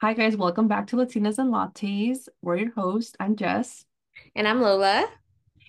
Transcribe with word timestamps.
Hi 0.00 0.12
guys, 0.14 0.36
welcome 0.36 0.68
back 0.68 0.86
to 0.88 0.96
Latinas 0.96 1.38
and 1.38 1.52
Lattes. 1.52 2.28
We're 2.40 2.56
your 2.56 2.70
host. 2.72 3.16
I'm 3.18 3.34
Jess, 3.36 3.84
And 4.36 4.46
I'm 4.46 4.60
Paola. 4.60 5.06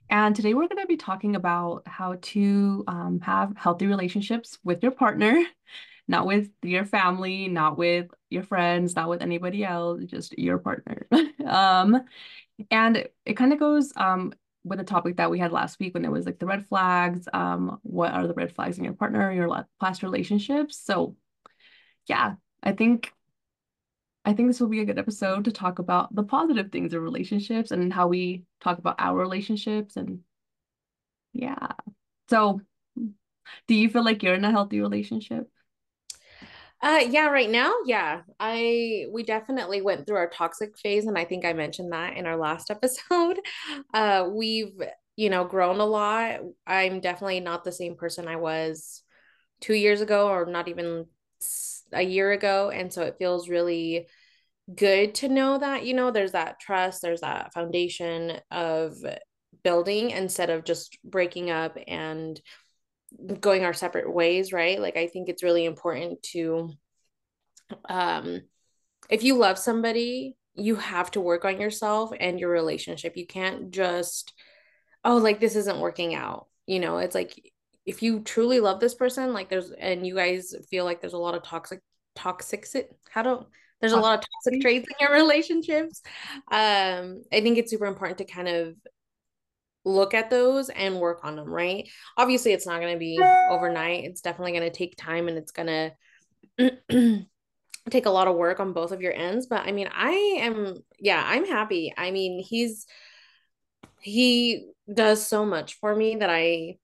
and 0.10 0.36
today 0.36 0.54
we're 0.54 0.68
going 0.68 0.82
to 0.82 0.88
be 0.88 0.98
talking 0.98 1.36
about 1.36 1.84
how 1.88 2.18
to 2.22 2.84
um, 2.88 3.20
have 3.22 3.54
healthy 3.58 3.88
relationships 3.88 4.60
with 4.64 4.84
your 4.84 4.92
partner, 4.92 5.44
not 6.08 6.26
with 6.28 6.50
your 6.64 6.86
family, 6.86 7.48
not 7.48 7.78
with 7.78 8.08
your 8.30 8.44
friends, 8.44 8.96
not 8.96 9.10
with 9.10 9.22
anybody 9.22 9.64
else, 9.64 10.04
just 10.06 10.38
your 10.38 10.58
partner. 10.60 11.08
Um, 11.46 12.04
and 12.70 13.08
it 13.26 13.34
kind 13.36 13.54
of 13.54 13.60
goes 13.60 13.92
um 13.96 14.34
with 14.64 14.78
the 14.78 14.86
topic 14.86 15.18
that 15.18 15.32
we 15.32 15.40
had 15.40 15.52
last 15.52 15.80
week 15.80 15.94
when 15.96 16.06
it 16.06 16.12
was 16.12 16.26
like 16.28 16.38
the 16.38 16.46
red 16.46 16.68
flags. 16.68 17.28
Um, 17.34 17.80
what 17.82 18.12
are 18.14 18.28
the 18.28 18.34
red 18.36 18.54
flags 18.54 18.78
in 18.78 18.84
your 18.84 18.94
partner, 18.94 19.32
your 19.32 19.66
past 19.80 20.04
relationships? 20.04 20.78
So 20.78 21.16
yeah, 22.08 22.36
I 22.62 22.74
think. 22.74 23.12
I 24.30 24.34
think 24.34 24.48
this 24.50 24.60
will 24.60 24.68
be 24.70 24.82
a 24.82 24.86
good 24.86 25.00
episode 25.00 25.46
to 25.46 25.52
talk 25.52 25.80
about 25.80 26.14
the 26.14 26.24
positive 26.24 26.72
things 26.72 26.94
of 26.94 27.02
relationships 27.02 27.72
and 27.72 27.92
how 27.92 28.08
we 28.08 28.44
talk 28.62 28.78
about 28.78 28.96
our 29.00 29.18
relationships 29.18 29.98
and 29.98 30.20
yeah. 31.34 31.70
So, 32.30 32.62
do 33.68 33.76
you 33.76 33.90
feel 33.90 34.04
like 34.04 34.24
you're 34.24 34.36
in 34.36 34.46
a 34.46 34.52
healthy 34.52 34.80
relationship? 34.82 35.50
Uh 36.82 37.02
yeah, 37.10 37.28
right 37.28 37.50
now, 37.50 37.74
yeah. 37.86 38.22
I 38.40 39.06
we 39.12 39.24
definitely 39.24 39.82
went 39.82 40.08
through 40.08 40.16
our 40.18 40.30
toxic 40.30 40.78
phase 40.78 41.06
and 41.06 41.18
I 41.18 41.26
think 41.26 41.44
I 41.44 41.54
mentioned 41.54 41.92
that 41.92 42.16
in 42.16 42.26
our 42.26 42.38
last 42.38 42.72
episode. 42.72 43.40
Uh 43.94 44.30
we've, 44.32 44.82
you 45.18 45.30
know, 45.30 45.44
grown 45.44 45.80
a 45.80 45.86
lot. 45.86 46.40
I'm 46.66 47.02
definitely 47.02 47.42
not 47.42 47.64
the 47.64 47.72
same 47.72 47.96
person 47.96 48.28
I 48.28 48.38
was 48.38 49.04
2 49.62 49.74
years 49.74 50.00
ago 50.02 50.30
or 50.30 50.46
not 50.46 50.70
even 50.70 51.06
a 51.92 52.02
year 52.02 52.32
ago, 52.32 52.70
and 52.70 52.94
so 52.94 53.04
it 53.04 53.18
feels 53.18 53.50
really 53.50 54.08
good 54.76 55.16
to 55.16 55.30
know 55.30 55.58
that, 55.58 55.86
you 55.86 55.94
know, 55.94 56.12
there's 56.12 56.34
that 56.34 56.60
trust, 56.60 57.02
there's 57.02 57.22
that 57.22 57.54
foundation 57.54 58.40
of 58.52 58.96
building 59.64 60.12
instead 60.12 60.50
of 60.50 60.64
just 60.64 60.98
breaking 61.04 61.50
up 61.50 61.78
and 61.88 62.40
going 63.40 63.66
our 63.66 63.74
separate 63.74 64.12
ways, 64.12 64.54
right? 64.54 64.80
Like 64.80 64.98
I 64.98 65.08
think 65.08 65.30
it's 65.30 65.44
really 65.44 65.66
important 65.66 66.22
to 66.32 66.72
um 67.88 68.42
if 69.10 69.24
you 69.24 69.36
love 69.38 69.58
somebody, 69.58 70.36
you 70.54 70.76
have 70.76 71.10
to 71.12 71.22
work 71.22 71.46
on 71.46 71.60
yourself 71.60 72.12
and 72.20 72.40
your 72.40 72.52
relationship. 72.52 73.18
You 73.18 73.26
can't 73.26 73.72
just 73.72 74.34
oh, 75.04 75.18
like 75.18 75.40
this 75.40 75.56
isn't 75.56 75.80
working 75.80 76.14
out. 76.14 76.48
You 76.68 76.80
know, 76.80 76.98
it's 76.98 77.16
like 77.16 77.52
if 77.86 78.04
you 78.04 78.20
truly 78.20 78.60
love 78.60 78.80
this 78.80 78.96
person, 78.96 79.34
like 79.34 79.50
there's 79.50 79.72
and 79.72 80.06
you 80.06 80.16
guys 80.16 80.54
feel 80.70 80.86
like 80.86 81.02
there's 81.02 81.14
a 81.14 81.18
lot 81.18 81.36
of 81.36 81.44
toxic 81.44 81.82
toxic 82.16 82.68
how 83.10 83.22
do 83.24 83.46
there's 83.80 83.94
a 83.94 84.00
lot 84.00 84.20
of 84.20 84.26
toxic 84.26 84.62
traits 84.62 84.88
in 84.88 84.96
your 85.00 85.14
relationships. 85.22 86.02
Um, 86.52 87.24
I 87.32 87.42
think 87.42 87.58
it's 87.58 87.72
super 87.72 87.86
important 87.86 88.18
to 88.20 88.26
kind 88.26 88.48
of 88.48 88.76
look 89.86 90.14
at 90.14 90.30
those 90.30 90.70
and 90.70 91.00
work 91.00 91.22
on 91.24 91.36
them, 91.36 91.50
right? 91.50 91.90
Obviously, 92.18 92.52
it's 92.52 92.68
not 92.68 92.82
going 92.82 92.94
to 92.94 93.00
be 93.00 93.20
overnight. 93.50 94.04
It's 94.06 94.22
definitely 94.22 94.52
going 94.52 94.70
to 94.70 94.78
take 94.78 94.96
time 94.98 95.28
and 95.28 95.38
it's 95.38 95.52
going 95.52 95.92
to 96.58 97.26
take 97.90 98.06
a 98.06 98.12
lot 98.12 98.28
of 98.28 98.36
work 98.36 98.60
on 98.60 98.74
both 98.74 98.92
of 98.92 99.02
your 99.02 99.14
ends. 99.14 99.48
But 99.48 99.66
I 99.66 99.72
mean, 99.72 99.90
I 99.94 100.38
am, 100.42 100.76
yeah, 101.00 101.24
I'm 101.26 101.46
happy. 101.46 101.94
I 101.98 102.12
mean, 102.12 102.44
he's, 102.44 102.86
he 104.02 104.68
does 104.94 105.26
so 105.26 105.46
much 105.46 105.76
for 105.80 105.96
me 105.96 106.18
that 106.18 106.30
I, 106.30 106.78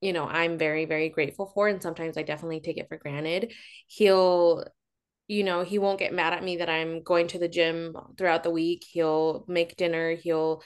you 0.00 0.12
know, 0.12 0.24
I'm 0.24 0.58
very, 0.58 0.84
very 0.84 1.08
grateful 1.08 1.50
for. 1.54 1.68
And 1.68 1.82
sometimes 1.82 2.16
I 2.16 2.22
definitely 2.22 2.60
take 2.60 2.78
it 2.78 2.88
for 2.88 2.96
granted. 2.96 3.52
He'll, 3.86 4.64
you 5.28 5.44
know, 5.44 5.62
he 5.62 5.78
won't 5.78 6.00
get 6.00 6.12
mad 6.12 6.32
at 6.32 6.42
me 6.42 6.56
that 6.56 6.68
I'm 6.68 7.02
going 7.02 7.28
to 7.28 7.38
the 7.38 7.48
gym 7.48 7.96
throughout 8.16 8.42
the 8.42 8.50
week. 8.50 8.84
He'll 8.90 9.44
make 9.46 9.76
dinner. 9.76 10.16
He'll, 10.16 10.62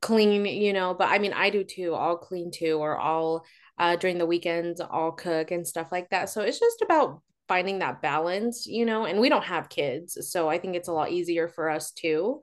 clean, 0.00 0.46
you 0.46 0.72
know, 0.72 0.94
but 0.94 1.08
I 1.08 1.18
mean, 1.18 1.32
I 1.32 1.50
do 1.50 1.64
too. 1.64 1.94
I'll 1.94 2.16
clean 2.16 2.50
too, 2.50 2.78
or 2.78 2.98
I'll 2.98 3.44
uh, 3.78 3.96
during 3.96 4.18
the 4.18 4.26
weekends, 4.26 4.80
I'll 4.80 5.12
cook 5.12 5.50
and 5.50 5.66
stuff 5.66 5.88
like 5.90 6.10
that. 6.10 6.28
So 6.28 6.42
it's 6.42 6.58
just 6.58 6.82
about 6.82 7.22
finding 7.48 7.78
that 7.78 8.02
balance, 8.02 8.66
you 8.66 8.84
know, 8.84 9.06
and 9.06 9.18
we 9.20 9.28
don't 9.28 9.44
have 9.44 9.70
kids. 9.70 10.18
So 10.30 10.48
I 10.48 10.58
think 10.58 10.76
it's 10.76 10.88
a 10.88 10.92
lot 10.92 11.10
easier 11.10 11.48
for 11.48 11.70
us 11.70 11.92
too. 11.92 12.40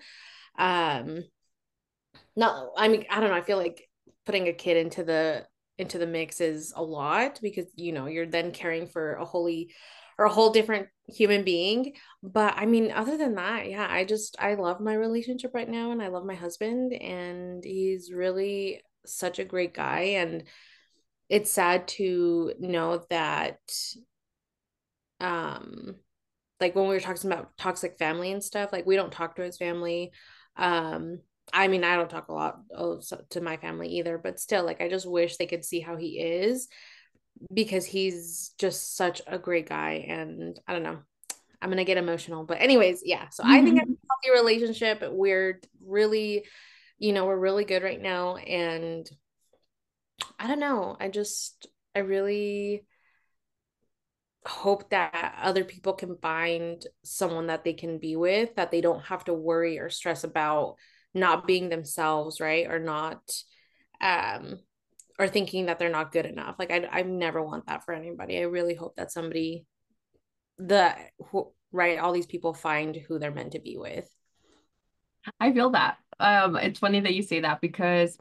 Um, 0.57 1.23
no, 2.35 2.71
I 2.75 2.87
mean, 2.87 3.05
I 3.09 3.19
don't 3.19 3.29
know. 3.29 3.35
I 3.35 3.41
feel 3.41 3.57
like 3.57 3.87
putting 4.25 4.47
a 4.47 4.53
kid 4.53 4.77
into 4.77 5.03
the 5.03 5.45
into 5.77 5.99
the 5.99 6.07
mix 6.07 6.41
is 6.41 6.73
a 6.75 6.81
lot 6.81 7.39
because 7.41 7.67
you 7.75 7.91
know 7.91 8.07
you're 8.07 8.25
then 8.25 8.51
caring 8.51 8.87
for 8.87 9.13
a 9.13 9.25
wholly 9.25 9.71
or 10.17 10.25
a 10.25 10.29
whole 10.29 10.51
different 10.51 10.87
human 11.07 11.43
being. 11.43 11.93
But 12.21 12.55
I 12.57 12.65
mean, 12.65 12.91
other 12.91 13.17
than 13.17 13.35
that, 13.35 13.69
yeah, 13.69 13.87
I 13.89 14.05
just 14.05 14.35
I 14.39 14.55
love 14.55 14.79
my 14.79 14.93
relationship 14.93 15.51
right 15.53 15.69
now 15.69 15.91
and 15.91 16.01
I 16.01 16.07
love 16.07 16.25
my 16.25 16.35
husband 16.35 16.93
and 16.93 17.63
he's 17.63 18.11
really 18.11 18.81
such 19.05 19.39
a 19.39 19.45
great 19.45 19.73
guy 19.73 19.99
and 20.17 20.43
it's 21.29 21.51
sad 21.51 21.87
to 21.87 22.53
know 22.59 23.05
that 23.09 23.59
um 25.19 25.95
like 26.59 26.75
when 26.75 26.87
we 26.87 26.95
were 26.95 26.99
talking 26.99 27.31
about 27.31 27.55
toxic 27.57 27.97
family 27.97 28.31
and 28.31 28.43
stuff, 28.43 28.71
like 28.71 28.85
we 28.85 28.95
don't 28.95 29.11
talk 29.11 29.35
to 29.35 29.43
his 29.43 29.57
family. 29.57 30.11
Um 30.55 31.19
I 31.53 31.69
mean, 31.69 31.85
I 31.85 31.95
don't 31.95 32.09
talk 32.09 32.27
a 32.27 32.33
lot 32.33 32.59
to 33.29 33.41
my 33.41 33.55
family 33.57 33.87
either, 33.99 34.17
but 34.17 34.39
still 34.39 34.65
like 34.65 34.81
I 34.81 34.89
just 34.89 35.09
wish 35.09 35.37
they 35.37 35.45
could 35.45 35.63
see 35.63 35.79
how 35.79 35.95
he 35.95 36.19
is 36.19 36.67
because 37.53 37.85
he's 37.85 38.51
just 38.57 38.95
such 38.95 39.21
a 39.27 39.37
great 39.37 39.69
guy 39.69 40.05
and 40.07 40.59
I 40.67 40.73
don't 40.73 40.83
know. 40.83 40.99
I'm 41.61 41.69
gonna 41.69 41.83
get 41.83 41.97
emotional. 41.97 42.43
But 42.43 42.61
anyways, 42.61 43.01
yeah. 43.03 43.29
So 43.29 43.43
I 43.45 43.63
think 43.63 43.81
I'm 43.81 43.87
in 43.87 43.97
a 43.97 44.29
healthy 44.29 44.39
relationship. 44.39 45.03
We're 45.09 45.59
really, 45.83 46.45
you 46.99 47.13
know, 47.13 47.25
we're 47.25 47.37
really 47.37 47.65
good 47.65 47.83
right 47.83 48.01
now. 48.01 48.35
And 48.35 49.09
I 50.37 50.47
don't 50.47 50.59
know. 50.59 50.95
I 50.99 51.09
just 51.09 51.67
I 51.95 51.99
really 51.99 52.85
hope 54.45 54.91
that 54.91 55.35
other 55.41 55.63
people 55.63 55.93
can 55.93 56.17
find 56.17 56.85
someone 57.03 57.47
that 57.47 57.63
they 57.63 57.73
can 57.73 57.97
be 57.97 58.15
with, 58.15 58.55
that 58.55 58.71
they 58.71 58.81
don't 58.81 59.03
have 59.05 59.25
to 59.25 59.33
worry 59.33 59.79
or 59.79 59.89
stress 59.89 60.23
about 60.23 60.75
not 61.13 61.47
being 61.47 61.69
themselves, 61.69 62.39
right? 62.39 62.67
Or 62.67 62.79
not 62.79 63.19
um 63.99 64.59
or 65.19 65.27
thinking 65.27 65.65
that 65.65 65.79
they're 65.79 65.89
not 65.89 66.11
good 66.11 66.25
enough. 66.25 66.55
Like 66.59 66.71
I 66.71 66.87
I 66.91 67.01
never 67.03 67.41
want 67.41 67.67
that 67.67 67.83
for 67.83 67.93
anybody. 67.93 68.37
I 68.37 68.43
really 68.43 68.75
hope 68.75 68.95
that 68.95 69.11
somebody 69.11 69.65
the 70.57 70.95
who, 71.31 71.51
right 71.71 71.99
all 71.99 72.13
these 72.13 72.25
people 72.25 72.53
find 72.53 72.95
who 72.95 73.19
they're 73.19 73.31
meant 73.31 73.53
to 73.53 73.59
be 73.59 73.77
with. 73.77 74.09
I 75.39 75.51
feel 75.51 75.71
that. 75.71 75.97
Um, 76.19 76.55
it's 76.55 76.79
funny 76.79 77.01
that 77.01 77.13
you 77.13 77.21
say 77.21 77.41
that 77.41 77.61
because 77.61 78.17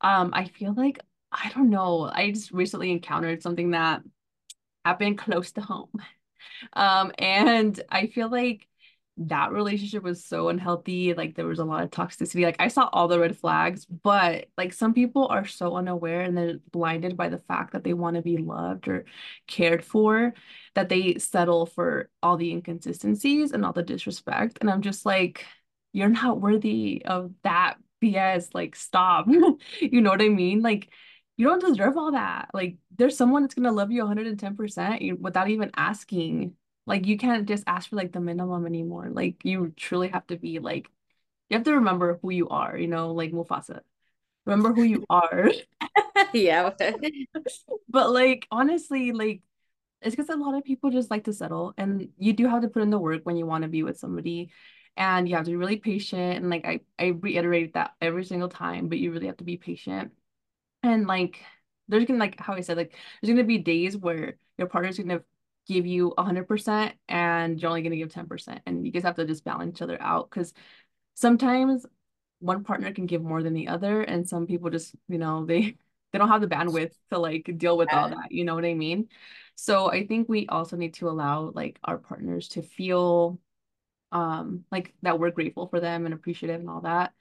um, 0.00 0.30
I 0.32 0.46
feel 0.46 0.74
like 0.74 1.00
I 1.32 1.50
don't 1.54 1.70
know. 1.70 2.10
I 2.12 2.30
just 2.30 2.52
recently 2.52 2.90
encountered 2.90 3.42
something 3.42 3.72
that 3.72 4.02
happened 4.84 5.18
close 5.18 5.52
to 5.52 5.60
home. 5.60 5.90
Um, 6.72 7.12
and 7.18 7.80
I 7.90 8.06
feel 8.06 8.30
like 8.30 8.67
that 9.26 9.52
relationship 9.52 10.02
was 10.02 10.24
so 10.24 10.48
unhealthy. 10.48 11.12
Like 11.14 11.34
there 11.34 11.46
was 11.46 11.58
a 11.58 11.64
lot 11.64 11.82
of 11.82 11.90
toxicity. 11.90 12.44
Like 12.44 12.56
I 12.60 12.68
saw 12.68 12.88
all 12.92 13.08
the 13.08 13.18
red 13.18 13.36
flags, 13.36 13.84
but 13.84 14.46
like 14.56 14.72
some 14.72 14.94
people 14.94 15.26
are 15.28 15.44
so 15.44 15.74
unaware 15.74 16.20
and 16.20 16.36
they're 16.36 16.58
blinded 16.70 17.16
by 17.16 17.28
the 17.28 17.38
fact 17.38 17.72
that 17.72 17.84
they 17.84 17.94
want 17.94 18.16
to 18.16 18.22
be 18.22 18.36
loved 18.36 18.86
or 18.86 19.06
cared 19.46 19.84
for 19.84 20.34
that 20.74 20.88
they 20.88 21.18
settle 21.18 21.66
for 21.66 22.08
all 22.22 22.36
the 22.36 22.52
inconsistencies 22.52 23.52
and 23.52 23.64
all 23.64 23.72
the 23.72 23.82
disrespect. 23.82 24.58
And 24.60 24.70
I'm 24.70 24.82
just 24.82 25.04
like, 25.04 25.44
you're 25.92 26.08
not 26.08 26.40
worthy 26.40 27.02
of 27.04 27.32
that 27.42 27.76
BS. 28.02 28.54
Like 28.54 28.76
stop. 28.76 29.26
You 29.80 30.00
know 30.00 30.10
what 30.10 30.22
I 30.22 30.28
mean? 30.28 30.62
Like 30.62 30.88
you 31.36 31.46
don't 31.46 31.64
deserve 31.64 31.96
all 31.96 32.12
that. 32.12 32.50
Like 32.54 32.76
there's 32.96 33.16
someone 33.16 33.42
that's 33.42 33.54
gonna 33.54 33.72
love 33.72 33.90
you 33.90 34.04
110% 34.04 35.18
without 35.18 35.48
even 35.50 35.70
asking 35.76 36.54
like 36.88 37.06
you 37.06 37.18
can't 37.18 37.46
just 37.46 37.64
ask 37.66 37.90
for 37.90 37.96
like 37.96 38.12
the 38.12 38.20
minimum 38.20 38.66
anymore. 38.66 39.10
Like 39.12 39.44
you 39.44 39.72
truly 39.76 40.08
have 40.08 40.26
to 40.28 40.36
be 40.38 40.58
like 40.58 40.88
you 41.50 41.56
have 41.56 41.64
to 41.64 41.74
remember 41.74 42.18
who 42.22 42.30
you 42.30 42.48
are, 42.48 42.76
you 42.76 42.88
know, 42.88 43.12
like 43.12 43.32
Mufasa. 43.32 43.80
Remember 44.46 44.72
who 44.74 44.82
you 44.82 45.04
are. 45.10 45.50
yeah. 46.32 46.70
But 47.88 48.10
like 48.12 48.46
honestly, 48.50 49.12
like 49.12 49.42
it's 50.02 50.16
because 50.16 50.28
a 50.30 50.36
lot 50.36 50.56
of 50.56 50.64
people 50.64 50.90
just 50.90 51.10
like 51.10 51.24
to 51.24 51.32
settle 51.32 51.74
and 51.78 52.08
you 52.18 52.32
do 52.32 52.46
have 52.48 52.62
to 52.62 52.68
put 52.68 52.82
in 52.82 52.90
the 52.90 52.98
work 52.98 53.22
when 53.24 53.36
you 53.36 53.46
want 53.46 53.62
to 53.62 53.68
be 53.68 53.82
with 53.82 53.98
somebody 53.98 54.52
and 54.96 55.28
you 55.28 55.36
have 55.36 55.44
to 55.46 55.50
be 55.50 55.56
really 55.56 55.76
patient 55.76 56.38
and 56.38 56.50
like 56.50 56.66
I 56.66 56.80
I 56.98 57.08
reiterate 57.08 57.74
that 57.74 57.92
every 58.00 58.24
single 58.24 58.48
time, 58.48 58.88
but 58.88 58.98
you 58.98 59.12
really 59.12 59.26
have 59.26 59.38
to 59.38 59.44
be 59.44 59.56
patient. 59.56 60.12
And 60.82 61.06
like 61.06 61.40
there's 61.88 62.04
gonna 62.06 62.20
like 62.20 62.40
how 62.40 62.54
I 62.54 62.60
said, 62.60 62.76
like 62.76 62.94
there's 63.22 63.30
gonna 63.32 63.44
be 63.44 63.58
days 63.58 63.96
where 63.96 64.38
your 64.58 64.68
partner's 64.68 64.98
gonna 64.98 65.22
give 65.68 65.86
you 65.86 66.12
100% 66.16 66.94
and 67.08 67.60
you're 67.60 67.68
only 67.68 67.82
gonna 67.82 67.96
give 67.96 68.12
10%. 68.12 68.60
And 68.66 68.86
you 68.86 68.92
guys 68.92 69.02
have 69.04 69.16
to 69.16 69.26
just 69.26 69.44
balance 69.44 69.76
each 69.76 69.82
other 69.82 70.00
out 70.00 70.30
because 70.30 70.52
sometimes 71.14 71.86
one 72.40 72.64
partner 72.64 72.92
can 72.92 73.06
give 73.06 73.22
more 73.22 73.42
than 73.42 73.54
the 73.54 73.68
other, 73.68 74.02
and 74.02 74.28
some 74.28 74.46
people 74.46 74.70
just, 74.70 74.94
you 75.08 75.18
know, 75.18 75.44
they 75.46 75.76
they 76.12 76.18
don't 76.18 76.28
have 76.28 76.40
the 76.40 76.48
bandwidth 76.48 76.92
to 77.10 77.18
like 77.18 77.50
deal 77.58 77.76
with 77.76 77.92
all 77.92 78.08
that, 78.08 78.32
you 78.32 78.44
know 78.44 78.54
what 78.54 78.64
I 78.64 78.74
mean? 78.74 79.08
So 79.56 79.90
I 79.90 80.06
think 80.06 80.28
we 80.28 80.46
also 80.48 80.76
need 80.76 80.94
to 80.94 81.08
allow 81.10 81.52
like 81.54 81.78
our 81.84 81.98
partners 81.98 82.48
to 82.50 82.62
feel 82.62 83.38
um 84.12 84.64
like 84.70 84.94
that 85.02 85.18
we're 85.18 85.30
grateful 85.30 85.66
for 85.68 85.80
them 85.80 86.04
and 86.06 86.14
appreciative 86.14 86.60
and 86.60 86.70
all 86.70 86.80
that 86.80 87.12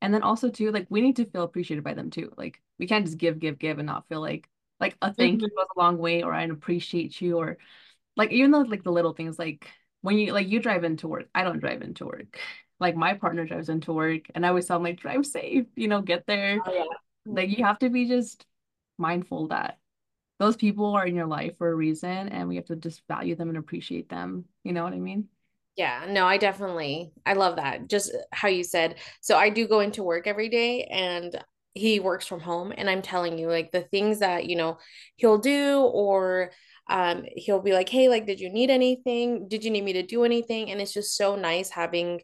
and 0.00 0.14
then 0.14 0.22
also 0.22 0.50
too 0.50 0.70
like 0.70 0.86
we 0.88 1.00
need 1.00 1.16
to 1.16 1.26
feel 1.26 1.42
appreciated 1.42 1.84
by 1.84 1.94
them 1.94 2.10
too 2.10 2.32
like 2.36 2.60
we 2.78 2.86
can't 2.86 3.04
just 3.04 3.18
give 3.18 3.38
give 3.38 3.58
give 3.58 3.78
and 3.78 3.86
not 3.86 4.08
feel 4.08 4.20
like 4.20 4.48
like 4.80 4.96
a 5.02 5.12
thank 5.14 5.42
you 5.42 5.48
Mhm. 5.48 5.56
goes 5.56 5.66
a 5.76 5.80
long 5.80 5.98
way 5.98 6.22
or 6.22 6.32
I 6.34 6.44
appreciate 6.44 7.20
you 7.20 7.38
or 7.38 7.58
like 8.16 8.32
even 8.32 8.50
though 8.50 8.60
like 8.62 8.84
the 8.84 8.92
little 8.92 9.14
things 9.14 9.38
like 9.38 9.68
when 10.02 10.18
you 10.18 10.32
like 10.32 10.48
you 10.48 10.60
drive 10.60 10.84
into 10.84 11.08
work 11.08 11.28
I 11.34 11.44
don't 11.44 11.60
drive 11.60 11.82
into 11.82 12.06
work 12.06 12.38
like 12.80 12.96
my 12.96 13.14
partner 13.14 13.46
drives 13.46 13.68
into 13.68 13.92
work 13.92 14.22
and 14.34 14.44
I 14.46 14.50
always 14.50 14.66
tell 14.66 14.78
him 14.78 14.84
like 14.84 15.00
drive 15.00 15.26
safe 15.26 15.66
you 15.76 15.88
know 15.88 16.02
get 16.02 16.26
there 16.26 16.64
Oh, 16.64 16.72
yeah. 16.72 16.84
like 17.26 17.50
you 17.56 17.64
have 17.64 17.78
to 17.80 17.90
be 17.90 18.06
just 18.08 18.46
mindful 18.98 19.48
that 19.48 19.78
those 20.38 20.56
people 20.56 20.94
are 20.96 21.06
in 21.06 21.16
your 21.16 21.26
life 21.26 21.56
for 21.58 21.70
a 21.70 21.74
reason 21.74 22.28
and 22.30 22.48
we 22.48 22.56
have 22.56 22.66
to 22.66 22.76
just 22.76 23.06
value 23.08 23.36
them 23.36 23.48
and 23.50 23.58
appreciate 23.58 24.08
them 24.08 24.44
you 24.64 24.72
know 24.72 24.84
what 24.84 24.94
I 24.94 24.98
mean 25.00 25.28
Yeah, 25.76 26.04
no, 26.08 26.26
I 26.26 26.36
definitely 26.36 27.12
I 27.24 27.32
love 27.32 27.56
that. 27.56 27.88
Just 27.88 28.12
how 28.32 28.48
you 28.48 28.62
said. 28.62 28.96
So 29.22 29.36
I 29.38 29.48
do 29.48 29.66
go 29.66 29.80
into 29.80 30.02
work 30.02 30.26
every 30.26 30.48
day 30.50 30.84
and 30.84 31.34
he 31.74 32.00
works 32.00 32.26
from 32.26 32.40
home 32.40 32.72
and 32.76 32.88
I'm 32.90 33.02
telling 33.02 33.38
you 33.38 33.48
like 33.48 33.72
the 33.72 33.82
things 33.82 34.18
that, 34.20 34.46
you 34.46 34.56
know, 34.56 34.78
he'll 35.16 35.38
do 35.38 35.80
or 35.80 36.50
um 36.88 37.24
he'll 37.36 37.60
be 37.62 37.72
like, 37.72 37.88
"Hey, 37.88 38.08
like 38.08 38.26
did 38.26 38.40
you 38.40 38.50
need 38.50 38.70
anything? 38.70 39.48
Did 39.48 39.64
you 39.64 39.70
need 39.70 39.84
me 39.84 39.94
to 39.94 40.02
do 40.02 40.24
anything?" 40.24 40.70
And 40.70 40.80
it's 40.80 40.92
just 40.92 41.16
so 41.16 41.36
nice 41.36 41.70
having 41.70 42.20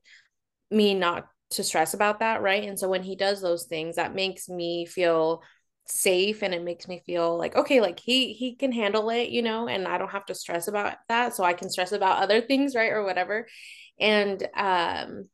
me 0.70 0.94
not 0.94 1.26
to 1.50 1.64
stress 1.64 1.94
about 1.94 2.20
that, 2.20 2.42
right? 2.42 2.64
And 2.64 2.78
so 2.78 2.88
when 2.88 3.02
he 3.02 3.16
does 3.16 3.40
those 3.40 3.64
things, 3.66 3.96
that 3.96 4.14
makes 4.14 4.48
me 4.48 4.86
feel 4.86 5.42
safe 5.86 6.42
and 6.42 6.52
it 6.52 6.62
makes 6.62 6.86
me 6.86 7.02
feel 7.06 7.38
like 7.38 7.56
okay 7.56 7.80
like 7.80 7.98
he 7.98 8.34
he 8.34 8.54
can 8.54 8.72
handle 8.72 9.08
it 9.08 9.30
you 9.30 9.40
know 9.40 9.66
and 9.68 9.88
I 9.88 9.96
don't 9.96 10.10
have 10.10 10.26
to 10.26 10.34
stress 10.34 10.68
about 10.68 10.96
that 11.08 11.34
so 11.34 11.44
I 11.44 11.54
can 11.54 11.70
stress 11.70 11.92
about 11.92 12.22
other 12.22 12.42
things 12.42 12.74
right 12.74 12.92
or 12.92 13.04
whatever 13.04 13.46
and 13.98 14.46
um 14.54 15.30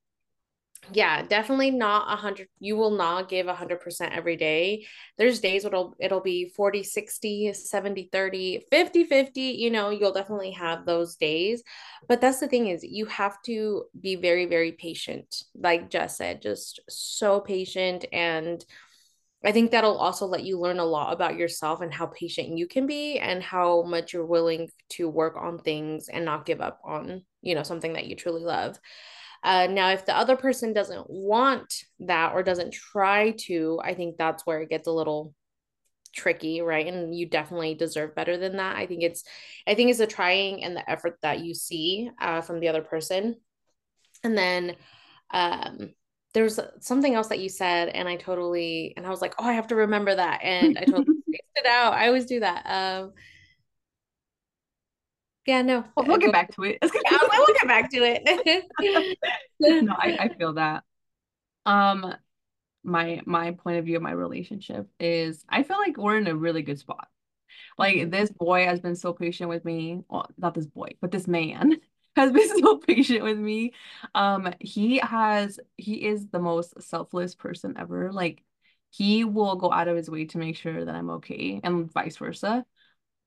yeah 0.93 1.23
definitely 1.23 1.71
not 1.71 2.13
a 2.13 2.17
hundred 2.17 2.49
you 2.59 2.77
will 2.77 2.91
not 2.91 3.29
give 3.29 3.47
a 3.47 3.55
hundred 3.55 3.81
percent 3.81 4.13
every 4.13 4.37
day. 4.37 4.87
There's 5.19 5.41
days 5.41 5.65
it'll 5.65 5.95
it'll 5.99 6.21
be 6.21 6.53
40 6.57 6.83
60 6.83 7.53
70 7.53 8.09
30 8.13 8.65
50 8.71 9.05
50 9.05 9.41
you 9.41 9.71
know 9.71 9.91
you'll 9.91 10.13
definitely 10.13 10.53
have 10.53 10.85
those 10.85 11.17
days. 11.17 11.63
But 12.09 12.21
that's 12.21 12.41
the 12.41 12.49
thing 12.49 12.69
is 12.69 12.85
you 12.85 13.07
have 13.07 13.41
to 13.43 13.85
be 13.99 14.17
very 14.17 14.47
very 14.47 14.73
patient 14.73 15.45
like 15.55 15.91
jess 15.91 16.19
said 16.19 16.43
just 16.43 16.81
so 16.89 17.41
patient. 17.41 18.05
And 18.13 18.65
i 19.45 19.53
think 19.53 19.71
that'll 19.71 19.99
also 19.99 20.27
let 20.27 20.45
you 20.45 20.59
learn 20.59 20.79
a 20.79 20.85
lot 20.85 21.13
about 21.13 21.37
yourself 21.37 21.83
and 21.83 21.93
how 21.93 22.07
patient 22.07 22.57
you 22.57 22.67
can 22.67 22.87
be 22.87 23.19
and 23.19 23.43
how 23.43 23.83
much 23.83 24.13
you're 24.13 24.25
willing 24.25 24.71
to 24.89 25.09
work 25.09 25.37
on 25.37 25.59
things 25.59 26.09
and 26.09 26.25
not 26.25 26.47
give 26.47 26.61
up 26.61 26.81
on 26.85 27.23
you 27.43 27.55
know 27.55 27.63
something 27.63 27.93
that 27.93 28.07
you 28.07 28.17
truly 28.17 28.43
love 28.43 28.79
uh, 29.45 29.67
now, 29.67 29.91
if 29.91 30.07
the 30.07 30.17
other 30.17 30.37
person 30.37 30.73
doesn't 30.73 31.09
want 31.11 31.85
that 32.01 32.33
or 32.33 32.43
doesn't 32.43 32.73
try 32.73 33.33
to, 33.33 33.79
I 33.85 33.93
think 33.93 34.17
that's 34.17 34.47
where 34.47 34.63
it 34.63 34.71
gets 34.71 34.89
a 34.89 34.93
little 34.93 35.35
tricky, 36.15 36.63
right? 36.63 36.87
And 36.87 37.15
you 37.15 37.27
definitely 37.27 37.75
deserve 37.75 38.15
better 38.15 38.39
than 38.39 38.57
that. 38.57 38.77
I 38.77 38.87
think 38.87 39.03
it's, 39.03 39.23
I 39.67 39.75
think 39.75 39.91
it's 39.91 39.99
the 39.99 40.07
trying 40.07 40.65
and 40.65 40.75
the 40.75 40.91
effort 40.91 41.19
that 41.21 41.41
you 41.41 41.53
see 41.53 42.11
uh, 42.19 42.41
from 42.41 42.59
the 42.59 42.69
other 42.69 42.81
person. 42.81 43.37
And 44.23 44.39
then 44.39 44.77
um, 45.31 45.91
there 46.33 46.45
was 46.45 46.59
something 46.81 47.15
else 47.15 47.29
that 47.29 47.41
you 47.41 47.51
said, 47.51 47.91
and 47.91 48.09
I 48.09 48.17
totally, 48.17 48.95
and 48.97 49.05
I 49.07 49.11
was 49.11 49.21
like, 49.21 49.35
oh, 49.39 49.45
I 49.45 49.53
have 49.53 49.67
to 49.69 49.77
remember 49.77 50.15
that, 50.15 50.41
and 50.43 50.79
I 50.79 50.85
totally 50.85 51.05
spaced 51.29 51.57
it 51.57 51.67
out. 51.67 51.93
I 51.93 52.07
always 52.07 52.25
do 52.25 52.41
that. 52.41 52.63
Um, 52.65 53.13
yeah, 55.47 55.63
no, 55.63 55.85
We'll, 55.97 56.07
we'll 56.07 56.19
get 56.19 56.33
back 56.33 56.51
to 56.57 56.65
it. 56.65 56.79
Yeah, 57.05 57.11
I 57.21 57.29
will 57.37 57.55
get 57.61 57.69
back 57.69 57.91
to 57.91 57.99
it. 58.03 58.65
No, 59.81 59.93
I, 59.93 60.15
I 60.19 60.29
feel 60.31 60.55
that. 60.55 60.85
Um, 61.67 62.15
my 62.85 63.23
my 63.27 63.53
point 63.53 63.79
of 63.79 63.87
view 63.87 63.97
of 63.97 64.03
my 64.03 64.13
relationship 64.13 64.89
is 65.01 65.45
I 65.49 65.63
feel 65.65 65.79
like 65.79 65.97
we're 65.99 66.19
in 66.19 66.27
a 66.29 66.37
really 66.37 66.63
good 66.63 66.79
spot. 66.79 67.09
Like 67.79 67.97
Mhm. 67.97 68.11
this 68.11 68.31
boy 68.31 68.67
has 68.67 68.81
been 68.81 68.97
so 68.97 69.13
patient 69.15 69.51
with 69.51 69.65
me. 69.65 70.03
Well, 70.09 70.31
not 70.39 70.55
this 70.55 70.67
boy, 70.67 70.91
but 71.01 71.11
this 71.13 71.29
man 71.29 71.81
has 72.17 72.33
been 72.33 72.49
so 72.63 72.79
patient 72.79 73.25
with 73.25 73.39
me. 73.39 73.75
Um, 74.15 74.55
he 74.61 74.99
has 74.99 75.61
he 75.77 76.07
is 76.07 76.29
the 76.29 76.41
most 76.41 76.83
selfless 76.83 77.35
person 77.35 77.77
ever. 77.79 78.13
Like 78.13 78.45
he 78.91 79.25
will 79.25 79.57
go 79.57 79.73
out 79.73 79.89
of 79.89 79.97
his 79.97 80.11
way 80.11 80.27
to 80.27 80.39
make 80.39 80.57
sure 80.57 80.85
that 80.85 80.95
I'm 80.95 81.11
okay 81.13 81.61
and 81.65 81.93
vice 81.93 82.17
versa. 82.19 82.67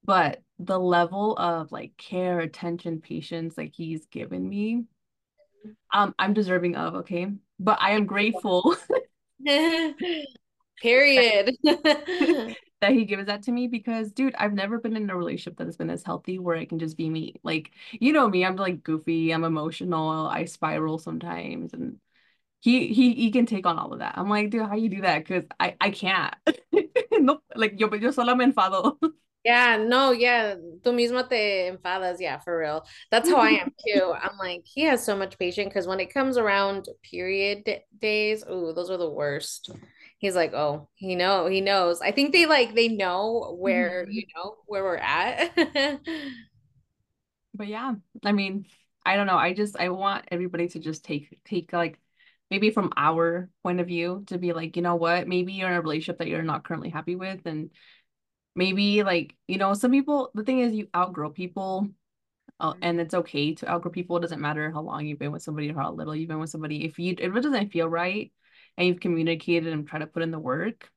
But 0.04 0.42
the 0.60 0.80
level 0.80 1.38
of 1.38 1.72
like 1.72 1.98
care, 1.98 2.40
attention, 2.40 3.02
patience 3.02 3.58
like 3.58 3.74
he's 3.76 4.06
given 4.08 4.48
me, 4.48 4.86
um, 5.94 6.16
I'm 6.18 6.34
deserving 6.34 6.76
of, 6.76 6.96
okay? 6.96 7.28
But 7.60 7.80
I 7.82 7.92
am 7.92 8.06
grateful 8.06 8.76
Period. 10.82 11.56
that 12.82 12.92
he 12.92 13.06
gives 13.06 13.26
that 13.26 13.44
to 13.44 13.52
me 13.52 13.68
because 13.68 14.12
dude 14.12 14.36
I've 14.36 14.54
never 14.54 14.80
been 14.80 14.96
in 14.96 15.10
a 15.10 15.16
relationship 15.16 15.58
that 15.58 15.66
has 15.66 15.78
been 15.78 15.90
as 15.90 16.04
healthy 16.04 16.38
where 16.38 16.56
I 16.56 16.66
can 16.66 16.80
just 16.80 16.98
be 16.98 17.10
me. 17.10 17.36
Like 17.44 17.72
you 17.92 18.14
know 18.14 18.30
me 18.30 18.46
I'm 18.46 18.56
like 18.56 18.84
goofy 18.84 19.32
I'm 19.32 19.44
emotional 19.44 20.28
I 20.28 20.46
spiral 20.46 21.00
sometimes 21.00 21.74
and 21.74 21.98
he 22.60 22.88
he 22.94 23.14
he 23.14 23.32
can 23.32 23.46
take 23.46 23.66
on 23.66 23.80
all 23.80 23.94
of 23.94 24.00
that. 24.00 24.18
I'm 24.18 24.30
like 24.30 24.50
dude 24.52 24.68
how 24.68 24.76
you 24.76 24.90
do 24.90 25.02
that? 25.02 25.20
Because 25.20 25.46
I 25.60 25.76
I 25.82 25.90
can't. 25.92 26.36
No 27.20 27.42
like 27.56 27.80
yo 27.80 27.92
yo 27.96 28.12
sola 28.12 28.36
me 28.36 28.46
enfado 28.46 28.98
Yeah, 29.48 29.78
no, 29.78 30.12
yeah, 30.12 30.56
tú 30.84 30.92
mismo 30.94 31.28
te 31.30 31.68
enfadas, 31.70 32.20
yeah, 32.20 32.38
for 32.40 32.58
real. 32.60 32.86
That's 33.12 33.30
how 33.30 33.40
I 33.40 33.52
am 33.52 33.70
too. 33.88 34.14
I'm 34.22 34.38
like, 34.38 34.64
he 34.66 34.82
has 34.84 35.06
so 35.06 35.16
much 35.16 35.38
patience 35.40 35.70
because 35.70 35.88
when 35.88 36.02
it 36.02 36.14
comes 36.14 36.38
around 36.38 36.90
period 37.02 37.64
d- 37.64 37.80
days, 37.98 38.44
oh, 38.46 38.74
those 38.74 38.90
are 38.92 38.98
the 38.98 39.10
worst. 39.10 39.70
He's 40.20 40.36
like, 40.36 40.54
oh, 40.54 40.90
he 40.96 41.16
know, 41.16 41.48
he 41.48 41.62
knows. 41.62 42.02
I 42.02 42.12
think 42.12 42.34
they 42.34 42.46
like 42.46 42.76
they 42.76 42.90
know 42.90 43.56
where, 43.58 44.06
you 44.10 44.24
Mhm. 44.24 44.32
know, 44.36 44.56
where 44.66 44.84
we're 44.84 44.98
at. 44.98 45.52
but 47.54 47.68
yeah 47.68 47.94
I 48.24 48.32
mean 48.32 48.66
I 49.06 49.16
don't 49.16 49.28
know 49.28 49.38
I 49.38 49.54
just 49.54 49.78
I 49.78 49.90
want 49.90 50.26
everybody 50.32 50.68
to 50.70 50.80
just 50.80 51.04
take 51.04 51.40
take 51.46 51.74
like 51.74 52.00
maybe 52.52 52.72
from 52.72 52.92
our 52.98 53.50
point 53.64 53.80
of 53.80 53.88
view 53.88 54.24
to 54.28 54.38
be 54.38 54.54
like 54.54 54.76
you 54.76 54.82
know 54.82 54.96
what 54.96 55.28
maybe 55.28 55.54
you're 55.54 55.70
in 55.70 55.76
a 55.76 55.82
relationship 55.82 56.20
that 56.20 56.28
you're 56.28 56.44
not 56.44 56.64
currently 56.64 56.90
happy 56.90 57.16
with 57.16 57.46
and 57.46 57.72
maybe 58.58 59.04
like 59.04 59.36
you 59.48 59.58
know 59.58 59.74
some 59.74 59.92
people 59.92 60.32
the 60.34 60.44
thing 60.44 60.60
is 60.60 60.74
you 60.74 60.88
outgrow 60.96 61.30
people 61.30 61.88
uh, 62.60 62.74
and 62.82 63.00
it's 63.00 63.14
okay 63.14 63.54
to 63.54 63.70
outgrow 63.70 63.92
people. 63.92 64.18
It 64.18 64.22
doesn't 64.22 64.42
matter 64.42 64.72
how 64.72 64.82
long 64.82 65.06
you've 65.06 65.20
been 65.20 65.32
with 65.32 65.44
somebody 65.44 65.70
or 65.70 65.76
how 65.76 65.92
little 65.92 66.16
you've 66.16 66.28
been 66.28 66.40
with 66.40 66.50
somebody. 66.50 66.86
If 66.86 66.98
you 66.98 67.16
if 67.18 67.36
it 67.36 67.42
doesn't 67.42 67.72
feel 67.72 67.88
right 67.88 68.32
and 68.78 68.88
you've 68.88 69.00
communicated 69.00 69.72
and 69.72 69.88
try 69.88 70.00
to 70.00 70.08
put 70.08 70.24
in 70.24 70.32
the 70.32 70.40
work 70.40 70.90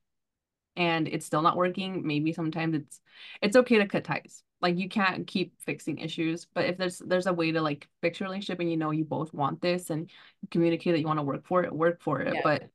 and 0.75 1.07
it's 1.07 1.25
still 1.25 1.41
not 1.41 1.57
working 1.57 2.07
maybe 2.07 2.33
sometimes 2.33 2.75
it's 2.75 3.01
it's 3.41 3.55
okay 3.55 3.77
to 3.77 3.87
cut 3.87 4.03
ties. 4.05 4.43
Like 4.59 4.77
you 4.79 4.89
can't 4.89 5.27
keep 5.27 5.53
fixing 5.59 5.99
issues 5.99 6.47
but 6.53 6.65
if 6.65 6.77
there's 6.77 6.99
there's 6.99 7.27
a 7.27 7.33
way 7.33 7.51
to 7.51 7.61
like 7.61 7.87
fix 8.01 8.19
your 8.19 8.29
relationship 8.29 8.59
and 8.59 8.71
you 8.71 8.77
know 8.77 8.91
you 8.91 9.03
both 9.05 9.33
want 9.33 9.61
this 9.61 9.91
and 9.91 10.09
communicate 10.49 10.93
that 10.93 10.99
you 10.99 11.07
want 11.07 11.19
to 11.19 11.23
work 11.23 11.45
for 11.45 11.63
it 11.63 11.73
work 11.73 12.01
for 12.01 12.21
it 12.21 12.33
Yeah. 12.33 12.41
but 12.43 12.69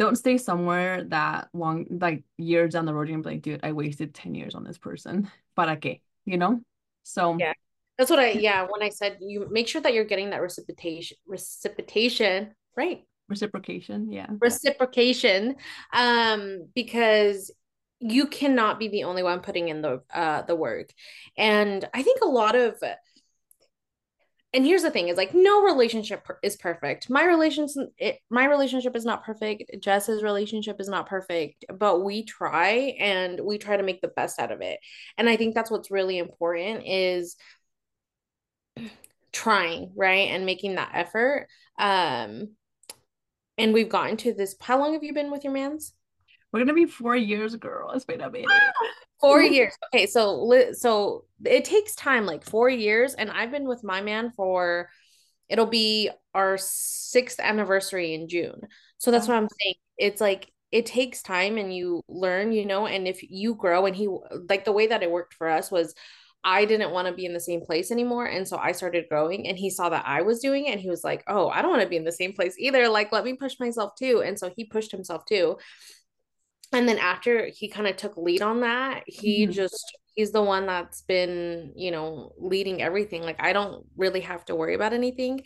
don't 0.00 0.16
stay 0.16 0.38
somewhere 0.38 1.04
that 1.04 1.50
long, 1.52 1.86
like 2.00 2.24
years 2.38 2.72
down 2.72 2.86
the 2.86 2.94
road, 2.94 3.10
you're 3.10 3.18
be 3.18 3.28
like, 3.28 3.42
dude, 3.42 3.60
I 3.62 3.72
wasted 3.72 4.14
10 4.14 4.34
years 4.34 4.54
on 4.54 4.64
this 4.64 4.78
person. 4.78 5.30
¿Para 5.54 5.76
qué? 5.76 6.00
You 6.24 6.38
know? 6.38 6.62
So 7.02 7.36
Yeah. 7.38 7.52
That's 7.98 8.08
what 8.10 8.18
I, 8.18 8.30
yeah, 8.30 8.66
when 8.66 8.82
I 8.82 8.88
said 8.88 9.18
you 9.20 9.46
make 9.50 9.68
sure 9.68 9.82
that 9.82 9.92
you're 9.92 10.06
getting 10.06 10.30
that 10.30 10.40
reciprocation, 10.40 11.18
reciprocation, 11.26 12.54
right? 12.74 13.04
reciprocation, 13.28 14.10
yeah. 14.10 14.26
Reciprocation, 14.40 15.56
um, 15.92 16.66
because 16.74 17.50
you 18.00 18.26
cannot 18.26 18.78
be 18.78 18.88
the 18.88 19.04
only 19.04 19.22
one 19.22 19.40
putting 19.40 19.68
in 19.68 19.82
the 19.82 20.00
uh 20.14 20.40
the 20.42 20.56
work. 20.56 20.94
And 21.36 21.86
I 21.92 22.02
think 22.02 22.22
a 22.22 22.26
lot 22.26 22.56
of 22.56 22.82
and 24.52 24.64
here's 24.64 24.82
the 24.82 24.90
thing 24.90 25.08
is 25.08 25.16
like 25.16 25.32
no 25.32 25.62
relationship 25.62 26.26
is 26.42 26.56
perfect. 26.56 27.08
My 27.08 27.24
relationship 27.24 27.90
my 28.30 28.46
relationship 28.46 28.96
is 28.96 29.04
not 29.04 29.24
perfect. 29.24 29.70
Jess's 29.80 30.22
relationship 30.22 30.80
is 30.80 30.88
not 30.88 31.06
perfect 31.06 31.64
but 31.72 32.04
we 32.04 32.24
try 32.24 32.96
and 32.98 33.40
we 33.40 33.58
try 33.58 33.76
to 33.76 33.82
make 33.82 34.00
the 34.00 34.08
best 34.08 34.40
out 34.40 34.52
of 34.52 34.60
it. 34.60 34.80
And 35.16 35.28
i 35.28 35.36
think 35.36 35.54
that's 35.54 35.70
what's 35.70 35.90
really 35.90 36.18
important 36.18 36.82
is 36.86 37.36
trying 39.32 39.92
right 39.96 40.28
and 40.30 40.46
making 40.46 40.76
that 40.76 40.90
effort. 40.94 41.46
Um 41.78 42.56
and 43.58 43.74
we've 43.74 43.88
gotten 43.88 44.16
to 44.18 44.32
this 44.32 44.56
how 44.60 44.78
long 44.78 44.94
have 44.94 45.04
you 45.04 45.14
been 45.14 45.30
with 45.30 45.44
your 45.44 45.52
man's 45.52 45.92
We're 46.52 46.60
gonna 46.60 46.74
be 46.74 46.86
four 46.86 47.16
years, 47.16 47.54
girl. 47.56 47.90
It's 47.92 48.04
been 48.04 48.20
a 48.20 48.30
minute. 48.30 48.48
Four 49.20 49.42
years. 49.42 49.74
Okay, 49.94 50.06
so 50.06 50.72
so 50.72 51.24
it 51.44 51.64
takes 51.66 51.94
time, 51.94 52.24
like 52.24 52.44
four 52.44 52.70
years, 52.70 53.14
and 53.14 53.30
I've 53.30 53.50
been 53.50 53.68
with 53.68 53.84
my 53.84 54.00
man 54.00 54.32
for 54.34 54.88
it'll 55.48 55.66
be 55.66 56.10
our 56.34 56.56
sixth 56.58 57.40
anniversary 57.40 58.14
in 58.14 58.28
June. 58.28 58.62
So 58.98 59.10
that's 59.10 59.28
Oh, 59.28 59.32
what 59.32 59.36
I'm 59.38 59.48
saying. 59.62 59.74
It's 59.98 60.20
like 60.20 60.50
it 60.72 60.86
takes 60.86 61.22
time 61.22 61.58
and 61.58 61.74
you 61.74 62.02
learn, 62.08 62.52
you 62.52 62.64
know, 62.66 62.86
and 62.86 63.06
if 63.08 63.20
you 63.22 63.54
grow 63.56 63.86
and 63.86 63.96
he 63.96 64.08
like 64.48 64.64
the 64.64 64.72
way 64.72 64.86
that 64.88 65.02
it 65.02 65.10
worked 65.10 65.34
for 65.34 65.48
us 65.48 65.70
was 65.70 65.94
I 66.42 66.64
didn't 66.64 66.92
want 66.92 67.06
to 67.08 67.14
be 67.14 67.26
in 67.26 67.34
the 67.34 67.40
same 67.40 67.60
place 67.60 67.90
anymore. 67.90 68.26
And 68.26 68.48
so 68.48 68.56
I 68.56 68.72
started 68.72 69.06
growing 69.10 69.46
and 69.48 69.58
he 69.58 69.68
saw 69.70 69.90
that 69.90 70.04
I 70.06 70.22
was 70.22 70.40
doing 70.40 70.66
it 70.66 70.72
and 70.72 70.80
he 70.80 70.88
was 70.88 71.04
like, 71.04 71.24
Oh, 71.28 71.50
I 71.50 71.62
don't 71.62 71.70
want 71.70 71.82
to 71.82 71.88
be 71.88 71.96
in 71.96 72.04
the 72.04 72.12
same 72.12 72.32
place 72.32 72.54
either. 72.58 72.88
Like, 72.88 73.12
let 73.12 73.24
me 73.24 73.34
push 73.34 73.60
myself 73.60 73.94
too. 73.98 74.22
And 74.24 74.38
so 74.38 74.50
he 74.56 74.64
pushed 74.64 74.92
himself 74.92 75.24
too. 75.26 75.58
And 76.72 76.88
then 76.88 76.98
after 76.98 77.46
he 77.46 77.68
kind 77.68 77.88
of 77.88 77.96
took 77.96 78.16
lead 78.16 78.42
on 78.42 78.60
that, 78.60 79.02
he 79.06 79.46
Mhm. 79.46 79.52
just, 79.52 79.96
he's 80.14 80.30
the 80.30 80.42
one 80.42 80.66
that's 80.66 81.02
been, 81.02 81.72
you 81.74 81.90
know, 81.90 82.32
leading 82.38 82.80
everything. 82.80 83.22
Like, 83.22 83.42
I 83.42 83.52
don't 83.52 83.84
really 83.96 84.20
have 84.20 84.44
to 84.46 84.54
worry 84.54 84.74
about 84.74 84.92
anything. 84.92 85.42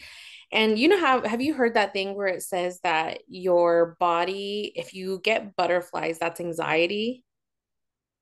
And 0.52 0.78
you 0.78 0.88
know 0.88 1.00
how, 1.00 1.26
have 1.26 1.40
you 1.40 1.54
heard 1.54 1.74
that 1.74 1.92
thing 1.92 2.14
where 2.14 2.26
it 2.28 2.42
says 2.42 2.80
that 2.82 3.20
your 3.26 3.96
body, 3.98 4.72
if 4.76 4.92
you 4.94 5.20
get 5.24 5.56
butterflies, 5.56 6.18
that's 6.18 6.40
anxiety? 6.40 7.24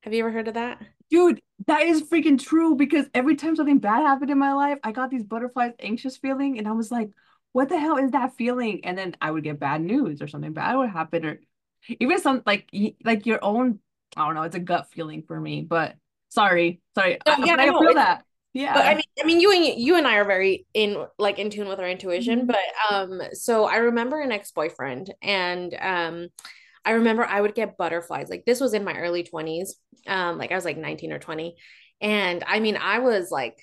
Have 0.03 0.13
you 0.15 0.21
ever 0.25 0.33
heard 0.33 0.49
of 0.49 0.55
that? 0.55 0.81
Dude, 1.11 1.43
that 1.67 1.83
is 1.83 2.03
freaking 2.03 2.43
true 2.43 2.75
because 2.75 3.07
every 3.15 3.37
time 3.37 3.55
something 3.55 3.79
bad 3.79 4.03
happened 4.03 4.31
in 4.31 4.39
my 4.39 4.55
life, 4.55 4.79
I 4.83 4.93
got 4.93 5.11
these 5.11 5.25
butterflies 5.25 5.73
anxious 5.79 6.17
feeling 6.17 6.59
and 6.59 6.67
I 6.67 6.73
was 6.73 6.91
like, 6.91 7.11
what 7.53 7.69
the 7.69 7.79
hell 7.79 7.99
is 7.99 8.13
that 8.13 8.35
feeling? 8.37 8.85
And 8.85 8.97
then 8.97 9.15
I 9.21 9.31
would 9.31 9.45
get 9.45 9.61
bad 9.61 9.83
news 9.83 10.23
or 10.23 10.29
something 10.29 10.55
bad 10.55 10.77
would 10.77 10.89
happen 10.89 11.27
or 11.27 11.41
even 11.89 12.19
some 12.21 12.43
like 12.47 12.69
like 13.05 13.27
your 13.27 13.39
own, 13.43 13.79
I 14.17 14.27
don't 14.27 14.35
know, 14.35 14.43
it's 14.43 14.57
a 14.57 14.61
gut 14.61 14.89
feeling 14.91 15.23
for 15.23 15.39
me, 15.41 15.63
but 15.63 15.97
sorry, 16.29 16.81
sorry, 16.95 17.19
No, 17.27 17.35
I, 17.35 17.45
yeah, 17.45 17.57
I 17.59 17.63
I 17.65 17.67
feel 17.67 17.95
that. 17.95 18.25
But 18.55 18.87
I 18.87 18.95
mean, 18.95 19.05
I 19.21 19.25
mean, 19.25 19.41
you 19.41 19.53
and 19.53 19.81
you 19.81 19.97
and 19.97 20.07
I 20.07 20.17
are 20.17 20.25
very 20.25 20.67
in 20.75 21.05
like 21.19 21.39
in 21.39 21.51
tune 21.51 21.69
with 21.69 21.81
our 21.81 21.89
intuition. 21.89 22.43
Mhm. 22.43 22.47
But 22.47 22.95
um, 22.95 23.21
so 23.33 23.65
I 23.65 23.77
remember 23.77 24.21
an 24.21 24.33
ex-boyfriend, 24.33 25.15
and 25.23 25.75
um, 25.81 26.29
I 26.85 26.93
remember 26.93 27.25
I 27.25 27.41
would 27.41 27.55
get 27.55 27.77
butterflies. 27.77 28.29
Like 28.29 28.45
this 28.45 28.61
was 28.61 28.75
in 28.75 28.85
my 28.85 28.95
early 28.97 29.23
20s. 29.23 29.77
Um, 30.07 30.39
like 30.39 30.53
I 30.53 30.55
was 30.55 30.65
like 30.65 30.77
19 30.77 31.13
or 31.13 31.19
20. 31.19 31.57
And 32.01 32.43
I 32.47 32.61
mean, 32.61 32.77
I 32.77 32.99
was 32.99 33.31
like 33.31 33.57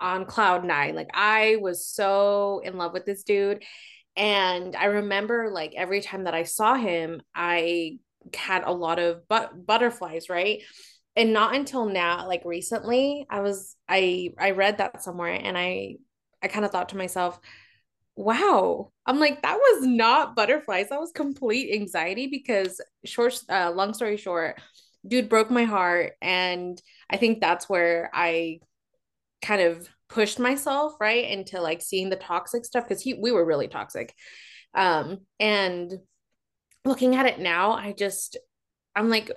on 0.00 0.26
cloud 0.26 0.64
nine. 0.64 0.94
Like 0.94 1.10
I 1.14 1.56
was 1.60 1.86
so 1.86 2.60
in 2.64 2.76
love 2.76 2.92
with 2.92 3.06
this 3.06 3.22
dude. 3.22 3.62
And 4.16 4.76
I 4.76 4.86
remember 4.86 5.50
like 5.50 5.74
every 5.74 6.00
time 6.00 6.24
that 6.24 6.34
I 6.34 6.42
saw 6.44 6.74
him, 6.74 7.22
I 7.34 7.98
had 8.34 8.64
a 8.64 8.72
lot 8.72 8.98
of 8.98 9.26
but 9.28 9.66
butterflies, 9.66 10.28
right? 10.28 10.62
And 11.16 11.32
not 11.32 11.54
until 11.54 11.86
now, 11.86 12.26
like 12.26 12.42
recently, 12.44 13.26
I 13.28 13.40
was 13.40 13.76
I 13.88 14.30
I 14.38 14.50
read 14.52 14.78
that 14.78 15.02
somewhere 15.02 15.32
and 15.32 15.56
I 15.56 15.96
I 16.42 16.48
kind 16.48 16.64
of 16.64 16.70
thought 16.70 16.90
to 16.90 16.96
myself, 16.96 17.38
wow. 18.16 18.92
I'm 19.06 19.18
like, 19.18 19.42
that 19.42 19.56
was 19.58 19.86
not 19.86 20.36
butterflies. 20.36 20.88
That 20.90 21.00
was 21.00 21.12
complete 21.12 21.74
anxiety 21.74 22.26
because 22.28 22.80
short 23.04 23.38
uh 23.50 23.72
long 23.74 23.94
story 23.94 24.16
short, 24.16 24.60
dude 25.06 25.28
broke 25.28 25.50
my 25.50 25.64
heart. 25.64 26.14
And 26.22 26.80
I 27.10 27.16
think 27.16 27.40
that's 27.40 27.68
where 27.68 28.10
I 28.14 28.60
kind 29.42 29.62
of 29.62 29.88
pushed 30.12 30.38
myself 30.38 30.92
right 31.00 31.28
into 31.30 31.60
like 31.60 31.82
seeing 31.82 32.10
the 32.10 32.16
toxic 32.16 32.64
stuff 32.64 32.84
because 32.86 33.02
he 33.02 33.14
we 33.14 33.32
were 33.32 33.44
really 33.44 33.68
toxic. 33.68 34.14
Um 34.74 35.18
and 35.40 35.92
looking 36.84 37.14
at 37.14 37.26
it 37.26 37.38
now 37.38 37.72
i 37.72 37.92
just 37.92 38.36
i'm 38.96 39.08
like 39.08 39.30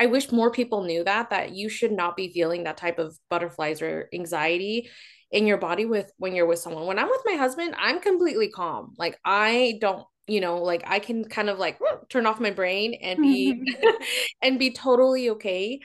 i 0.00 0.06
wish 0.06 0.32
more 0.32 0.50
people 0.50 0.82
knew 0.84 1.04
that 1.04 1.30
that 1.30 1.52
you 1.52 1.68
should 1.68 1.92
not 1.92 2.16
be 2.16 2.32
feeling 2.32 2.64
that 2.64 2.76
type 2.76 2.98
of 2.98 3.16
butterflies 3.28 3.82
or 3.82 4.08
anxiety 4.14 4.88
in 5.30 5.46
your 5.46 5.58
body 5.58 5.84
with 5.86 6.10
when 6.18 6.34
you're 6.34 6.46
with 6.46 6.58
someone. 6.58 6.86
When 6.86 6.98
i'm 6.98 7.08
with 7.08 7.22
my 7.24 7.34
husband 7.34 7.74
i'm 7.78 8.00
completely 8.00 8.48
calm. 8.48 8.94
Like 8.98 9.18
i 9.24 9.78
don't 9.80 10.06
you 10.26 10.40
know 10.40 10.62
like 10.62 10.84
i 10.86 10.98
can 10.98 11.24
kind 11.24 11.50
of 11.50 11.58
like 11.58 11.78
turn 12.08 12.26
off 12.26 12.40
my 12.40 12.50
brain 12.50 12.94
and 12.94 13.20
be 13.20 13.62
and 14.42 14.58
be 14.58 14.70
totally 14.70 15.30
okay. 15.30 15.80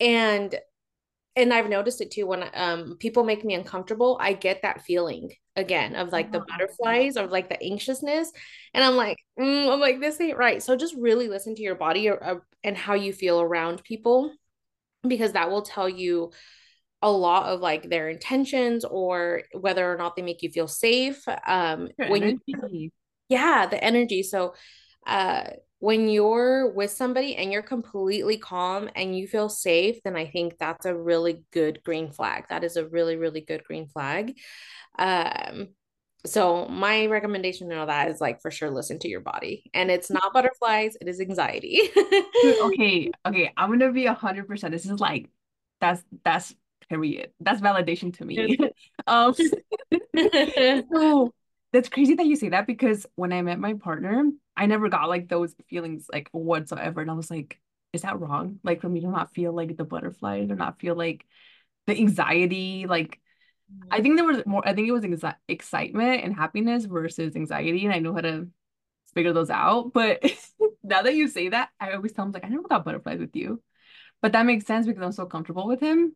And 0.00 0.54
and 1.36 1.52
I've 1.52 1.68
noticed 1.68 2.00
it 2.00 2.10
too 2.10 2.26
when 2.26 2.44
um 2.54 2.96
people 2.98 3.24
make 3.24 3.44
me 3.44 3.54
uncomfortable, 3.54 4.18
I 4.20 4.32
get 4.32 4.62
that 4.62 4.82
feeling 4.82 5.32
again 5.56 5.96
of 5.96 6.12
like 6.12 6.32
the 6.32 6.40
Uh-huh. 6.40 6.46
butterflies 6.58 7.16
of 7.16 7.30
like 7.30 7.48
the 7.48 7.62
anxiousness, 7.62 8.32
and 8.74 8.84
I'm 8.84 8.96
like, 8.96 9.18
mm, 9.38 9.72
I'm 9.72 9.80
like 9.80 10.00
this 10.00 10.20
ain't 10.20 10.38
right. 10.38 10.62
So 10.62 10.76
just 10.76 10.96
really 10.96 11.28
listen 11.28 11.54
to 11.56 11.62
your 11.62 11.74
body 11.76 12.08
or, 12.08 12.22
uh, 12.22 12.36
and 12.64 12.76
how 12.76 12.94
you 12.94 13.12
feel 13.12 13.40
around 13.40 13.82
people 13.84 14.32
because 15.06 15.32
that 15.32 15.50
will 15.50 15.62
tell 15.62 15.88
you 15.88 16.32
a 17.02 17.10
lot 17.10 17.46
of 17.46 17.60
like 17.60 17.88
their 17.90 18.08
intentions 18.08 18.84
or 18.84 19.42
whether 19.52 19.90
or 19.92 19.96
not 19.96 20.16
they 20.16 20.22
make 20.22 20.42
you 20.42 20.50
feel 20.50 20.68
safe. 20.68 21.24
Um, 21.46 21.90
when 22.04 22.26
you 22.46 22.90
yeah, 23.28 23.66
the 23.66 23.82
energy. 23.82 24.22
So, 24.22 24.54
uh, 25.06 25.44
when 25.86 26.08
you're 26.08 26.72
with 26.72 26.90
somebody 26.90 27.36
and 27.36 27.52
you're 27.52 27.62
completely 27.62 28.36
calm 28.36 28.90
and 28.96 29.16
you 29.16 29.28
feel 29.28 29.48
safe, 29.48 30.02
then 30.02 30.16
I 30.16 30.26
think 30.26 30.58
that's 30.58 30.84
a 30.84 30.92
really 30.92 31.44
good 31.52 31.80
green 31.84 32.10
flag. 32.10 32.46
That 32.48 32.64
is 32.64 32.76
a 32.76 32.88
really, 32.88 33.14
really 33.14 33.40
good 33.40 33.62
green 33.62 33.86
flag. 33.86 34.36
Um, 34.98 35.68
so 36.24 36.66
my 36.66 37.06
recommendation 37.06 37.68
know 37.68 37.86
that 37.86 38.10
is 38.10 38.20
like 38.20 38.42
for 38.42 38.50
sure 38.50 38.68
listen 38.68 38.98
to 38.98 39.08
your 39.08 39.20
body. 39.20 39.70
And 39.74 39.88
it's 39.88 40.10
not 40.10 40.32
butterflies, 40.32 40.96
it 41.00 41.06
is 41.06 41.20
anxiety. 41.20 41.80
Okay, 42.64 43.12
okay, 43.24 43.52
I'm 43.56 43.70
gonna 43.70 43.92
be 43.92 44.06
a 44.06 44.14
hundred 44.14 44.48
percent. 44.48 44.72
This 44.72 44.86
is 44.86 44.98
like 44.98 45.30
that's 45.80 46.02
that's 46.24 46.52
period. 46.88 47.30
That's 47.38 47.60
validation 47.60 48.12
to 48.18 48.24
me. 48.24 48.58
Um, 49.06 49.34
so 50.92 51.32
that's 51.72 51.88
crazy 51.88 52.14
that 52.14 52.26
you 52.26 52.34
say 52.34 52.48
that 52.48 52.66
because 52.66 53.06
when 53.14 53.32
I 53.32 53.42
met 53.42 53.60
my 53.60 53.74
partner, 53.74 54.24
I 54.56 54.66
never 54.66 54.88
got 54.88 55.08
like 55.08 55.28
those 55.28 55.54
feelings 55.68 56.06
like 56.12 56.28
whatsoever. 56.32 57.00
And 57.00 57.10
I 57.10 57.14
was 57.14 57.30
like, 57.30 57.60
is 57.92 58.02
that 58.02 58.20
wrong? 58.20 58.60
Like 58.62 58.80
for 58.80 58.88
me 58.88 59.00
to 59.00 59.08
not 59.08 59.34
feel 59.34 59.52
like 59.52 59.76
the 59.76 59.84
butterflies 59.84 60.50
or 60.50 60.56
not 60.56 60.80
feel 60.80 60.94
like 60.94 61.26
the 61.86 61.96
anxiety, 61.96 62.86
like 62.86 63.20
I 63.90 64.00
think 64.00 64.16
there 64.16 64.24
was 64.26 64.44
more, 64.46 64.66
I 64.66 64.74
think 64.74 64.88
it 64.88 64.92
was 64.92 65.04
exi 65.04 65.34
excitement 65.48 66.24
and 66.24 66.34
happiness 66.34 66.84
versus 66.84 67.36
anxiety, 67.36 67.84
and 67.84 67.94
I 67.94 67.98
know 67.98 68.14
how 68.14 68.20
to 68.20 68.48
figure 69.14 69.32
those 69.32 69.50
out. 69.50 69.92
But 69.92 70.22
now 70.82 71.02
that 71.02 71.14
you 71.14 71.28
say 71.28 71.48
that, 71.50 71.70
I 71.80 71.92
always 71.92 72.12
tell 72.12 72.24
him 72.24 72.32
like 72.32 72.44
I 72.44 72.48
never 72.48 72.68
got 72.68 72.84
butterflies 72.84 73.20
with 73.20 73.34
you. 73.36 73.62
But 74.22 74.32
that 74.32 74.46
makes 74.46 74.66
sense 74.66 74.86
because 74.86 75.02
I'm 75.02 75.12
so 75.12 75.26
comfortable 75.26 75.66
with 75.66 75.80
him. 75.80 76.14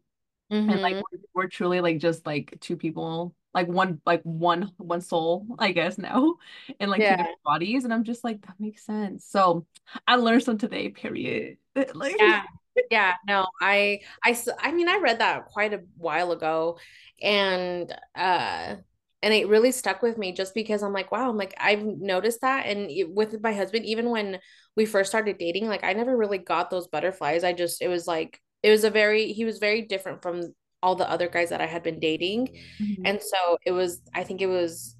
And 0.68 0.80
like 0.82 0.96
hmm 0.96 1.02
we're, 1.12 1.18
we're 1.34 1.48
truly 1.48 1.80
like 1.80 1.98
just 1.98 2.26
like 2.26 2.56
two 2.60 2.76
people, 2.76 3.34
like 3.54 3.66
one 3.68 4.00
like 4.06 4.22
one 4.22 4.72
one 4.78 5.00
soul, 5.00 5.46
I 5.58 5.72
guess 5.72 5.98
now, 5.98 6.36
in 6.80 6.90
like 6.90 7.04
two 7.04 7.14
Yeah. 7.14 7.16
different 7.16 7.42
bodies. 7.44 7.84
And 7.84 7.92
I'm 7.94 8.04
just 8.04 8.24
like, 8.24 8.42
that 8.46 8.60
makes 8.60 8.84
sense. 8.84 9.24
So 9.26 9.66
I 10.06 10.16
learned 10.16 10.42
some 10.44 10.58
today, 10.58 10.88
period. 10.90 11.58
Like 11.94 12.20
Yeah. 12.20 12.40
Yeah, 12.90 13.14
no, 13.28 13.46
i 13.60 14.00
i 14.24 14.36
i 14.60 14.72
mean 14.72 14.88
I 14.88 14.98
read 14.98 15.20
that 15.20 15.46
quite 15.46 15.72
a 15.74 15.82
while 15.96 16.32
ago 16.32 16.78
and 17.22 17.92
uh 18.16 18.76
and 19.22 19.34
it 19.34 19.48
really 19.48 19.70
stuck 19.72 20.00
with 20.02 20.16
me 20.18 20.32
just 20.32 20.54
because 20.54 20.82
I'm 20.82 20.92
like, 20.92 21.12
wow, 21.12 21.28
I'm 21.30 21.36
like 21.36 21.54
I've 21.58 21.84
noticed 21.84 22.40
that 22.42 22.66
and 22.66 22.90
it- 22.90 23.10
with 23.10 23.40
my 23.42 23.52
husband 23.52 23.84
even 23.86 24.10
when 24.10 24.38
we 24.76 24.86
first 24.86 25.10
started 25.10 25.38
dating, 25.38 25.66
like 25.68 25.84
I 25.84 25.92
never 25.92 26.16
really 26.16 26.38
got 26.38 26.70
those 26.70 26.88
butterflies. 26.88 27.44
I 27.44 27.52
just 27.52 27.82
it 27.82 27.88
was 27.88 28.06
like 28.06 28.40
it 28.62 28.70
was 28.70 28.84
a 28.84 28.90
very 28.90 29.32
he 29.32 29.44
was 29.44 29.58
very 29.58 29.82
different 29.82 30.22
from 30.22 30.54
all 30.82 30.94
the 30.96 31.08
other 31.10 31.28
guys 31.28 31.50
that 31.50 31.60
I 31.60 31.66
had 31.66 31.82
been 31.82 32.00
dating. 32.00 32.48
Mhm. 32.80 33.02
And 33.04 33.22
so 33.22 33.58
it 33.64 33.72
was 33.72 34.00
I 34.14 34.24
think 34.24 34.40
it 34.40 34.46
was 34.46 34.96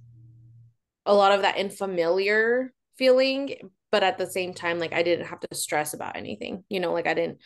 a 1.07 1.15
lot 1.15 1.33
of 1.33 1.43
that 1.43 1.57
unfamiliar 1.57 2.73
feeling, 2.97 3.57
but 3.91 4.03
at 4.03 4.19
the 4.19 4.27
same 4.27 4.55
time 4.55 4.79
like 4.79 4.93
I 4.93 5.03
didn't 5.03 5.27
have 5.27 5.41
to 5.41 5.55
stress 5.55 5.95
about 5.95 6.17
anything. 6.17 6.65
You 6.69 6.81
know, 6.81 6.93
like 6.93 7.07
I 7.07 7.15
didn't 7.15 7.39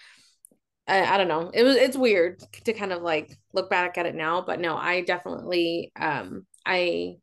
I, 0.87 1.15
I 1.15 1.17
don't 1.17 1.29
know. 1.29 1.51
It 1.53 1.63
was 1.63 1.77
it's 1.77 1.97
weird 1.97 2.41
to 2.65 2.73
kind 2.73 2.93
of 2.93 3.03
like 3.03 3.37
look 3.53 3.71
back 3.71 3.97
at 3.97 4.07
it 4.07 4.15
now, 4.15 4.43
but 4.47 4.61
no, 4.61 4.77
I 4.77 5.03
definitely 5.03 5.93
um 5.99 6.47
I 6.67 7.17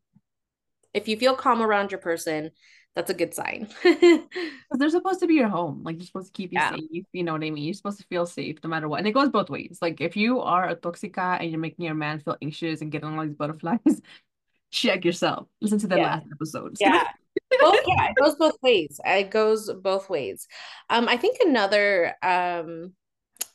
if 0.94 1.08
you 1.08 1.16
feel 1.16 1.34
calm 1.34 1.62
around 1.62 1.90
your 1.90 2.00
person, 2.00 2.50
that's 2.94 3.10
a 3.10 3.14
good 3.14 3.34
sign. 3.34 3.68
they're 3.84 4.90
supposed 4.90 5.20
to 5.20 5.26
be 5.26 5.34
your 5.34 5.48
home. 5.48 5.82
Like, 5.82 5.96
you're 5.96 6.06
supposed 6.06 6.26
to 6.28 6.32
keep 6.32 6.52
you 6.52 6.60
Yeah. 6.60 6.60
safe. 6.60 7.04
You 7.12 7.22
know 7.22 7.32
what 7.32 7.42
I 7.44 7.50
mean? 7.50 7.64
You're 7.64 7.74
supposed 7.74 7.98
to 8.00 8.06
feel 8.06 8.26
safe 8.26 8.58
no 8.62 8.68
matter 8.70 8.88
what. 8.88 8.98
And 8.98 9.06
it 9.08 9.12
goes 9.12 9.30
both 9.30 9.48
ways. 9.50 9.78
Like, 9.80 10.00
if 10.00 10.16
you 10.16 10.40
are 10.40 10.68
a 10.68 10.76
toxica 10.76 11.40
and 11.40 11.50
you're 11.50 11.60
making 11.60 11.84
your 11.84 11.94
man 11.94 12.20
feel 12.20 12.36
anxious 12.42 12.80
and 12.82 12.92
getting 12.92 13.08
all 13.16 13.24
these 13.24 13.34
butterflies, 13.34 13.78
check 14.70 15.04
yourself. 15.04 15.48
Listen 15.60 15.78
to 15.80 15.86
the 15.88 15.96
Yeah. 15.96 16.04
last 16.04 16.26
episode. 16.32 16.76
Yeah. 16.80 17.04
Both 17.60 17.80
yeah, 17.86 18.08
it 18.10 18.16
goes 18.20 18.34
both 18.36 18.56
ways. 18.62 19.00
It 19.04 19.30
goes 19.30 19.70
both 19.72 20.10
ways. 20.10 20.48
Um 20.90 21.08
I 21.08 21.16
think 21.16 21.38
another 21.40 22.14
um 22.22 22.94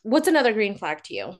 what's 0.03 0.27
another 0.29 0.53
green 0.53 0.75
flag 0.77 1.03
to 1.06 1.13
you? 1.15 1.38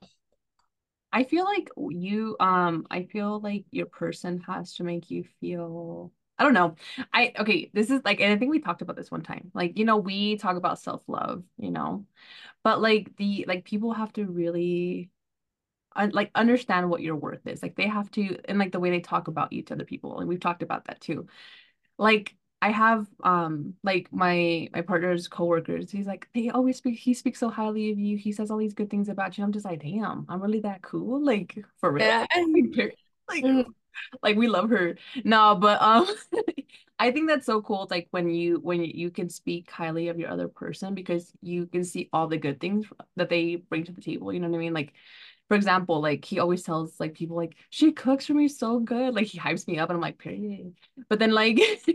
I 1.11 1.23
feel 1.23 1.45
like 1.45 1.69
you, 1.89 2.35
um, 2.39 2.85
I 2.91 3.03
feel 3.03 3.39
like 3.39 3.65
your 3.71 3.85
person 3.85 4.39
has 4.41 4.73
to 4.75 4.83
make 4.83 5.09
you 5.09 5.23
feel, 5.39 6.11
I 6.39 6.44
don't 6.44 6.53
know. 6.53 6.75
I, 7.13 7.34
okay, 7.39 7.72
this 7.74 7.89
is 7.89 8.01
like, 8.06 8.20
and 8.20 8.32
I 8.32 8.38
think 8.38 8.51
we 8.51 8.60
talked 8.60 8.82
about 8.82 8.96
this 8.96 9.10
one 9.10 9.24
time. 9.24 9.51
Like, 9.53 9.77
you 9.77 9.86
know, 9.86 9.98
we 9.98 10.38
talk 10.38 10.56
about 10.56 10.79
self-love, 10.79 11.44
you 11.58 11.72
know, 11.72 12.06
but 12.63 12.82
like 12.82 13.15
the, 13.17 13.46
like 13.48 13.65
people 13.65 13.94
have 13.94 14.13
to 14.13 14.25
really 14.25 15.10
like 15.96 16.29
understand 16.36 16.89
what 16.89 17.01
your 17.01 17.15
worth 17.15 17.46
is. 17.48 17.63
Like 17.63 17.75
they 17.75 17.88
have 17.88 18.12
to, 18.12 18.38
and 18.46 18.60
like 18.60 18.72
the 18.72 18.79
way 18.79 18.91
they 18.91 19.00
talk 19.00 19.27
about 19.27 19.51
you 19.51 19.63
to 19.63 19.74
other 19.74 19.86
people. 19.86 20.20
And 20.20 20.29
we've 20.29 20.39
talked 20.39 20.62
about 20.62 20.86
that 20.86 21.01
too. 21.01 21.27
Like 21.98 22.36
I 22.62 22.72
have 22.72 23.08
um 23.24 23.75
like 23.84 24.12
my 24.12 24.70
my 24.74 24.82
partner's 24.82 25.27
coworkers. 25.27 25.91
He's 25.91 26.08
like 26.08 26.27
they 26.34 26.50
always 26.50 26.77
speak. 26.77 26.98
He 27.00 27.13
speaks 27.13 27.39
so 27.39 27.50
highly 27.50 27.91
of 27.91 28.00
you. 28.00 28.17
He 28.17 28.32
says 28.32 28.50
all 28.51 28.58
these 28.58 28.74
good 28.74 28.89
things 28.89 29.10
about 29.10 29.38
you. 29.38 29.44
I'm 29.44 29.51
just 29.51 29.65
like, 29.65 29.82
damn, 29.82 30.25
I'm 30.29 30.41
really 30.41 30.62
that 30.62 30.82
cool. 30.82 31.24
Like 31.24 31.58
for 31.79 31.91
real. 31.91 32.06
Yeah. 32.06 32.25
Like, 33.29 33.44
like 33.44 33.65
we 34.35 34.47
love 34.47 34.69
her. 34.69 34.97
No, 35.23 35.55
but 35.55 35.81
um, 35.81 36.07
I 36.99 37.11
think 37.11 37.27
that's 37.27 37.45
so 37.45 37.61
cool. 37.61 37.87
Like 37.89 38.07
when 38.11 38.29
you 38.29 38.59
when 38.59 38.83
you 38.83 39.11
can 39.11 39.29
speak 39.29 39.69
highly 39.69 40.07
of 40.07 40.19
your 40.19 40.29
other 40.29 40.47
person 40.47 40.93
because 40.95 41.31
you 41.41 41.67
can 41.67 41.83
see 41.83 42.09
all 42.11 42.27
the 42.27 42.37
good 42.37 42.59
things 42.59 42.85
that 43.15 43.29
they 43.29 43.55
bring 43.55 43.83
to 43.85 43.91
the 43.91 44.01
table. 44.01 44.33
You 44.33 44.39
know 44.39 44.49
what 44.49 44.57
I 44.57 44.59
mean? 44.59 44.73
Like 44.73 44.93
for 45.47 45.55
example, 45.55 46.01
like 46.01 46.25
he 46.25 46.39
always 46.39 46.63
tells 46.63 46.99
like 46.99 47.13
people 47.13 47.37
like 47.37 47.55
she 47.69 47.91
cooks 47.91 48.25
for 48.25 48.33
me 48.33 48.47
so 48.47 48.79
good. 48.79 49.15
Like 49.15 49.27
he 49.27 49.39
hypes 49.39 49.67
me 49.67 49.79
up 49.79 49.89
and 49.89 49.95
I'm 49.95 50.01
like, 50.01 50.17
period. 50.17 50.73
But 51.07 51.19
then 51.19 51.31
like 51.31 51.57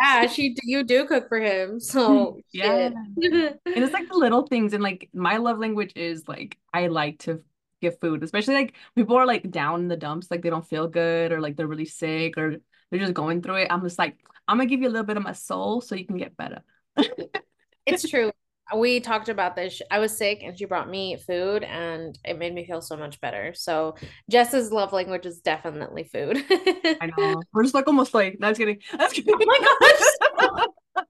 yeah, 0.00 0.26
she 0.26 0.56
you 0.62 0.82
do 0.82 1.06
cook 1.06 1.28
for 1.28 1.38
him. 1.38 1.78
So 1.78 2.38
yeah. 2.52 2.90
and 3.16 3.58
it's 3.66 3.92
like 3.92 4.08
the 4.08 4.16
little 4.16 4.46
things 4.46 4.72
and 4.72 4.82
like 4.82 5.10
my 5.12 5.36
love 5.36 5.58
language 5.58 5.92
is 5.94 6.26
like 6.26 6.56
I 6.72 6.86
like 6.86 7.18
to 7.20 7.42
give 7.80 7.98
food, 8.00 8.22
especially 8.22 8.54
like 8.54 8.74
people 8.94 9.16
are 9.16 9.26
like 9.26 9.50
down 9.50 9.80
in 9.80 9.88
the 9.88 9.96
dumps, 9.96 10.30
like 10.30 10.42
they 10.42 10.50
don't 10.50 10.66
feel 10.66 10.88
good 10.88 11.32
or 11.32 11.40
like 11.40 11.56
they're 11.56 11.66
really 11.66 11.84
sick 11.86 12.36
or 12.36 12.56
they're 12.90 13.00
just 13.00 13.14
going 13.14 13.42
through 13.42 13.56
it. 13.56 13.68
I'm 13.70 13.82
just 13.82 13.98
like, 13.98 14.16
I'm 14.48 14.58
gonna 14.58 14.68
give 14.68 14.80
you 14.80 14.88
a 14.88 14.90
little 14.90 15.06
bit 15.06 15.16
of 15.16 15.22
my 15.22 15.32
soul 15.32 15.80
so 15.80 15.94
you 15.94 16.06
can 16.06 16.16
get 16.16 16.36
better. 16.36 16.62
it's 17.86 18.08
true 18.08 18.32
we 18.74 19.00
talked 19.00 19.28
about 19.28 19.54
this. 19.54 19.80
I 19.90 19.98
was 19.98 20.16
sick 20.16 20.42
and 20.42 20.58
she 20.58 20.64
brought 20.64 20.88
me 20.88 21.16
food 21.16 21.62
and 21.62 22.18
it 22.24 22.38
made 22.38 22.52
me 22.52 22.66
feel 22.66 22.80
so 22.80 22.96
much 22.96 23.20
better. 23.20 23.54
So 23.54 23.94
Jess's 24.28 24.72
love 24.72 24.92
language 24.92 25.26
is 25.26 25.40
definitely 25.40 26.04
food. 26.04 26.44
I 26.48 27.10
know. 27.16 27.42
We're 27.52 27.62
just 27.62 27.74
like 27.74 27.86
almost 27.86 28.12
like, 28.12 28.38
that's 28.40 28.58
kidding. 28.58 28.80
That's 28.96 29.12
kidding. 29.14 29.34
Oh 29.34 29.44
my 29.44 30.66
gosh. 30.96 31.04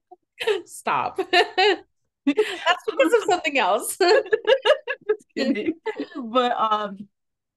Stop. 0.65 1.19
That's 2.35 2.83
because 2.89 3.13
of 3.13 3.23
something 3.29 3.57
else. 3.57 3.97
but 6.15 6.51
um 6.57 7.07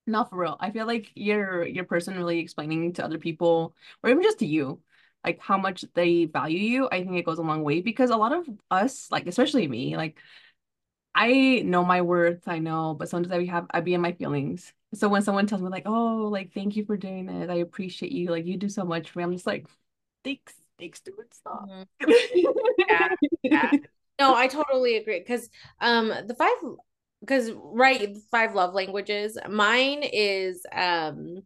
not 0.06 0.30
for 0.30 0.38
real. 0.38 0.56
I 0.60 0.70
feel 0.70 0.86
like 0.86 1.10
you're 1.14 1.66
you're 1.66 1.84
personally 1.84 2.40
explaining 2.40 2.94
to 2.94 3.04
other 3.04 3.18
people 3.18 3.74
or 4.02 4.10
even 4.10 4.22
just 4.22 4.40
to 4.40 4.46
you 4.46 4.80
like 5.24 5.40
how 5.40 5.58
much 5.58 5.84
they 5.94 6.24
value 6.26 6.58
you, 6.58 6.88
I 6.90 7.02
think 7.02 7.16
it 7.16 7.26
goes 7.26 7.38
a 7.38 7.42
long 7.42 7.62
way 7.62 7.82
because 7.82 8.10
a 8.10 8.16
lot 8.16 8.32
of 8.32 8.48
us, 8.70 9.10
like 9.10 9.26
especially 9.26 9.68
me, 9.68 9.96
like 9.96 10.18
I 11.14 11.62
know 11.64 11.84
my 11.84 12.02
worth, 12.02 12.46
I 12.48 12.58
know, 12.60 12.94
but 12.94 13.08
sometimes 13.08 13.32
I 13.32 13.44
have 13.46 13.66
I 13.70 13.80
be 13.80 13.94
in 13.94 14.00
my 14.00 14.12
feelings. 14.12 14.72
So 14.94 15.08
when 15.08 15.22
someone 15.22 15.46
tells 15.46 15.62
me 15.62 15.68
like, 15.68 15.84
"Oh, 15.86 16.28
like 16.32 16.52
thank 16.54 16.76
you 16.76 16.84
for 16.84 16.96
doing 16.96 17.28
it. 17.28 17.50
I 17.50 17.56
appreciate 17.56 18.12
you. 18.12 18.28
Like 18.30 18.46
you 18.46 18.56
do 18.56 18.68
so 18.68 18.84
much 18.84 19.10
for 19.10 19.18
me." 19.20 19.24
I'm 19.24 19.32
just 19.32 19.46
like, 19.46 19.66
"Thanks, 20.24 20.54
thanks, 20.78 21.00
dude. 21.00 21.14
Stop." 21.32 21.68
Mm-hmm. 21.68 22.50
yeah, 22.78 23.08
yeah. 23.42 23.70
No, 24.20 24.34
I 24.34 24.46
totally 24.46 24.96
agree 24.96 25.18
because 25.18 25.48
um 25.80 26.08
the 26.26 26.34
five 26.34 26.54
because 27.20 27.50
right 27.52 28.16
five 28.30 28.54
love 28.54 28.74
languages 28.74 29.36
mine 29.48 30.02
is 30.04 30.64
um 30.72 31.42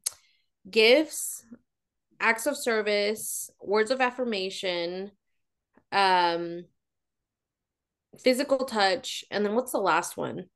gifts 0.71 1.45
acts 2.21 2.47
of 2.47 2.57
service, 2.57 3.51
words 3.61 3.91
of 3.91 4.01
affirmation, 4.01 5.11
um, 5.93 6.65
physical 8.19 8.65
touch, 8.65 9.25
and 9.31 9.45
then 9.45 9.55
what's 9.55 9.73
the 9.73 9.79
last 9.79 10.17
one? 10.17 10.47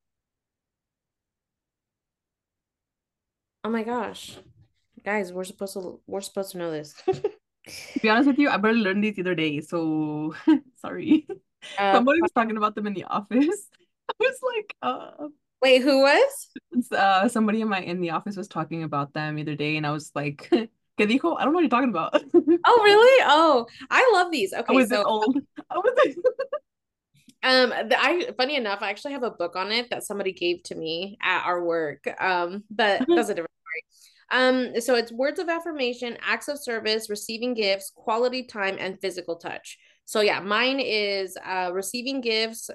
Oh 3.64 3.70
my 3.70 3.82
gosh. 3.82 4.38
Guys, 5.04 5.32
we're 5.32 5.44
supposed 5.44 5.74
to 5.74 6.00
we're 6.06 6.20
supposed 6.20 6.52
to 6.52 6.58
know 6.58 6.70
this. 6.70 6.94
to 7.06 8.00
be 8.00 8.08
honest 8.08 8.28
with 8.28 8.38
you, 8.38 8.48
I 8.48 8.56
barely 8.56 8.80
learned 8.80 9.04
these 9.04 9.16
the 9.16 9.22
other 9.22 9.34
day, 9.34 9.60
so 9.60 10.34
sorry. 10.76 11.26
Uh, 11.78 11.94
Somebody 11.94 12.22
was 12.22 12.32
talking 12.32 12.56
about 12.56 12.74
them 12.74 12.86
in 12.86 12.94
the 12.94 13.04
office. 13.04 13.68
I 14.08 14.14
was 14.18 14.38
like, 14.42 14.76
uh 14.82 15.28
Wait, 15.60 15.82
who 15.82 16.02
was? 16.02 16.48
Uh, 16.92 17.28
somebody 17.28 17.60
in 17.60 17.68
my 17.68 17.80
in 17.80 18.00
the 18.00 18.10
office 18.10 18.36
was 18.36 18.46
talking 18.46 18.84
about 18.84 19.12
them 19.12 19.34
the 19.34 19.42
other 19.42 19.56
day, 19.56 19.76
and 19.76 19.86
I 19.86 19.90
was 19.90 20.12
like, 20.14 20.48
¿Qué 20.98 21.06
dijo? 21.06 21.36
I 21.38 21.44
don't 21.44 21.52
know 21.52 21.58
what 21.58 21.60
you're 21.62 21.68
talking 21.68 21.90
about. 21.90 22.14
oh, 22.34 22.80
really? 22.84 23.24
Oh, 23.26 23.66
I 23.90 24.10
love 24.14 24.30
these. 24.30 24.52
Okay, 24.52 24.64
I 24.68 24.72
was 24.72 24.88
so 24.88 25.02
old. 25.02 25.36
I 25.70 25.78
was 25.78 26.16
um 27.44 27.70
the, 27.70 27.96
i 27.96 28.28
funny 28.36 28.56
enough 28.56 28.82
i 28.82 28.90
actually 28.90 29.12
have 29.12 29.22
a 29.22 29.30
book 29.30 29.54
on 29.54 29.70
it 29.70 29.88
that 29.90 30.02
somebody 30.02 30.32
gave 30.32 30.62
to 30.64 30.74
me 30.74 31.16
at 31.22 31.44
our 31.46 31.64
work 31.64 32.02
um 32.20 32.64
but 32.70 33.04
that's 33.08 33.28
a 33.28 33.34
different 33.34 33.50
story 33.62 34.32
um 34.32 34.80
so 34.80 34.96
it's 34.96 35.12
words 35.12 35.38
of 35.38 35.48
affirmation 35.48 36.16
acts 36.20 36.48
of 36.48 36.60
service 36.60 37.08
receiving 37.08 37.54
gifts 37.54 37.92
quality 37.94 38.42
time 38.42 38.76
and 38.80 39.00
physical 39.00 39.36
touch 39.36 39.78
so 40.08 40.22
yeah 40.22 40.40
mine 40.40 40.80
is 40.80 41.36
uh 41.44 41.70
receiving 41.74 42.22
gifts 42.22 42.70
uh 42.70 42.74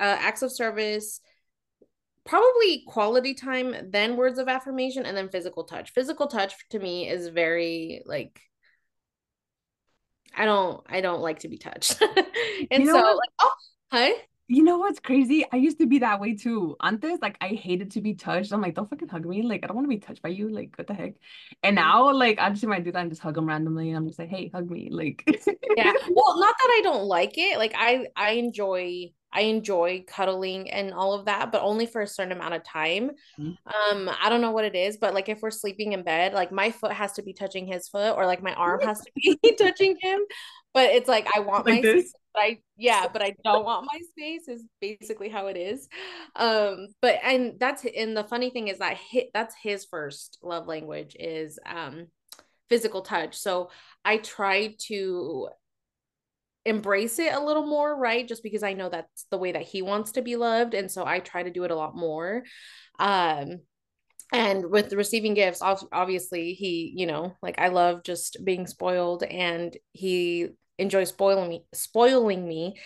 acts 0.00 0.40
of 0.40 0.50
service 0.50 1.20
probably 2.26 2.82
quality 2.86 3.34
time, 3.34 3.74
then 3.90 4.16
words 4.16 4.38
of 4.38 4.48
affirmation, 4.48 5.06
and 5.06 5.16
then 5.16 5.28
physical 5.28 5.64
touch. 5.64 5.92
Physical 5.92 6.26
touch 6.26 6.54
to 6.70 6.78
me 6.78 7.08
is 7.08 7.28
very 7.28 8.02
like 8.04 8.40
I 10.36 10.44
don't 10.44 10.84
I 10.86 11.00
don't 11.00 11.20
like 11.20 11.40
to 11.40 11.48
be 11.48 11.56
touched. 11.56 12.00
and 12.70 12.84
you 12.84 12.86
know 12.86 12.92
so 12.92 13.16
like, 13.16 13.30
oh 13.40 13.50
hi. 13.90 14.12
You 14.48 14.62
know 14.62 14.78
what's 14.78 15.00
crazy? 15.00 15.44
I 15.52 15.56
used 15.56 15.78
to 15.80 15.86
be 15.86 15.98
that 15.98 16.20
way 16.20 16.34
too. 16.34 16.76
Antes, 16.82 17.18
like 17.20 17.36
I 17.40 17.48
hated 17.48 17.90
to 17.92 18.00
be 18.00 18.14
touched. 18.14 18.52
I'm 18.52 18.60
like, 18.60 18.74
don't 18.74 18.88
fucking 18.88 19.08
hug 19.08 19.26
me. 19.26 19.42
Like, 19.42 19.64
I 19.64 19.66
don't 19.66 19.76
want 19.76 19.86
to 19.86 19.96
be 19.96 19.98
touched 19.98 20.22
by 20.22 20.28
you. 20.28 20.48
Like, 20.48 20.76
what 20.76 20.86
the 20.86 20.94
heck? 20.94 21.14
And 21.62 21.74
now, 21.74 22.12
like, 22.12 22.38
I 22.38 22.50
just 22.50 22.64
might 22.64 22.84
do 22.84 22.92
that 22.92 23.00
and 23.00 23.10
just 23.10 23.22
hug 23.22 23.34
them 23.34 23.46
randomly. 23.46 23.88
And 23.88 23.96
I'm 23.96 24.06
just 24.06 24.18
like, 24.18 24.28
hey, 24.28 24.50
hug 24.54 24.70
me. 24.70 24.88
Like, 24.90 25.24
yeah. 25.76 25.92
Well, 26.08 26.38
not 26.38 26.54
that 26.58 26.74
I 26.78 26.80
don't 26.82 27.04
like 27.04 27.36
it. 27.36 27.58
Like, 27.58 27.74
I 27.76 28.06
I 28.14 28.32
enjoy 28.32 29.10
I 29.36 29.42
enjoy 29.42 30.02
cuddling 30.06 30.70
and 30.70 30.94
all 30.94 31.12
of 31.12 31.26
that, 31.26 31.52
but 31.52 31.60
only 31.60 31.84
for 31.84 32.00
a 32.00 32.06
certain 32.06 32.32
amount 32.32 32.54
of 32.54 32.64
time. 32.64 33.10
Mm-hmm. 33.38 33.98
Um, 33.98 34.16
I 34.22 34.30
don't 34.30 34.40
know 34.40 34.52
what 34.52 34.64
it 34.64 34.74
is, 34.74 34.96
but 34.96 35.12
like 35.12 35.28
if 35.28 35.42
we're 35.42 35.50
sleeping 35.50 35.92
in 35.92 36.02
bed, 36.02 36.32
like 36.32 36.50
my 36.50 36.70
foot 36.70 36.92
has 36.92 37.12
to 37.14 37.22
be 37.22 37.34
touching 37.34 37.66
his 37.66 37.86
foot, 37.86 38.14
or 38.16 38.24
like 38.24 38.42
my 38.42 38.54
arm 38.54 38.80
has 38.80 39.00
to 39.00 39.10
be 39.14 39.38
touching 39.58 39.98
him. 40.00 40.20
But 40.72 40.90
it's 40.90 41.08
like 41.08 41.28
I 41.36 41.40
want 41.40 41.66
like 41.66 41.76
my 41.76 41.80
this? 41.82 42.14
I 42.36 42.58
yeah, 42.76 43.06
but 43.12 43.22
I 43.22 43.34
don't 43.44 43.64
want 43.64 43.88
my 43.92 44.00
space 44.10 44.48
is 44.48 44.64
basically 44.80 45.28
how 45.28 45.46
it 45.46 45.56
is. 45.56 45.88
Um, 46.34 46.88
but 47.00 47.18
and 47.22 47.54
that's 47.58 47.84
and 47.84 48.16
the 48.16 48.24
funny 48.24 48.50
thing 48.50 48.68
is 48.68 48.78
that 48.78 48.96
hit 48.96 49.30
that's 49.32 49.54
his 49.60 49.84
first 49.84 50.38
love 50.42 50.66
language 50.66 51.16
is 51.18 51.58
um 51.66 52.08
physical 52.68 53.02
touch. 53.02 53.36
So 53.36 53.70
I 54.04 54.18
try 54.18 54.74
to 54.88 55.48
embrace 56.64 57.18
it 57.18 57.32
a 57.32 57.40
little 57.40 57.66
more, 57.66 57.96
right? 57.96 58.26
Just 58.26 58.42
because 58.42 58.62
I 58.62 58.72
know 58.72 58.88
that's 58.88 59.26
the 59.30 59.38
way 59.38 59.52
that 59.52 59.62
he 59.62 59.82
wants 59.82 60.12
to 60.12 60.22
be 60.22 60.36
loved. 60.36 60.74
And 60.74 60.90
so 60.90 61.06
I 61.06 61.20
try 61.20 61.44
to 61.44 61.50
do 61.50 61.64
it 61.64 61.70
a 61.70 61.76
lot 61.76 61.96
more. 61.96 62.42
Um, 62.98 63.60
and 64.32 64.70
with 64.70 64.92
receiving 64.92 65.34
gifts, 65.34 65.62
obviously, 65.62 66.54
he, 66.54 66.92
you 66.96 67.06
know, 67.06 67.36
like 67.40 67.60
I 67.60 67.68
love 67.68 68.02
just 68.02 68.44
being 68.44 68.66
spoiled 68.66 69.22
and 69.22 69.76
he 69.92 70.48
enjoys 70.78 71.08
spoiling 71.08 71.48
me, 71.48 71.64
spoiling 71.72 72.46
me. 72.46 72.76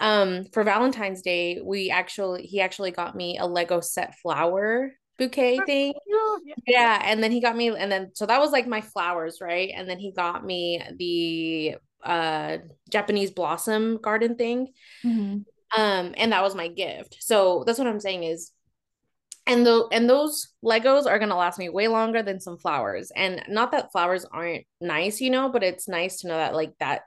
Um, 0.00 0.44
for 0.52 0.64
Valentine's 0.64 1.22
Day, 1.22 1.60
we 1.62 1.90
actually, 1.90 2.46
he 2.46 2.60
actually 2.60 2.90
got 2.90 3.14
me 3.14 3.38
a 3.38 3.46
Lego 3.46 3.80
set 3.80 4.18
flower 4.18 4.92
bouquet 5.18 5.60
thing. 5.66 5.92
Yeah. 6.66 7.00
And 7.04 7.22
then 7.22 7.30
he 7.30 7.40
got 7.40 7.56
me, 7.56 7.68
and 7.68 7.92
then 7.92 8.10
so 8.14 8.26
that 8.26 8.40
was 8.40 8.50
like 8.50 8.66
my 8.66 8.80
flowers, 8.80 9.38
right? 9.40 9.70
And 9.74 9.88
then 9.88 9.98
he 9.98 10.12
got 10.12 10.44
me 10.44 10.82
the 10.96 11.76
uh 12.02 12.58
Japanese 12.88 13.30
blossom 13.30 13.98
garden 13.98 14.36
thing. 14.36 14.68
Mm-hmm. 15.04 15.80
Um, 15.80 16.14
and 16.16 16.32
that 16.32 16.42
was 16.42 16.54
my 16.54 16.68
gift. 16.68 17.18
So 17.20 17.62
that's 17.66 17.78
what 17.78 17.86
I'm 17.86 18.00
saying 18.00 18.24
is 18.24 18.50
and 19.46 19.66
the 19.66 19.86
and 19.90 20.08
those 20.08 20.48
Legos 20.64 21.06
are 21.06 21.18
gonna 21.18 21.36
last 21.36 21.58
me 21.58 21.68
way 21.68 21.88
longer 21.88 22.22
than 22.22 22.40
some 22.40 22.58
flowers. 22.58 23.10
And 23.14 23.42
not 23.48 23.72
that 23.72 23.92
flowers 23.92 24.24
aren't 24.24 24.64
nice, 24.80 25.20
you 25.20 25.30
know, 25.30 25.48
but 25.48 25.62
it's 25.62 25.88
nice 25.88 26.20
to 26.20 26.28
know 26.28 26.36
that 26.36 26.54
like 26.54 26.72
that 26.78 27.02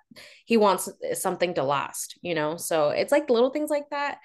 he 0.46 0.58
wants 0.58 0.90
something 1.14 1.54
to 1.54 1.64
last, 1.64 2.18
you 2.22 2.36
know. 2.36 2.58
So 2.58 2.90
it's 2.90 3.12
like 3.12 3.30
little 3.30 3.52
things 3.52 3.70
like 3.70 3.90
that. 3.92 4.18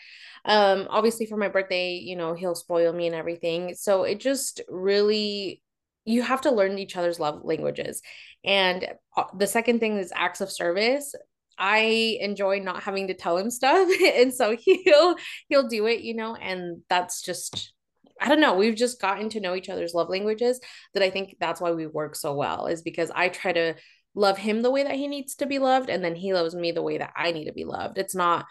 Um, 0.45 0.87
obviously 0.91 1.27
for 1.27 1.37
my 1.37 1.49
birthday, 1.49 1.95
you 1.95 2.17
know, 2.17 2.35
he'll 2.35 2.55
spoil 2.55 2.93
me 2.93 3.07
and 3.07 3.15
everything. 3.15 3.75
So 3.75 4.05
it 4.05 4.21
just 4.21 4.61
really 4.69 5.63
you 6.05 6.23
have 6.23 6.41
to 6.41 6.51
learn 6.51 6.79
each 6.79 6.97
other's 6.97 7.21
love 7.21 7.43
languages. 7.45 8.01
And 8.43 8.89
uh, 9.17 9.25
the 9.37 9.47
second 9.47 9.81
thing 9.81 9.99
is 9.99 10.13
acts 10.17 10.41
of 10.41 10.51
service. 10.51 11.15
I 11.59 12.17
enjoy 12.21 12.61
not 12.61 12.83
having 12.83 13.09
to 13.09 13.15
tell 13.15 13.37
him 13.37 13.51
stuff. 13.51 13.89
and 14.15 14.33
so 14.33 14.57
he'll 14.57 15.17
he'll 15.49 15.69
do 15.69 15.87
it, 15.87 16.01
you 16.01 16.15
know, 16.15 16.35
and 16.35 16.83
that's 16.89 17.23
just 17.23 17.75
I 18.21 18.29
don't 18.29 18.41
know, 18.41 18.55
we've 18.55 18.75
just 18.75 19.01
gotten 19.01 19.29
to 19.31 19.41
know 19.41 19.55
each 19.55 19.69
other's 19.69 19.95
love 19.95 20.09
languages 20.09 20.61
that 20.95 21.03
I 21.03 21.11
think 21.11 21.37
that's 21.41 21.61
why 21.61 21.73
we 21.73 21.87
work 21.87 22.17
so 22.17 22.35
well 22.35 22.67
is 22.67 22.83
because 22.83 23.11
I 23.15 23.29
try 23.29 23.53
to 23.53 23.75
love 24.15 24.39
him 24.39 24.63
the 24.63 24.71
way 24.71 24.83
that 24.83 24.97
he 24.97 25.07
needs 25.07 25.37
to 25.37 25.47
be 25.47 25.59
loved 25.59 25.91
and 25.91 26.03
then 26.03 26.15
he 26.15 26.35
loves 26.35 26.55
me 26.55 26.73
the 26.73 26.83
way 26.83 26.99
that 26.99 27.13
I 27.17 27.33
need 27.33 27.47
to 27.47 27.53
be 27.53 27.65
loved. 27.65 27.99
It's 27.99 28.15
not 28.15 28.47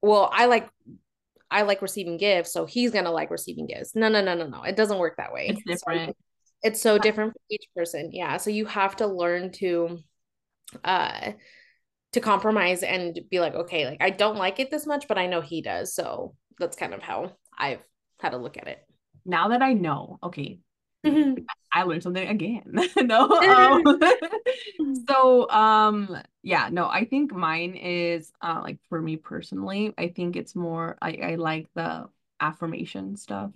well, 0.00 0.30
I 0.32 0.46
like 0.46 0.68
I 1.50 1.62
like 1.62 1.82
receiving 1.82 2.16
gifts, 2.16 2.52
so 2.52 2.64
he's 2.66 2.90
gonna 2.90 3.12
like 3.12 3.30
receiving 3.30 3.66
gifts. 3.66 3.94
No, 3.94 4.08
no, 4.08 4.22
no, 4.22 4.34
no, 4.34 4.46
no. 4.46 4.62
It 4.62 4.74
doesn't 4.74 4.98
work 4.98 5.16
that 5.18 5.32
way. 5.32 5.48
It's 5.48 5.62
different. 5.64 6.10
So 6.10 6.16
it's 6.64 6.80
so 6.80 6.96
different 6.96 7.32
for 7.32 7.40
each 7.50 7.66
person 7.74 8.10
yeah 8.12 8.36
so 8.36 8.48
you 8.48 8.66
have 8.66 8.94
to 8.94 9.04
learn 9.04 9.50
to 9.50 9.98
uh 10.84 11.32
to 12.12 12.20
compromise 12.20 12.82
and 12.82 13.18
be 13.30 13.40
like, 13.40 13.54
okay, 13.54 13.86
like 13.86 14.02
I 14.02 14.10
don't 14.10 14.36
like 14.36 14.60
it 14.60 14.70
this 14.70 14.86
much, 14.86 15.08
but 15.08 15.18
I 15.18 15.26
know 15.26 15.40
he 15.40 15.62
does. 15.62 15.94
So 15.94 16.34
that's 16.58 16.76
kind 16.76 16.94
of 16.94 17.02
how 17.02 17.32
I've 17.56 17.82
had 18.20 18.30
to 18.30 18.36
look 18.36 18.56
at 18.56 18.68
it. 18.68 18.78
Now 19.24 19.48
that 19.48 19.62
I 19.62 19.72
know, 19.72 20.18
okay, 20.22 20.58
mm-hmm. 21.04 21.44
I 21.72 21.82
learned 21.84 22.02
something 22.02 22.28
again. 22.28 22.78
no. 22.96 23.28
Um, 23.42 25.04
so 25.08 25.48
um 25.50 26.16
yeah, 26.42 26.68
no, 26.70 26.88
I 26.88 27.04
think 27.04 27.32
mine 27.32 27.74
is 27.74 28.32
uh 28.40 28.60
like 28.62 28.78
for 28.88 29.00
me 29.00 29.16
personally, 29.16 29.94
I 29.96 30.08
think 30.08 30.36
it's 30.36 30.54
more 30.54 30.96
I, 31.00 31.18
I 31.22 31.34
like 31.36 31.68
the 31.74 32.08
affirmation 32.40 33.16
stuff. 33.16 33.50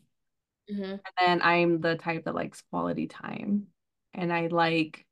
Mm-hmm. 0.70 0.82
And 0.82 1.00
then 1.20 1.42
I'm 1.42 1.80
the 1.80 1.96
type 1.96 2.24
that 2.24 2.34
likes 2.34 2.62
quality 2.70 3.06
time. 3.06 3.68
And 4.14 4.32
I 4.32 4.48
like 4.48 5.06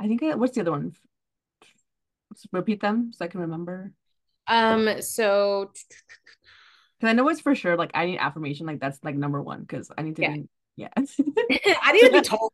I 0.00 0.08
think 0.08 0.22
I, 0.22 0.34
what's 0.34 0.54
the 0.54 0.62
other 0.62 0.72
one? 0.72 0.94
repeat 2.52 2.80
them 2.80 3.12
so 3.12 3.24
I 3.24 3.28
can 3.28 3.40
remember. 3.40 3.92
Um, 4.46 5.00
so 5.00 5.70
because 7.04 7.12
I 7.12 7.16
know 7.16 7.28
it's 7.28 7.40
for 7.40 7.54
sure 7.54 7.76
like 7.76 7.90
I 7.92 8.06
need 8.06 8.18
affirmation, 8.18 8.66
like 8.66 8.80
that's 8.80 8.98
like 9.02 9.14
number 9.14 9.42
one 9.42 9.60
because 9.60 9.90
I 9.96 10.02
need 10.02 10.16
to 10.16 10.22
yeah. 10.22 10.32
be 10.32 10.48
yeah. 10.76 10.88
I 10.96 11.92
need 11.92 12.06
to 12.06 12.12
be 12.12 12.20
told. 12.22 12.52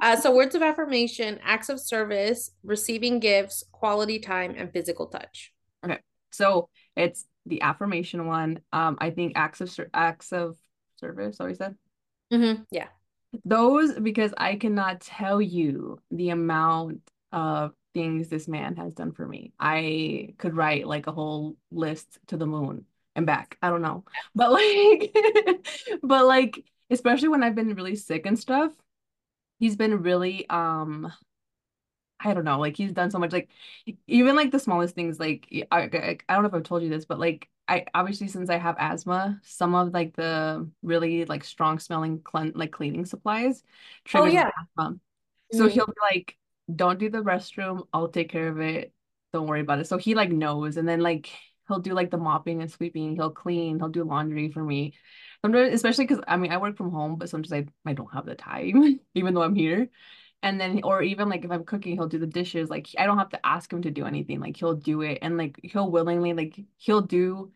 Uh, 0.00 0.16
so 0.16 0.34
words 0.34 0.54
of 0.54 0.62
affirmation, 0.62 1.38
acts 1.44 1.68
of 1.68 1.78
service, 1.78 2.50
receiving 2.64 3.20
gifts, 3.20 3.62
quality 3.72 4.18
time, 4.18 4.54
and 4.56 4.72
physical 4.72 5.06
touch. 5.06 5.52
Okay. 5.84 5.98
So 6.32 6.68
it's 6.96 7.26
the 7.46 7.62
affirmation 7.62 8.26
one. 8.26 8.60
Um, 8.72 8.96
I 9.00 9.10
think 9.10 9.34
acts 9.36 9.60
of 9.60 9.78
acts 9.92 10.32
of 10.32 10.56
service, 10.96 11.36
always 11.38 11.58
said. 11.58 11.76
Mm-hmm. 12.32 12.62
Yeah. 12.70 12.88
Those 13.44 13.98
because 14.00 14.32
I 14.36 14.56
cannot 14.56 15.02
tell 15.02 15.42
you 15.42 15.98
the 16.10 16.30
amount 16.30 17.02
of 17.32 17.72
things 17.92 18.28
this 18.28 18.48
man 18.48 18.76
has 18.76 18.94
done 18.94 19.12
for 19.12 19.26
me. 19.26 19.52
I 19.60 20.34
could 20.38 20.56
write 20.56 20.86
like 20.86 21.06
a 21.06 21.12
whole 21.12 21.56
list 21.70 22.18
to 22.28 22.36
the 22.36 22.46
moon 22.46 22.86
and 23.16 23.26
back. 23.26 23.58
I 23.62 23.70
don't 23.70 23.82
know. 23.82 24.04
But 24.34 24.52
like 24.52 25.14
but 26.02 26.26
like 26.26 26.64
especially 26.90 27.28
when 27.28 27.42
I've 27.42 27.54
been 27.54 27.74
really 27.74 27.96
sick 27.96 28.26
and 28.26 28.38
stuff, 28.38 28.72
he's 29.58 29.76
been 29.76 30.02
really 30.02 30.48
um 30.48 31.12
I 32.22 32.34
don't 32.34 32.44
know, 32.44 32.58
like 32.58 32.76
he's 32.76 32.92
done 32.92 33.10
so 33.10 33.18
much 33.18 33.32
like 33.32 33.48
even 34.06 34.36
like 34.36 34.50
the 34.50 34.58
smallest 34.58 34.94
things 34.94 35.18
like 35.18 35.46
I, 35.70 35.82
I, 35.82 36.18
I 36.28 36.34
don't 36.34 36.42
know 36.42 36.48
if 36.48 36.54
I've 36.54 36.62
told 36.64 36.82
you 36.82 36.90
this, 36.90 37.06
but 37.06 37.18
like 37.18 37.48
I 37.66 37.86
obviously 37.94 38.28
since 38.28 38.50
I 38.50 38.58
have 38.58 38.76
asthma, 38.78 39.40
some 39.42 39.74
of 39.74 39.94
like 39.94 40.14
the 40.16 40.68
really 40.82 41.24
like 41.24 41.44
strong 41.44 41.78
smelling 41.78 42.20
clean 42.20 42.52
like 42.54 42.72
cleaning 42.72 43.06
supplies 43.06 43.62
triggers 44.04 44.32
oh, 44.32 44.34
yeah. 44.34 44.50
asthma. 44.60 44.98
So 45.52 45.64
mm-hmm. 45.64 45.68
he'll 45.68 45.86
be 45.86 45.92
like 46.02 46.36
don't 46.74 46.98
do 46.98 47.10
the 47.10 47.18
restroom. 47.18 47.86
I'll 47.92 48.08
take 48.08 48.30
care 48.30 48.48
of 48.48 48.60
it. 48.60 48.92
Don't 49.32 49.46
worry 49.46 49.60
about 49.60 49.80
it. 49.80 49.86
So 49.86 49.98
he 49.98 50.14
like 50.14 50.30
knows. 50.30 50.76
And 50.76 50.88
then 50.88 51.00
like 51.00 51.30
he'll 51.70 51.80
do 51.80 51.94
like 51.94 52.10
the 52.10 52.18
mopping 52.18 52.60
and 52.60 52.70
sweeping. 52.70 53.16
He'll 53.16 53.30
clean. 53.30 53.78
He'll 53.78 53.88
do 53.88 54.04
laundry 54.04 54.50
for 54.50 54.62
me. 54.62 54.94
Sometimes, 55.42 55.74
especially 55.74 56.06
because 56.06 56.22
I 56.28 56.36
mean 56.36 56.52
I 56.52 56.58
work 56.58 56.76
from 56.76 56.90
home, 56.90 57.16
but 57.16 57.30
sometimes 57.30 57.52
I, 57.52 57.90
I 57.90 57.94
don't 57.94 58.12
have 58.12 58.26
the 58.26 58.34
time, 58.34 59.00
even 59.14 59.34
though 59.34 59.42
I'm 59.42 59.54
here. 59.54 59.88
And 60.42 60.60
then 60.60 60.82
or 60.84 61.02
even 61.02 61.28
like 61.28 61.44
if 61.44 61.50
I'm 61.50 61.64
cooking, 61.64 61.94
he'll 61.94 62.08
do 62.08 62.18
the 62.18 62.26
dishes. 62.26 62.70
Like 62.70 62.88
I 62.98 63.06
don't 63.06 63.18
have 63.18 63.30
to 63.30 63.46
ask 63.46 63.72
him 63.72 63.82
to 63.82 63.90
do 63.90 64.06
anything. 64.06 64.40
Like 64.40 64.56
he'll 64.56 64.74
do 64.74 65.02
it 65.02 65.18
and 65.22 65.36
like 65.38 65.60
he'll 65.62 65.90
willingly 65.90 66.32
like 66.34 66.58
he'll 66.78 67.02
do 67.02 67.52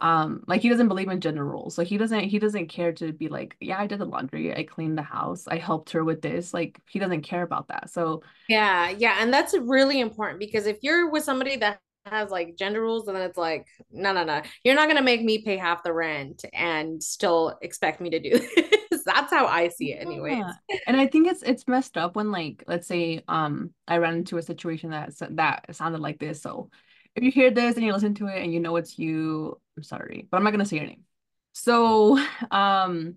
um 0.00 0.42
like 0.48 0.60
he 0.60 0.68
doesn't 0.68 0.88
believe 0.88 1.08
in 1.08 1.20
gender 1.20 1.44
roles 1.44 1.74
so 1.74 1.84
he 1.84 1.96
doesn't 1.96 2.24
he 2.24 2.38
doesn't 2.38 2.66
care 2.66 2.92
to 2.92 3.12
be 3.12 3.28
like 3.28 3.56
yeah 3.60 3.78
i 3.78 3.86
did 3.86 4.00
the 4.00 4.04
laundry 4.04 4.54
i 4.54 4.64
cleaned 4.64 4.98
the 4.98 5.02
house 5.02 5.46
i 5.46 5.56
helped 5.56 5.90
her 5.92 6.02
with 6.04 6.20
this 6.20 6.52
like 6.52 6.80
he 6.90 6.98
doesn't 6.98 7.22
care 7.22 7.42
about 7.42 7.68
that 7.68 7.88
so 7.88 8.20
yeah 8.48 8.90
yeah 8.90 9.18
and 9.20 9.32
that's 9.32 9.56
really 9.56 10.00
important 10.00 10.40
because 10.40 10.66
if 10.66 10.78
you're 10.82 11.10
with 11.10 11.22
somebody 11.22 11.56
that 11.56 11.80
has 12.06 12.30
like 12.30 12.56
gender 12.56 12.80
rules 12.80 13.08
and 13.08 13.16
then 13.16 13.28
it's 13.28 13.38
like 13.38 13.66
no 13.90 14.12
no 14.12 14.24
no 14.24 14.42
you're 14.62 14.74
not 14.74 14.86
going 14.86 14.96
to 14.96 15.02
make 15.02 15.22
me 15.22 15.42
pay 15.42 15.56
half 15.56 15.82
the 15.82 15.92
rent 15.92 16.44
and 16.52 17.02
still 17.02 17.58
expect 17.62 18.00
me 18.00 18.10
to 18.10 18.20
do 18.20 18.30
this 18.90 19.02
that's 19.04 19.32
how 19.32 19.46
i 19.46 19.68
see 19.68 19.92
it 19.92 19.96
anyways 19.96 20.38
yeah. 20.68 20.76
and 20.86 20.96
i 20.98 21.06
think 21.06 21.26
it's 21.26 21.42
it's 21.42 21.66
messed 21.66 21.96
up 21.96 22.14
when 22.16 22.30
like 22.30 22.62
let's 22.66 22.86
say 22.86 23.22
um 23.28 23.70
i 23.88 23.96
ran 23.96 24.14
into 24.14 24.36
a 24.36 24.42
situation 24.42 24.90
that 24.90 25.12
that 25.30 25.64
sounded 25.74 26.00
like 26.00 26.18
this 26.18 26.42
so 26.42 26.68
if 27.14 27.22
you 27.22 27.30
hear 27.30 27.50
this 27.50 27.76
and 27.76 27.84
you 27.84 27.92
listen 27.92 28.14
to 28.14 28.26
it 28.26 28.42
and 28.42 28.52
you 28.52 28.60
know 28.60 28.76
it's 28.76 28.98
you, 28.98 29.60
I'm 29.76 29.82
sorry, 29.82 30.26
but 30.30 30.36
I'm 30.36 30.44
not 30.44 30.50
gonna 30.50 30.64
say 30.64 30.76
your 30.76 30.86
name. 30.86 31.04
So, 31.52 32.18
um, 32.50 33.16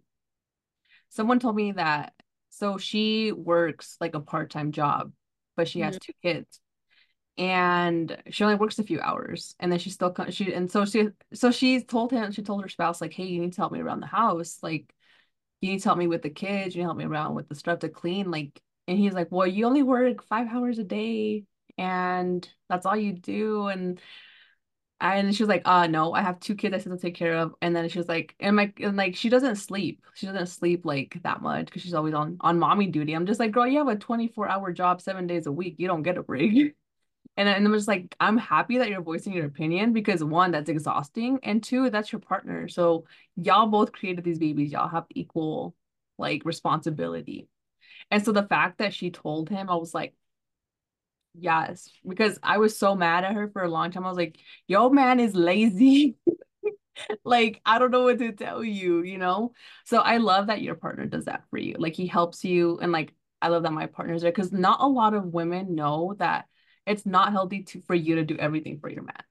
someone 1.10 1.40
told 1.40 1.56
me 1.56 1.74
that 1.74 2.14
so 2.50 2.78
she 2.78 3.32
works 3.32 3.98
like 4.00 4.16
a 4.16 4.20
part-time 4.20 4.72
job, 4.72 5.12
but 5.56 5.68
she 5.68 5.80
mm-hmm. 5.80 5.88
has 5.88 6.00
two 6.00 6.14
kids, 6.22 6.60
and 7.38 8.18
she 8.30 8.44
only 8.44 8.56
works 8.56 8.80
a 8.80 8.84
few 8.84 9.00
hours, 9.02 9.56
and 9.60 9.72
then 9.72 9.80
she 9.80 9.90
still 9.90 10.14
she 10.30 10.54
and 10.54 10.72
so 10.72 10.86
she 10.86 11.10
so 11.34 11.52
she 11.52 11.84
told 11.84 12.12
him 12.12 12.32
she 12.32 12.42
told 12.44 12.62
her 12.64 12.70
spouse 12.70 13.02
like, 13.02 13.14
hey, 13.14 13.26
you 13.26 13.40
need 13.42 13.54
to 13.54 13.62
help 13.62 13.72
me 13.72 13.80
around 13.80 14.00
the 14.02 14.08
house, 14.08 14.60
like 14.64 14.94
you 15.62 15.72
need 15.72 15.80
to 15.80 15.86
help 15.90 15.98
me 16.00 16.08
with 16.08 16.22
the 16.24 16.30
kids, 16.30 16.76
you 16.76 16.82
need 16.82 16.86
to 16.86 16.88
help 16.90 16.98
me 16.98 17.06
around 17.06 17.36
with 17.36 17.50
the 17.50 17.56
stuff 17.56 17.80
to 17.80 17.90
clean, 17.90 18.32
like, 18.32 18.62
and 18.88 18.98
he's 19.00 19.14
like, 19.14 19.30
well, 19.32 19.48
you 19.48 19.66
only 19.66 19.84
work 19.84 20.24
five 20.26 20.48
hours 20.50 20.80
a 20.80 20.84
day 20.84 21.46
and 21.78 22.48
that's 22.70 22.86
all 22.86 22.96
you 22.98 23.14
do 23.14 23.68
and 23.68 24.00
and 25.00 25.36
she 25.36 25.44
was 25.44 25.50
like, 25.50 25.62
uh 25.66 25.86
no, 25.88 26.14
I 26.14 26.22
have 26.22 26.40
two 26.40 26.56
kids 26.56 26.74
I 26.74 26.80
still 26.80 26.96
to 26.96 27.02
take 27.02 27.16
care 27.16 27.36
of. 27.38 27.54
And 27.62 27.76
then 27.76 27.88
she 27.90 28.00
was 28.00 28.08
like, 28.08 28.36
and 28.40 28.56
my 28.56 28.74
and 28.82 28.98
like 28.98 29.16
she 29.16 29.30
doesn't 29.30 29.58
sleep. 29.58 30.04
She 30.16 30.26
doesn't 30.26 30.48
sleep 30.48 30.86
like 30.86 31.20
that 31.24 31.42
much 31.42 31.66
because 31.68 31.84
she's 31.84 31.94
always 31.94 32.14
on 32.16 32.38
on 32.42 32.58
mommy 32.60 32.88
duty. 32.88 33.14
I'm 33.14 33.26
just 33.28 33.40
like, 33.40 33.52
girl, 33.52 33.68
you 33.68 33.78
have 33.80 33.88
a 33.90 33.96
24 33.96 34.50
hour 34.50 34.72
job 34.74 35.02
seven 35.02 35.28
days 35.28 35.46
a 35.46 35.52
week. 35.52 35.76
You 35.78 35.88
don't 35.88 36.04
get 36.04 36.18
a 36.18 36.24
break. 36.24 36.76
And, 37.38 37.48
and 37.48 37.66
I'm 37.66 37.74
just 37.74 37.88
like, 37.88 38.16
I'm 38.20 38.38
happy 38.38 38.80
that 38.80 38.90
you're 38.90 39.02
voicing 39.02 39.34
your 39.34 39.46
opinion 39.46 39.94
because 39.94 40.24
one, 40.24 40.52
that's 40.52 40.70
exhausting, 40.70 41.40
and 41.44 41.64
two, 41.64 41.90
that's 41.90 42.12
your 42.12 42.20
partner. 42.20 42.68
So 42.68 43.06
y'all 43.36 43.68
both 43.68 43.92
created 43.92 44.24
these 44.24 44.40
babies. 44.40 44.72
Y'all 44.72 44.90
have 44.90 45.06
equal 45.12 45.76
like 46.18 46.44
responsibility. 46.46 47.48
And 48.10 48.26
so 48.26 48.32
the 48.32 48.48
fact 48.48 48.80
that 48.80 48.94
she 48.94 49.12
told 49.12 49.50
him, 49.50 49.70
I 49.70 49.76
was 49.76 49.94
like, 49.94 50.14
Yes, 51.40 51.90
because 52.08 52.40
I 52.42 52.58
was 52.58 52.80
so 52.80 52.96
mad 52.96 53.24
at 53.24 53.36
her 53.36 53.48
for 53.50 53.62
a 53.62 53.70
long 53.70 53.92
time. 53.92 54.06
I 54.06 54.10
was 54.10 54.18
like, 54.18 54.40
yo, 54.68 54.90
man 54.90 55.20
is 55.20 55.36
lazy. 55.36 56.16
like, 57.24 57.62
I 57.64 57.78
don't 57.78 57.92
know 57.92 58.04
what 58.04 58.18
to 58.18 58.32
tell 58.32 58.64
you, 58.64 59.04
you 59.04 59.20
know? 59.20 59.54
So 59.86 60.00
I 60.00 60.18
love 60.18 60.48
that 60.48 60.64
your 60.64 60.74
partner 60.74 61.06
does 61.06 61.26
that 61.26 61.44
for 61.52 61.60
you. 61.60 61.76
Like, 61.78 61.96
he 61.96 62.08
helps 62.08 62.44
you. 62.44 62.80
And 62.82 62.92
like, 62.92 63.14
I 63.40 63.50
love 63.50 63.64
that 63.64 63.74
my 63.74 63.86
partner's 63.86 64.24
there 64.24 64.32
because 64.32 64.52
not 64.52 64.82
a 64.82 64.88
lot 64.88 65.14
of 65.14 65.26
women 65.26 65.76
know 65.76 66.16
that 66.18 66.46
it's 66.88 67.06
not 67.06 67.32
healthy 67.32 67.64
to 67.64 67.82
for 67.82 67.96
you 67.96 68.16
to 68.16 68.24
do 68.24 68.38
everything 68.38 68.80
for 68.80 68.90
your 68.90 69.04
man. 69.04 69.24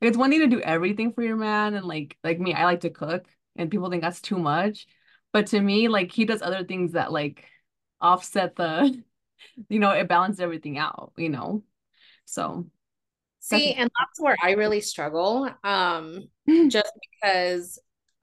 Like, 0.00 0.08
it's 0.08 0.18
one 0.18 0.30
thing 0.30 0.40
to 0.40 0.46
do 0.48 0.60
everything 0.60 1.12
for 1.12 1.22
your 1.22 1.36
man. 1.36 1.74
And 1.74 1.86
like, 1.86 2.16
like 2.22 2.38
me, 2.38 2.52
I 2.52 2.64
like 2.64 2.80
to 2.80 2.90
cook 2.90 3.26
and 3.56 3.70
people 3.70 3.88
think 3.88 4.02
that's 4.02 4.20
too 4.20 4.38
much. 4.38 4.86
But 5.32 5.48
to 5.48 5.60
me, 5.60 5.88
like, 5.88 6.12
he 6.12 6.24
does 6.24 6.42
other 6.42 6.64
things 6.64 6.92
that 6.92 7.12
like 7.12 7.44
offset 8.00 8.56
the 8.56 9.02
you 9.68 9.78
know, 9.78 9.90
it 9.90 10.08
balances 10.08 10.40
everything 10.40 10.78
out, 10.78 11.12
you 11.16 11.28
know. 11.28 11.62
So 12.24 12.66
see, 13.40 13.72
and 13.72 13.90
that's 13.98 14.20
where 14.20 14.36
I 14.42 14.52
really 14.52 14.80
struggle. 14.80 15.48
Um, 15.62 16.28
just 16.68 16.92
because 17.22 17.78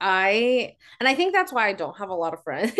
I 0.06 0.76
and 1.00 1.08
I 1.08 1.14
think 1.14 1.32
that's 1.32 1.50
why 1.50 1.66
I 1.66 1.72
don't 1.72 1.96
have 1.96 2.10
a 2.10 2.14
lot 2.14 2.34
of 2.34 2.42
friends. 2.44 2.74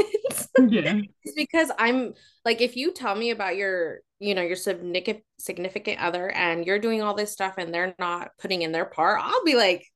yeah. 0.68 1.00
It's 1.22 1.34
because 1.34 1.70
I'm 1.78 2.12
like 2.44 2.60
if 2.60 2.76
you 2.76 2.92
tell 2.92 3.14
me 3.14 3.30
about 3.30 3.56
your, 3.56 4.00
you 4.18 4.34
know, 4.34 4.42
your 4.42 4.56
significant 4.56 5.24
significant 5.38 6.00
other 6.00 6.30
and 6.30 6.66
you're 6.66 6.78
doing 6.78 7.00
all 7.00 7.14
this 7.14 7.32
stuff 7.32 7.54
and 7.56 7.72
they're 7.72 7.94
not 7.98 8.32
putting 8.38 8.60
in 8.60 8.72
their 8.72 8.84
part, 8.84 9.22
I'll 9.22 9.42
be 9.42 9.56
like 9.56 9.86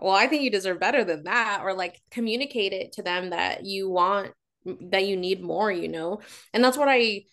well, 0.00 0.14
I 0.14 0.28
think 0.28 0.42
you 0.42 0.50
deserve 0.50 0.78
better 0.78 1.02
than 1.04 1.24
that 1.24 1.62
or 1.64 1.74
like 1.74 2.00
communicate 2.12 2.72
it 2.72 2.92
to 2.92 3.02
them 3.02 3.30
that 3.30 3.64
you 3.64 3.90
want 3.90 4.32
that 4.64 5.06
you 5.06 5.16
need 5.16 5.42
more, 5.42 5.72
you 5.72 5.88
know? 5.88 6.20
And 6.52 6.62
that's 6.62 6.76
what 6.76 6.88
I 6.88 7.24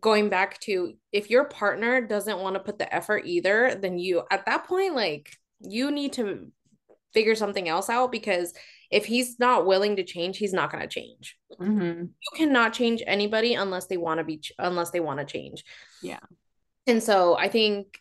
going 0.00 0.30
back 0.30 0.58
to 0.60 0.94
if 1.12 1.28
your 1.28 1.44
partner 1.44 2.00
doesn't 2.00 2.38
want 2.38 2.54
to 2.54 2.60
put 2.60 2.78
the 2.78 2.94
effort 2.94 3.26
either, 3.26 3.74
then 3.74 3.98
you 3.98 4.22
at 4.30 4.46
that 4.46 4.66
point 4.66 4.94
like 4.94 5.36
you 5.60 5.90
need 5.90 6.14
to 6.14 6.50
figure 7.14 7.34
something 7.34 7.68
else 7.68 7.88
out 7.88 8.12
because 8.12 8.52
if 8.90 9.04
he's 9.04 9.38
not 9.38 9.66
willing 9.66 9.96
to 9.96 10.04
change, 10.04 10.38
he's 10.38 10.52
not 10.52 10.72
going 10.72 10.82
to 10.82 10.88
change. 10.88 11.36
Mm-hmm. 11.60 12.04
You 12.04 12.36
cannot 12.36 12.72
change 12.72 13.02
anybody 13.06 13.54
unless 13.54 13.86
they 13.86 13.96
want 13.96 14.18
to 14.18 14.24
be 14.24 14.42
unless 14.58 14.90
they 14.90 15.00
want 15.00 15.20
to 15.20 15.26
change. 15.26 15.64
Yeah. 16.02 16.20
And 16.86 17.02
so 17.02 17.36
I 17.36 17.48
think 17.48 17.98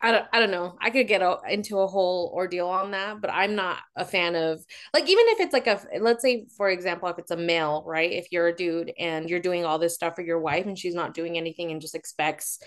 I 0.00 0.12
don't, 0.12 0.26
I 0.34 0.40
don't 0.40 0.50
know. 0.50 0.76
I 0.82 0.90
could 0.90 1.08
get 1.08 1.22
a, 1.22 1.38
into 1.48 1.78
a 1.78 1.86
whole 1.86 2.30
ordeal 2.34 2.68
on 2.68 2.90
that, 2.90 3.22
but 3.22 3.30
I'm 3.30 3.54
not 3.54 3.78
a 3.96 4.04
fan 4.04 4.34
of 4.34 4.62
like 4.92 5.04
even 5.08 5.24
if 5.28 5.40
it's 5.40 5.52
like 5.52 5.66
a 5.66 5.80
let's 5.98 6.22
say 6.22 6.46
for 6.56 6.68
example 6.68 7.08
if 7.08 7.18
it's 7.18 7.30
a 7.30 7.36
male, 7.36 7.84
right? 7.86 8.12
If 8.12 8.28
you're 8.30 8.48
a 8.48 8.54
dude 8.54 8.92
and 8.98 9.30
you're 9.30 9.40
doing 9.40 9.64
all 9.64 9.78
this 9.78 9.94
stuff 9.94 10.16
for 10.16 10.22
your 10.22 10.40
wife 10.40 10.66
and 10.66 10.78
she's 10.78 10.94
not 10.94 11.14
doing 11.14 11.38
anything 11.38 11.70
and 11.70 11.80
just 11.80 11.94
expects 11.94 12.58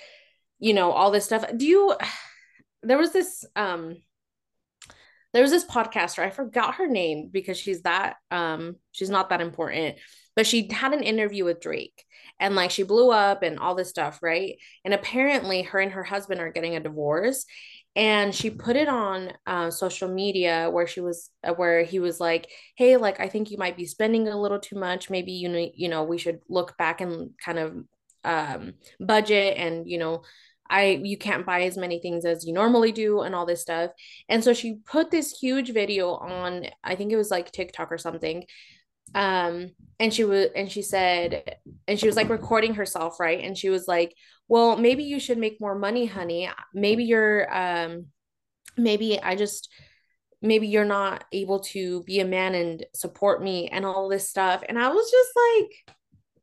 you 0.59 0.73
know 0.73 0.91
all 0.91 1.11
this 1.11 1.25
stuff. 1.25 1.45
Do 1.55 1.67
you 1.67 1.95
there 2.83 2.97
was 2.97 3.11
this 3.11 3.45
um 3.55 3.97
there's 5.37 5.51
this 5.51 5.65
podcaster 5.65 6.19
i 6.19 6.29
forgot 6.29 6.75
her 6.75 6.87
name 6.87 7.29
because 7.31 7.57
she's 7.57 7.81
that 7.83 8.15
um 8.31 8.75
she's 8.91 9.09
not 9.09 9.29
that 9.29 9.41
important 9.41 9.95
but 10.35 10.45
she 10.47 10.67
had 10.71 10.93
an 10.93 11.03
interview 11.03 11.45
with 11.45 11.61
drake 11.61 12.05
and 12.39 12.55
like 12.55 12.71
she 12.71 12.83
blew 12.83 13.11
up 13.11 13.43
and 13.43 13.59
all 13.59 13.75
this 13.75 13.89
stuff 13.89 14.19
right? 14.21 14.57
And 14.85 14.93
apparently 14.93 15.63
her 15.63 15.79
and 15.79 15.91
her 15.91 16.03
husband 16.03 16.39
are 16.39 16.51
getting 16.51 16.75
a 16.75 16.79
divorce 16.79 17.45
and 17.95 18.33
she 18.33 18.51
put 18.51 18.75
it 18.75 18.87
on 18.87 19.33
uh, 19.47 19.71
social 19.71 20.07
media 20.07 20.69
where 20.69 20.85
she 20.85 21.01
was 21.01 21.31
uh, 21.43 21.53
where 21.53 21.83
he 21.83 21.99
was 21.99 22.19
like 22.19 22.47
hey 22.75 22.95
like 22.97 23.19
i 23.19 23.27
think 23.27 23.49
you 23.49 23.57
might 23.57 23.75
be 23.75 23.85
spending 23.85 24.27
a 24.27 24.39
little 24.39 24.59
too 24.59 24.77
much. 24.77 25.09
Maybe 25.09 25.31
you 25.31 25.49
know 25.49 25.69
you 25.73 25.89
know 25.89 26.03
we 26.03 26.17
should 26.17 26.39
look 26.47 26.77
back 26.77 27.01
and 27.01 27.31
kind 27.43 27.59
of 27.59 27.75
um 28.23 28.73
budget 28.99 29.57
and 29.57 29.89
you 29.89 29.97
know 29.97 30.23
I 30.69 30.99
you 31.03 31.17
can't 31.17 31.45
buy 31.45 31.63
as 31.63 31.77
many 31.77 31.99
things 31.99 32.25
as 32.25 32.45
you 32.45 32.53
normally 32.53 32.91
do 32.91 33.21
and 33.21 33.35
all 33.35 33.45
this 33.45 33.61
stuff. 33.61 33.91
And 34.29 34.43
so 34.43 34.53
she 34.53 34.79
put 34.85 35.11
this 35.11 35.37
huge 35.37 35.73
video 35.73 36.11
on 36.11 36.65
I 36.83 36.95
think 36.95 37.11
it 37.11 37.17
was 37.17 37.31
like 37.31 37.51
TikTok 37.51 37.91
or 37.91 37.97
something. 37.97 38.45
Um 39.15 39.71
and 39.99 40.13
she 40.13 40.23
was 40.25 40.47
and 40.55 40.71
she 40.71 40.81
said 40.81 41.55
and 41.87 41.99
she 41.99 42.07
was 42.07 42.15
like 42.15 42.29
recording 42.29 42.75
herself, 42.75 43.19
right? 43.19 43.43
And 43.43 43.57
she 43.57 43.69
was 43.69 43.87
like, 43.87 44.13
"Well, 44.47 44.77
maybe 44.77 45.03
you 45.03 45.19
should 45.19 45.37
make 45.37 45.61
more 45.61 45.75
money, 45.77 46.05
honey. 46.05 46.49
Maybe 46.73 47.05
you're 47.05 47.53
um 47.55 48.07
maybe 48.77 49.19
I 49.21 49.35
just 49.35 49.69
maybe 50.41 50.67
you're 50.67 50.85
not 50.85 51.23
able 51.31 51.61
to 51.61 52.03
be 52.03 52.19
a 52.19 52.25
man 52.25 52.53
and 52.55 52.85
support 52.93 53.41
me 53.43 53.69
and 53.69 53.85
all 53.85 54.09
this 54.09 54.29
stuff." 54.29 54.63
And 54.67 54.77
I 54.79 54.89
was 54.89 55.09
just 55.11 55.29
like 55.35 55.97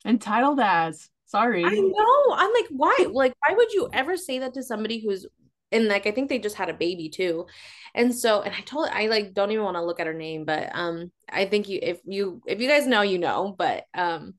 entitled 0.07 0.61
as 0.61 1.09
Sorry. 1.35 1.65
I 1.65 1.71
know. 1.71 2.35
I'm 2.35 2.53
like, 2.53 2.69
why? 2.71 3.07
Like, 3.11 3.35
why 3.47 3.57
would 3.57 3.73
you 3.73 3.89
ever 3.93 4.17
say 4.17 4.39
that 4.39 4.55
to 4.55 4.63
somebody 4.63 5.01
who's 5.01 5.27
and 5.73 5.89
like 5.89 6.07
I 6.07 6.13
think 6.13 6.29
they 6.29 6.39
just 6.39 6.57
had 6.57 6.69
a 6.69 6.75
baby 6.75 7.09
too. 7.09 7.47
And 7.95 8.15
so 8.15 8.43
and 8.43 8.55
I 8.55 8.61
told 8.61 8.89
I 8.93 9.07
like 9.09 9.35
don't 9.35 9.51
even 9.51 9.65
want 9.65 9.77
to 9.77 9.85
look 9.85 9.99
at 9.99 10.07
her 10.07 10.15
name, 10.15 10.45
but 10.45 10.71
um 10.73 11.11
I 11.29 11.47
think 11.47 11.69
you 11.69 11.81
if 11.83 11.99
you 12.05 12.41
if 12.47 12.61
you 12.61 12.69
guys 12.69 12.87
know, 12.87 13.03
you 13.03 13.19
know, 13.19 13.55
but 13.59 13.85
um 13.95 14.35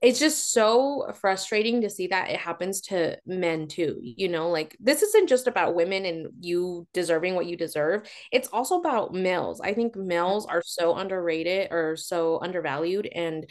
it's 0.00 0.18
just 0.18 0.52
so 0.52 1.12
frustrating 1.20 1.82
to 1.82 1.90
see 1.90 2.08
that 2.08 2.30
it 2.30 2.40
happens 2.40 2.80
to 2.80 3.18
men 3.24 3.68
too. 3.68 4.00
You 4.02 4.28
know, 4.28 4.48
like 4.48 4.76
this 4.80 5.02
isn't 5.02 5.28
just 5.28 5.46
about 5.46 5.76
women 5.76 6.04
and 6.06 6.28
you 6.40 6.88
deserving 6.92 7.34
what 7.36 7.46
you 7.46 7.56
deserve. 7.56 8.08
It's 8.32 8.48
also 8.48 8.80
about 8.80 9.14
males. 9.14 9.60
I 9.60 9.74
think 9.74 9.94
males 9.94 10.46
are 10.46 10.62
so 10.64 10.96
underrated 10.96 11.68
or 11.70 11.96
so 11.96 12.40
undervalued 12.40 13.06
and 13.14 13.46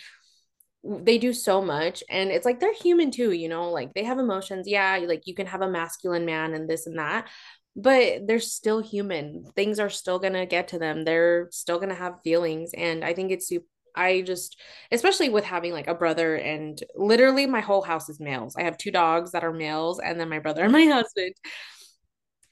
they 0.84 1.18
do 1.18 1.34
so 1.34 1.62
much 1.62 2.04
and 2.10 2.32
it's 2.32 2.46
like 2.46 2.60
they're 2.60 2.74
human 2.74 3.12
too 3.12 3.32
you 3.32 3.48
know 3.48 3.70
like 3.70 3.94
they 3.94 4.04
have 4.04 4.18
emotions 4.18 4.68
yeah 4.68 5.00
like 5.08 5.28
you 5.28 5.36
can 5.36 5.46
have 5.46 5.62
a 5.62 5.70
masculine 5.70 6.26
man 6.26 6.54
and 6.54 6.68
this 6.70 6.88
and 6.88 6.98
that 6.98 7.28
but 7.76 8.28
they're 8.28 8.40
still 8.40 8.82
human 8.82 9.46
things 9.56 9.80
are 9.80 9.90
still 9.90 10.18
going 10.18 10.34
to 10.34 10.46
get 10.46 10.70
to 10.70 10.80
them 10.80 11.04
they're 11.04 11.48
still 11.52 11.78
going 11.78 11.90
to 11.90 11.96
have 11.96 12.22
feelings 12.24 12.72
and 12.76 13.06
i 13.06 13.14
think 13.14 13.32
it's 13.32 13.48
super 13.48 13.66
I 13.96 14.22
just, 14.22 14.58
especially 14.92 15.30
with 15.30 15.44
having 15.44 15.74
like 15.74 15.88
a 15.88 15.94
brother 15.96 16.36
and 16.36 16.82
literally 16.96 17.46
my 17.46 17.62
whole 17.62 17.82
house 17.82 18.10
is 18.10 18.20
males. 18.20 18.56
I 18.56 18.64
have 18.64 18.78
two 18.78 18.92
dogs 18.92 19.32
that 19.32 19.44
are 19.44 19.52
males 19.52 20.00
and 20.00 20.20
then 20.20 20.30
my 20.30 20.40
brother 20.40 20.64
and 20.64 20.72
my 20.72 20.86
husband. 20.92 21.34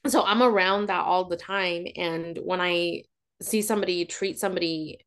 So 0.06 0.24
I'm 0.24 0.42
around 0.42 0.86
that 0.86 1.04
all 1.04 1.24
the 1.24 1.36
time. 1.36 1.86
And 1.96 2.38
when 2.42 2.60
I 2.60 3.04
see 3.42 3.62
somebody 3.62 4.04
treat 4.04 4.38
somebody 4.38 5.00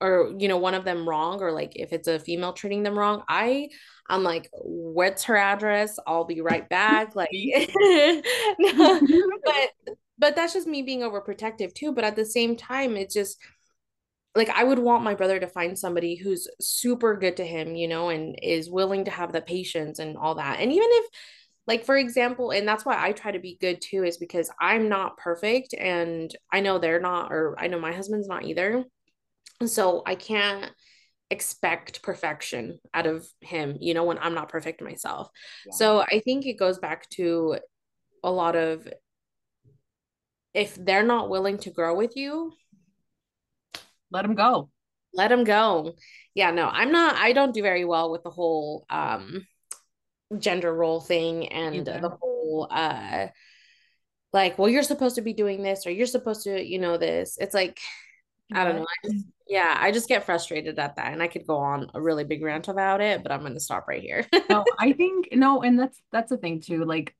or 0.00 0.34
you 0.38 0.48
know 0.48 0.58
one 0.58 0.74
of 0.74 0.84
them 0.84 1.08
wrong 1.08 1.40
or 1.40 1.52
like 1.52 1.72
if 1.76 1.92
it's 1.92 2.08
a 2.08 2.18
female 2.18 2.52
treating 2.52 2.82
them 2.82 2.98
wrong 2.98 3.22
i 3.28 3.68
i'm 4.08 4.22
like 4.22 4.48
what's 4.52 5.24
her 5.24 5.36
address? 5.36 5.98
I'll 6.06 6.24
be 6.24 6.40
right 6.42 6.68
back 6.68 7.16
like 7.16 7.30
no, 8.58 9.00
but 9.44 9.96
but 10.18 10.36
that's 10.36 10.54
just 10.54 10.66
me 10.66 10.82
being 10.82 11.00
overprotective 11.00 11.74
too 11.74 11.92
but 11.92 12.04
at 12.04 12.16
the 12.16 12.24
same 12.24 12.56
time 12.56 12.96
it's 12.96 13.14
just 13.14 13.38
like 14.34 14.50
i 14.50 14.62
would 14.62 14.78
want 14.78 15.04
my 15.04 15.14
brother 15.14 15.40
to 15.40 15.46
find 15.46 15.78
somebody 15.78 16.14
who's 16.14 16.46
super 16.60 17.16
good 17.16 17.36
to 17.38 17.44
him 17.44 17.74
you 17.74 17.88
know 17.88 18.10
and 18.10 18.38
is 18.42 18.70
willing 18.70 19.04
to 19.06 19.10
have 19.10 19.32
the 19.32 19.40
patience 19.40 19.98
and 19.98 20.16
all 20.16 20.34
that 20.34 20.60
and 20.60 20.70
even 20.70 20.88
if 20.90 21.06
like 21.66 21.84
for 21.84 21.96
example 21.96 22.50
and 22.50 22.68
that's 22.68 22.84
why 22.84 23.02
i 23.02 23.12
try 23.12 23.30
to 23.32 23.38
be 23.38 23.56
good 23.60 23.80
too 23.80 24.04
is 24.04 24.18
because 24.18 24.50
i'm 24.60 24.90
not 24.90 25.16
perfect 25.16 25.74
and 25.74 26.36
i 26.52 26.60
know 26.60 26.78
they're 26.78 27.00
not 27.00 27.32
or 27.32 27.56
i 27.58 27.66
know 27.66 27.80
my 27.80 27.92
husband's 27.92 28.28
not 28.28 28.44
either 28.44 28.84
so 29.64 30.02
I 30.04 30.14
can't 30.14 30.70
expect 31.30 32.02
perfection 32.02 32.78
out 32.94 33.06
of 33.06 33.26
him, 33.40 33.76
you 33.80 33.94
know, 33.94 34.04
when 34.04 34.18
I'm 34.18 34.34
not 34.34 34.48
perfect 34.48 34.80
myself. 34.80 35.28
Yeah. 35.66 35.72
So 35.72 36.00
I 36.00 36.20
think 36.20 36.46
it 36.46 36.58
goes 36.58 36.78
back 36.78 37.08
to 37.10 37.58
a 38.22 38.30
lot 38.30 38.56
of 38.56 38.86
if 40.54 40.74
they're 40.74 41.02
not 41.02 41.28
willing 41.28 41.58
to 41.58 41.70
grow 41.70 41.94
with 41.94 42.16
you, 42.16 42.52
let 44.10 44.22
them 44.22 44.34
go. 44.34 44.70
Let 45.12 45.28
them 45.28 45.44
go. 45.44 45.94
Yeah, 46.34 46.50
no, 46.50 46.68
I'm 46.68 46.92
not 46.92 47.16
I 47.16 47.32
don't 47.32 47.54
do 47.54 47.62
very 47.62 47.84
well 47.84 48.10
with 48.10 48.22
the 48.22 48.30
whole 48.30 48.84
um 48.90 49.46
gender 50.38 50.74
role 50.74 51.00
thing 51.00 51.48
and 51.48 51.76
Either. 51.76 52.00
the 52.00 52.08
whole 52.08 52.66
uh 52.70 53.28
like 54.32 54.58
well 54.58 54.68
you're 54.68 54.82
supposed 54.82 55.14
to 55.14 55.22
be 55.22 55.32
doing 55.32 55.62
this 55.62 55.86
or 55.86 55.90
you're 55.90 56.04
supposed 56.06 56.42
to 56.42 56.60
you 56.60 56.80
know 56.80 56.96
this 56.96 57.38
it's 57.40 57.54
like 57.54 57.78
I 58.52 58.64
don't 58.64 58.76
know. 58.76 58.82
I 58.82 59.08
just, 59.08 59.24
yeah, 59.48 59.76
I 59.78 59.92
just 59.92 60.08
get 60.08 60.24
frustrated 60.24 60.78
at 60.78 60.96
that. 60.96 61.12
And 61.12 61.22
I 61.22 61.28
could 61.28 61.46
go 61.46 61.56
on 61.56 61.90
a 61.94 62.00
really 62.00 62.24
big 62.24 62.42
rant 62.42 62.68
about 62.68 63.00
it, 63.00 63.22
but 63.22 63.32
I'm 63.32 63.42
gonna 63.42 63.60
stop 63.60 63.86
right 63.88 64.02
here. 64.02 64.26
no, 64.50 64.64
I 64.78 64.92
think 64.92 65.28
no, 65.32 65.62
and 65.62 65.78
that's 65.78 66.00
that's 66.12 66.30
the 66.30 66.36
thing 66.36 66.60
too. 66.60 66.84
Like 66.84 67.14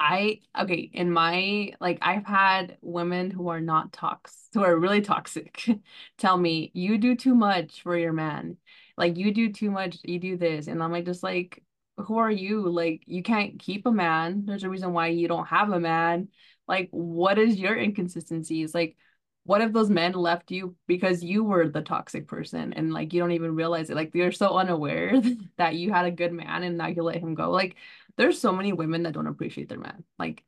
I 0.00 0.40
okay, 0.58 0.90
in 0.92 1.10
my 1.12 1.72
like 1.80 1.98
I've 2.02 2.24
had 2.26 2.78
women 2.82 3.30
who 3.30 3.48
are 3.48 3.60
not 3.60 3.92
toxic 3.92 4.34
who 4.54 4.62
are 4.64 4.76
really 4.78 5.00
toxic 5.00 5.64
tell 6.18 6.36
me, 6.36 6.70
you 6.74 6.98
do 6.98 7.14
too 7.16 7.34
much 7.34 7.82
for 7.82 7.96
your 7.96 8.12
man. 8.12 8.56
Like 8.96 9.16
you 9.16 9.32
do 9.32 9.52
too 9.52 9.70
much, 9.70 9.98
you 10.04 10.18
do 10.18 10.36
this. 10.36 10.66
And 10.68 10.82
I'm 10.82 10.92
like 10.92 11.04
just 11.04 11.22
like, 11.22 11.62
who 11.98 12.18
are 12.18 12.30
you? 12.30 12.68
Like 12.68 13.02
you 13.06 13.22
can't 13.22 13.58
keep 13.58 13.86
a 13.86 13.92
man. 13.92 14.44
There's 14.46 14.64
a 14.64 14.70
reason 14.70 14.92
why 14.92 15.08
you 15.08 15.28
don't 15.28 15.46
have 15.46 15.70
a 15.70 15.80
man. 15.80 16.28
Like, 16.66 16.88
what 16.90 17.38
is 17.38 17.56
your 17.56 17.76
inconsistencies? 17.76 18.74
Like 18.74 18.96
what 19.48 19.62
if 19.62 19.72
those 19.72 19.88
men 19.88 20.12
left 20.12 20.50
you 20.50 20.76
because 20.86 21.24
you 21.24 21.42
were 21.42 21.70
the 21.70 21.80
toxic 21.80 22.28
person 22.28 22.74
and 22.74 22.92
like 22.92 23.14
you 23.14 23.20
don't 23.20 23.32
even 23.32 23.54
realize 23.54 23.88
it? 23.88 23.96
Like 23.96 24.14
you're 24.14 24.30
so 24.30 24.58
unaware 24.58 25.22
that 25.56 25.74
you 25.74 25.90
had 25.90 26.04
a 26.04 26.10
good 26.10 26.34
man 26.34 26.64
and 26.64 26.76
now 26.76 26.88
you 26.88 27.02
let 27.02 27.16
him 27.16 27.34
go. 27.34 27.50
Like 27.50 27.76
there's 28.18 28.38
so 28.38 28.52
many 28.52 28.74
women 28.74 29.04
that 29.04 29.14
don't 29.14 29.26
appreciate 29.26 29.70
their 29.70 29.78
man. 29.78 30.04
Like 30.18 30.44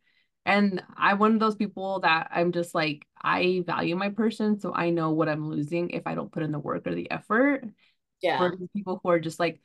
and 0.46 0.82
i'm 0.96 1.18
one 1.18 1.34
of 1.34 1.40
those 1.40 1.54
people 1.54 2.00
that 2.00 2.30
i'm 2.32 2.50
just 2.50 2.74
like 2.74 3.06
i 3.22 3.62
value 3.66 3.94
my 3.94 4.08
person 4.08 4.58
so 4.58 4.72
i 4.72 4.88
know 4.88 5.10
what 5.10 5.28
i'm 5.28 5.50
losing 5.50 5.90
if 5.90 6.06
i 6.06 6.14
don't 6.14 6.32
put 6.32 6.42
in 6.42 6.50
the 6.50 6.58
work 6.58 6.86
or 6.86 6.94
the 6.94 7.10
effort 7.10 7.62
yeah. 8.22 8.38
for 8.38 8.56
people 8.74 9.00
who 9.02 9.10
are 9.10 9.20
just 9.20 9.38
like 9.38 9.60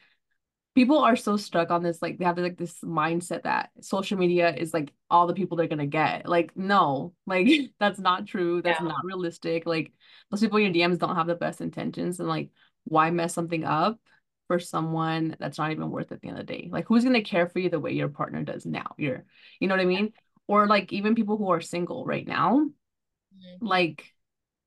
people 0.76 1.00
are 1.00 1.16
so 1.16 1.38
stuck 1.38 1.72
on 1.72 1.82
this 1.82 2.02
like 2.02 2.18
they 2.18 2.26
have 2.26 2.38
like 2.38 2.58
this 2.58 2.80
mindset 2.82 3.44
that 3.44 3.72
social 3.80 4.18
media 4.18 4.54
is 4.54 4.74
like 4.74 4.92
all 5.10 5.26
the 5.26 5.34
people 5.34 5.56
they're 5.56 5.68
gonna 5.68 5.88
get. 5.88 6.28
Like 6.28 6.56
no 6.56 7.14
like 7.26 7.48
that's 7.80 7.98
not 8.00 8.28
true. 8.28 8.62
That's 8.62 8.82
yeah. 8.82 8.88
not 8.88 9.06
realistic. 9.06 9.66
Like 9.66 9.94
those 10.30 10.42
people 10.42 10.58
in 10.58 10.76
your 10.76 10.90
dms 10.90 11.00
don't 11.00 11.16
have 11.16 11.28
the 11.28 11.36
best 11.36 11.62
intentions 11.62 12.20
and 12.20 12.28
like 12.28 12.50
why 12.84 13.10
mess 13.10 13.34
something 13.34 13.64
up 13.64 14.00
for 14.48 14.60
someone 14.60 15.36
that's 15.40 15.58
not 15.58 15.72
even 15.72 15.90
worth 15.90 16.12
it 16.12 16.16
at 16.16 16.22
the 16.22 16.28
end 16.28 16.40
of 16.40 16.46
the 16.46 16.54
day? 16.54 16.70
Like 16.72 16.86
who's 16.88 17.06
gonna 17.06 17.24
care 17.24 17.48
for 17.48 17.60
you 17.60 17.70
the 17.70 17.80
way 17.80 17.94
your 17.94 18.10
partner 18.10 18.44
does 18.44 18.66
now? 18.66 18.94
You're 18.98 19.24
you 19.60 19.68
know 19.68 19.76
what 19.76 19.82
i 19.82 19.86
mean? 19.86 20.12
Or 20.48 20.68
like 20.68 20.92
even 20.92 21.16
people 21.16 21.38
who 21.38 21.50
are 21.50 21.62
single 21.62 22.06
right 22.06 22.28
now 22.28 22.60
mm-hmm. 22.60 23.66
like 23.66 24.14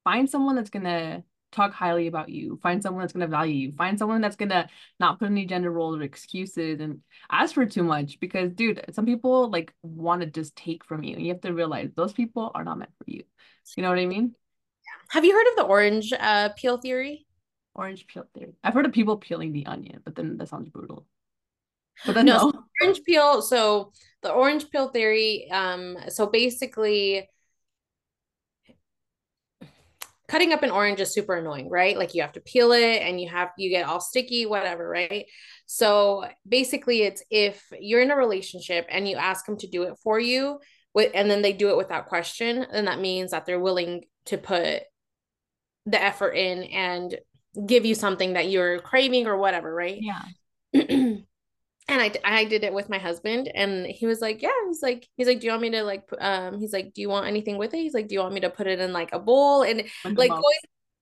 find 0.04 0.28
someone 0.28 0.56
that's 0.56 0.70
gonna 0.70 1.22
talk 1.52 1.72
highly 1.72 2.06
about 2.06 2.28
you. 2.28 2.58
Find 2.62 2.82
someone 2.82 3.02
that's 3.02 3.12
going 3.12 3.26
to 3.26 3.30
value 3.30 3.54
you. 3.54 3.72
Find 3.72 3.98
someone 3.98 4.20
that's 4.20 4.36
going 4.36 4.50
to 4.50 4.68
not 5.00 5.18
put 5.18 5.30
any 5.30 5.46
gender 5.46 5.70
roles 5.70 5.98
or 5.98 6.02
excuses 6.02 6.80
and 6.80 7.00
ask 7.30 7.54
for 7.54 7.66
too 7.66 7.82
much 7.82 8.20
because 8.20 8.52
dude 8.52 8.84
some 8.92 9.06
people 9.06 9.50
like 9.50 9.72
want 9.82 10.20
to 10.20 10.26
just 10.26 10.56
take 10.56 10.84
from 10.84 11.02
you. 11.02 11.16
And 11.16 11.24
you 11.24 11.32
have 11.32 11.40
to 11.42 11.52
realize 11.52 11.90
those 11.94 12.12
people 12.12 12.50
are 12.54 12.64
not 12.64 12.78
meant 12.78 12.92
for 12.98 13.10
you. 13.10 13.24
You 13.76 13.82
know 13.82 13.90
what 13.90 13.98
i 13.98 14.06
mean? 14.06 14.34
Have 15.10 15.24
you 15.24 15.32
heard 15.32 15.46
of 15.50 15.56
the 15.56 15.64
orange 15.64 16.12
uh, 16.18 16.50
peel 16.56 16.78
theory? 16.78 17.26
Orange 17.74 18.06
peel 18.06 18.26
theory. 18.34 18.54
I've 18.64 18.74
heard 18.74 18.86
of 18.86 18.92
people 18.92 19.16
peeling 19.16 19.52
the 19.52 19.66
onion 19.66 20.00
but 20.04 20.14
then 20.14 20.36
that 20.38 20.48
sounds 20.48 20.68
brutal. 20.68 21.06
But 22.06 22.14
then 22.14 22.26
no, 22.26 22.34
no. 22.34 22.50
So 22.52 22.64
orange 22.82 23.04
peel 23.04 23.42
so 23.42 23.92
the 24.22 24.30
orange 24.30 24.70
peel 24.70 24.88
theory 24.88 25.50
um 25.50 25.96
so 26.08 26.26
basically 26.26 27.28
cutting 30.28 30.52
up 30.52 30.62
an 30.62 30.70
orange 30.70 31.00
is 31.00 31.12
super 31.12 31.34
annoying, 31.34 31.70
right? 31.70 31.96
Like 31.96 32.14
you 32.14 32.22
have 32.22 32.32
to 32.32 32.40
peel 32.40 32.72
it 32.72 33.02
and 33.02 33.20
you 33.20 33.28
have 33.28 33.50
you 33.56 33.70
get 33.70 33.86
all 33.86 34.00
sticky, 34.00 34.46
whatever, 34.46 34.86
right? 34.88 35.26
So 35.66 36.26
basically 36.46 37.02
it's 37.02 37.22
if 37.30 37.64
you're 37.78 38.02
in 38.02 38.10
a 38.10 38.16
relationship 38.16 38.86
and 38.90 39.08
you 39.08 39.16
ask 39.16 39.46
them 39.46 39.56
to 39.58 39.66
do 39.66 39.84
it 39.84 39.94
for 40.02 40.20
you 40.20 40.60
with 40.94 41.10
and 41.14 41.30
then 41.30 41.42
they 41.42 41.54
do 41.54 41.70
it 41.70 41.76
without 41.76 42.06
question, 42.06 42.66
then 42.70 42.84
that 42.84 43.00
means 43.00 43.30
that 43.30 43.46
they're 43.46 43.58
willing 43.58 44.04
to 44.26 44.36
put 44.36 44.82
the 45.86 46.02
effort 46.02 46.32
in 46.32 46.64
and 46.64 47.16
give 47.66 47.86
you 47.86 47.94
something 47.94 48.34
that 48.34 48.50
you're 48.50 48.78
craving 48.80 49.26
or 49.26 49.38
whatever, 49.38 49.74
right? 49.74 49.98
Yeah. 50.00 51.16
and 51.88 52.00
I, 52.00 52.12
I 52.24 52.44
did 52.44 52.64
it 52.64 52.72
with 52.72 52.90
my 52.90 52.98
husband 52.98 53.50
and 53.54 53.86
he 53.86 54.06
was 54.06 54.20
like 54.20 54.42
yeah 54.42 54.50
he's 54.66 54.82
like 54.82 55.08
he's 55.16 55.26
like 55.26 55.40
do 55.40 55.46
you 55.46 55.52
want 55.52 55.62
me 55.62 55.70
to 55.70 55.82
like 55.82 56.04
um 56.20 56.58
he's 56.60 56.72
like 56.72 56.92
do 56.94 57.00
you 57.00 57.08
want 57.08 57.26
anything 57.26 57.56
with 57.56 57.74
it? 57.74 57.78
He's 57.78 57.94
like 57.94 58.08
do 58.08 58.14
you 58.14 58.20
want 58.20 58.34
me 58.34 58.40
to 58.40 58.50
put 58.50 58.66
it 58.66 58.78
in 58.78 58.92
like 58.92 59.10
a 59.12 59.18
bowl? 59.18 59.62
And 59.62 59.84
like 60.04 60.30
going, 60.30 60.42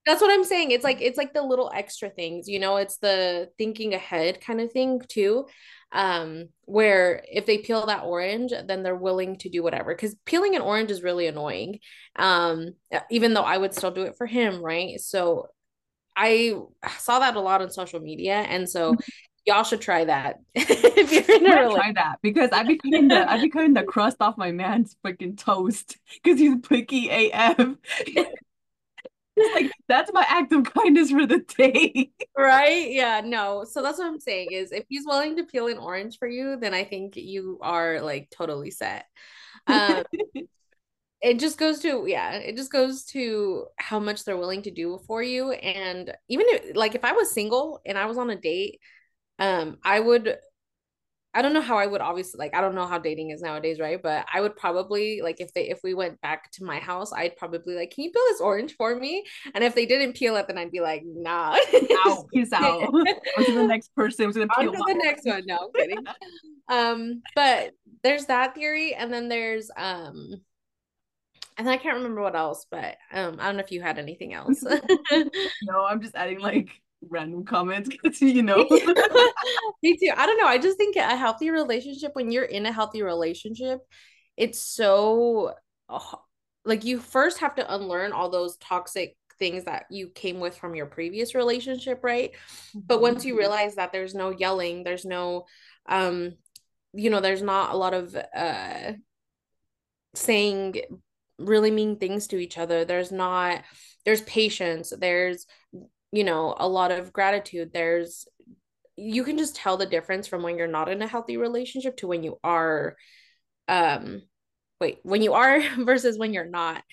that's 0.05 0.21
what 0.21 0.31
i'm 0.31 0.45
saying 0.45 0.71
it's 0.71 0.85
like 0.85 1.01
it's 1.01 1.17
like 1.17 1.33
the 1.33 1.41
little 1.41 1.69
extra 1.75 2.09
things 2.09 2.47
you 2.47 2.59
know 2.59 2.77
it's 2.77 2.97
the 2.99 3.49
thinking 3.57 3.93
ahead 3.93 4.39
kind 4.39 4.61
of 4.61 4.71
thing 4.71 5.01
too 5.09 5.45
um 5.91 6.45
where 6.63 7.25
if 7.29 7.45
they 7.45 7.57
peel 7.57 7.85
that 7.85 8.05
orange 8.05 8.53
then 8.67 8.83
they're 8.83 8.95
willing 8.95 9.35
to 9.35 9.49
do 9.49 9.61
whatever 9.61 9.93
because 9.93 10.15
peeling 10.25 10.55
an 10.55 10.61
orange 10.61 10.91
is 10.91 11.03
really 11.03 11.27
annoying 11.27 11.77
um 12.15 12.69
even 13.11 13.33
though 13.33 13.41
i 13.41 13.57
would 13.57 13.73
still 13.73 13.91
do 13.91 14.03
it 14.03 14.15
for 14.17 14.25
him 14.25 14.63
right? 14.63 14.97
So 15.01 15.47
I 16.17 16.55
saw 16.97 17.19
that 17.19 17.35
a 17.35 17.39
lot 17.39 17.61
on 17.61 17.69
social 17.69 17.99
media, 17.99 18.37
and 18.37 18.67
so 18.67 18.95
y'all 19.47 19.63
should 19.63 19.81
try 19.81 20.05
that 20.05 20.41
if 20.55 21.11
you're 21.11 21.37
in 21.37 21.45
a. 21.45 21.73
Try 21.73 21.93
that 21.93 22.19
because 22.21 22.49
I'd 22.51 22.67
be 22.67 22.77
cutting 22.77 23.07
the 23.07 23.29
I'd 23.29 23.41
be 23.41 23.49
cutting 23.49 23.73
the 23.73 23.83
crust 23.83 24.17
off 24.19 24.37
my 24.37 24.51
man's 24.51 24.95
freaking 25.03 25.37
toast 25.37 25.97
because 26.21 26.39
he's 26.39 26.57
picky 26.59 27.09
AF. 27.09 27.57
like 29.53 29.71
that's 29.87 30.11
my 30.13 30.25
act 30.27 30.51
of 30.51 30.65
kindness 30.65 31.11
for 31.11 31.25
the 31.25 31.39
day. 31.57 32.11
right? 32.37 32.91
Yeah, 32.91 33.21
no. 33.23 33.63
So 33.63 33.81
that's 33.81 33.97
what 33.97 34.07
I'm 34.07 34.19
saying 34.19 34.51
is 34.51 34.71
if 34.71 34.83
he's 34.89 35.05
willing 35.05 35.37
to 35.37 35.45
peel 35.45 35.67
an 35.67 35.77
orange 35.77 36.19
for 36.19 36.27
you, 36.27 36.57
then 36.57 36.73
I 36.73 36.83
think 36.83 37.15
you 37.15 37.59
are 37.61 38.01
like 38.01 38.29
totally 38.29 38.71
set. 38.71 39.05
Um 39.65 40.03
it 41.21 41.39
just 41.39 41.57
goes 41.57 41.79
to 41.79 42.05
yeah 42.07 42.33
it 42.33 42.55
just 42.55 42.71
goes 42.71 43.03
to 43.03 43.65
how 43.77 43.99
much 43.99 44.23
they're 44.23 44.37
willing 44.37 44.61
to 44.61 44.69
do 44.69 44.99
for 45.07 45.23
you 45.23 45.51
and 45.51 46.13
even 46.29 46.45
if 46.49 46.75
like 46.75 46.93
if 46.93 47.03
i 47.03 47.11
was 47.11 47.31
single 47.31 47.81
and 47.85 47.97
i 47.97 48.05
was 48.05 48.19
on 48.19 48.29
a 48.29 48.35
date 48.35 48.79
um 49.39 49.77
i 49.83 49.99
would 49.99 50.37
i 51.33 51.41
don't 51.41 51.53
know 51.53 51.61
how 51.61 51.77
i 51.77 51.85
would 51.85 52.01
obviously 52.01 52.37
like 52.39 52.55
i 52.55 52.61
don't 52.61 52.75
know 52.75 52.87
how 52.87 52.97
dating 52.97 53.29
is 53.29 53.41
nowadays 53.41 53.79
right? 53.79 54.01
But 54.01 54.25
i 54.33 54.41
would 54.41 54.55
probably 54.55 55.21
like 55.21 55.39
if 55.39 55.53
they 55.53 55.69
if 55.69 55.79
we 55.83 55.93
went 55.93 56.19
back 56.21 56.51
to 56.53 56.63
my 56.63 56.79
house 56.79 57.13
i'd 57.13 57.35
probably 57.35 57.75
like 57.75 57.91
can 57.91 58.05
you 58.05 58.11
peel 58.11 58.23
this 58.29 58.41
orange 58.41 58.75
for 58.75 58.95
me? 58.95 59.23
And 59.53 59.63
if 59.63 59.75
they 59.75 59.85
didn't 59.85 60.15
peel 60.15 60.35
it 60.35 60.47
then 60.47 60.57
i'd 60.57 60.71
be 60.71 60.81
like 60.81 61.03
nah 61.05 61.57
out 62.05 62.25
peace 62.33 62.53
out. 62.53 62.81
on 62.93 63.45
to 63.45 63.53
the 63.53 63.67
next 63.67 63.93
person 63.95 64.25
who's 64.25 64.35
gonna 64.35 64.47
peel 64.47 64.69
on 64.69 64.75
to 64.75 64.83
the 64.87 65.01
next 65.03 65.25
one. 65.25 65.43
No 65.45 65.57
I'm 65.57 65.71
kidding. 65.73 66.05
Um 66.69 67.21
but 67.35 67.71
there's 68.03 68.25
that 68.25 68.55
theory 68.55 68.93
and 68.93 69.13
then 69.13 69.29
there's 69.29 69.69
um 69.77 70.41
and 71.57 71.69
I 71.69 71.77
can't 71.77 71.97
remember 71.97 72.21
what 72.21 72.35
else, 72.35 72.65
but 72.69 72.97
um, 73.11 73.37
I 73.39 73.45
don't 73.45 73.57
know 73.57 73.63
if 73.63 73.71
you 73.71 73.81
had 73.81 73.97
anything 73.97 74.33
else. 74.33 74.63
no, 75.63 75.85
I'm 75.85 76.01
just 76.01 76.15
adding 76.15 76.39
like 76.39 76.69
random 77.01 77.45
comments 77.45 77.89
because 78.01 78.21
you 78.21 78.43
know. 78.43 78.67
Me 79.83 79.97
too. 79.97 80.11
I 80.15 80.25
don't 80.25 80.39
know. 80.39 80.47
I 80.47 80.57
just 80.57 80.77
think 80.77 80.95
a 80.95 81.15
healthy 81.15 81.49
relationship, 81.49 82.11
when 82.15 82.31
you're 82.31 82.43
in 82.43 82.65
a 82.65 82.71
healthy 82.71 83.03
relationship, 83.03 83.79
it's 84.35 84.61
so 84.61 85.53
like 86.65 86.83
you 86.83 86.99
first 86.99 87.39
have 87.39 87.55
to 87.55 87.73
unlearn 87.73 88.11
all 88.11 88.29
those 88.29 88.57
toxic 88.57 89.15
things 89.39 89.65
that 89.65 89.85
you 89.89 90.09
came 90.09 90.39
with 90.39 90.57
from 90.57 90.75
your 90.75 90.87
previous 90.87 91.35
relationship, 91.35 91.99
right? 92.03 92.31
But 92.73 93.01
once 93.01 93.23
you 93.23 93.33
mm-hmm. 93.33 93.39
realize 93.39 93.75
that 93.75 93.91
there's 93.91 94.15
no 94.15 94.31
yelling, 94.31 94.83
there's 94.83 95.05
no 95.05 95.45
um 95.87 96.33
you 96.93 97.09
know, 97.09 97.19
there's 97.19 97.41
not 97.41 97.73
a 97.73 97.77
lot 97.77 97.93
of 97.93 98.15
uh 98.15 98.93
saying 100.15 100.81
really 101.37 101.71
mean 101.71 101.97
things 101.97 102.27
to 102.27 102.37
each 102.37 102.57
other 102.57 102.83
there's 102.83 103.11
not 103.11 103.61
there's 104.05 104.21
patience 104.21 104.91
there's 104.99 105.45
you 106.11 106.23
know 106.23 106.55
a 106.57 106.67
lot 106.67 106.91
of 106.91 107.13
gratitude 107.13 107.71
there's 107.73 108.27
you 108.95 109.23
can 109.23 109.37
just 109.37 109.55
tell 109.55 109.77
the 109.77 109.85
difference 109.85 110.27
from 110.27 110.41
when 110.41 110.57
you're 110.57 110.67
not 110.67 110.89
in 110.89 111.01
a 111.01 111.07
healthy 111.07 111.37
relationship 111.37 111.97
to 111.97 112.07
when 112.07 112.23
you 112.23 112.39
are 112.43 112.95
um 113.67 114.21
wait 114.79 114.99
when 115.03 115.21
you 115.21 115.33
are 115.33 115.61
versus 115.79 116.17
when 116.17 116.33
you're 116.33 116.45
not 116.45 116.83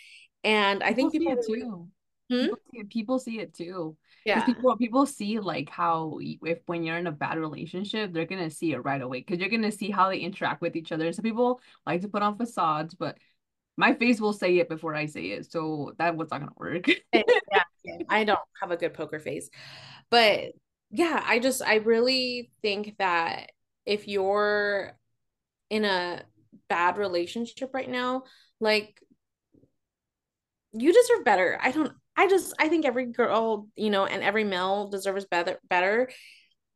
and 0.42 0.82
i 0.82 0.92
think 0.92 1.12
people, 1.12 1.42
see 1.42 1.54
it 1.54 1.62
too 1.62 1.88
hmm? 2.30 2.40
people, 2.42 2.58
see 2.70 2.78
it, 2.78 2.90
people 2.90 3.18
see 3.18 3.40
it 3.40 3.54
too 3.54 3.96
yeah 4.24 4.44
people 4.44 4.76
people 4.76 5.06
see 5.06 5.38
like 5.38 5.70
how 5.70 6.18
if 6.20 6.58
when 6.66 6.82
you're 6.82 6.98
in 6.98 7.06
a 7.06 7.12
bad 7.12 7.38
relationship 7.38 8.12
they're 8.12 8.26
gonna 8.26 8.50
see 8.50 8.72
it 8.72 8.84
right 8.84 9.02
away 9.02 9.20
because 9.20 9.38
you're 9.38 9.50
gonna 9.50 9.70
see 9.70 9.90
how 9.90 10.08
they 10.08 10.18
interact 10.18 10.60
with 10.60 10.76
each 10.76 10.92
other 10.92 11.12
so 11.12 11.22
people 11.22 11.60
like 11.86 12.00
to 12.00 12.08
put 12.08 12.22
on 12.22 12.36
facades 12.36 12.94
but 12.94 13.16
my 13.76 13.94
face 13.94 14.20
will 14.20 14.32
say 14.32 14.58
it 14.58 14.68
before 14.68 14.94
I 14.94 15.06
say 15.06 15.26
it. 15.26 15.50
So 15.50 15.94
that 15.98 16.16
was 16.16 16.30
not 16.30 16.40
gonna 16.40 16.52
work. 16.56 16.86
yeah, 17.12 17.63
I 18.08 18.24
don't 18.24 18.38
have 18.60 18.70
a 18.70 18.76
good 18.76 18.94
poker 18.94 19.18
face. 19.18 19.50
But 20.10 20.52
yeah, 20.90 21.22
I 21.24 21.38
just 21.38 21.62
I 21.62 21.76
really 21.76 22.50
think 22.62 22.96
that 22.98 23.50
if 23.86 24.08
you're 24.08 24.92
in 25.70 25.84
a 25.84 26.22
bad 26.68 26.98
relationship 26.98 27.74
right 27.74 27.88
now, 27.90 28.24
like 28.60 29.00
you 30.72 30.92
deserve 30.92 31.24
better. 31.24 31.58
I 31.60 31.70
don't 31.70 31.92
I 32.16 32.28
just 32.28 32.54
I 32.58 32.68
think 32.68 32.84
every 32.84 33.06
girl, 33.06 33.68
you 33.76 33.90
know, 33.90 34.06
and 34.06 34.22
every 34.22 34.44
male 34.44 34.88
deserves 34.88 35.24
better 35.24 35.58
better 35.68 36.10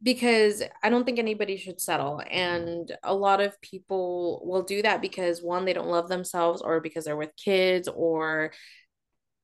because 0.02 0.62
I 0.82 0.90
don't 0.90 1.04
think 1.04 1.18
anybody 1.18 1.56
should 1.56 1.80
settle. 1.80 2.22
And 2.30 2.96
a 3.02 3.14
lot 3.14 3.40
of 3.40 3.60
people 3.60 4.42
will 4.44 4.62
do 4.62 4.82
that 4.82 5.02
because 5.02 5.42
one, 5.42 5.64
they 5.64 5.72
don't 5.72 5.88
love 5.88 6.08
themselves 6.08 6.62
or 6.62 6.80
because 6.80 7.04
they're 7.04 7.16
with 7.16 7.34
kids 7.36 7.88
or 7.88 8.52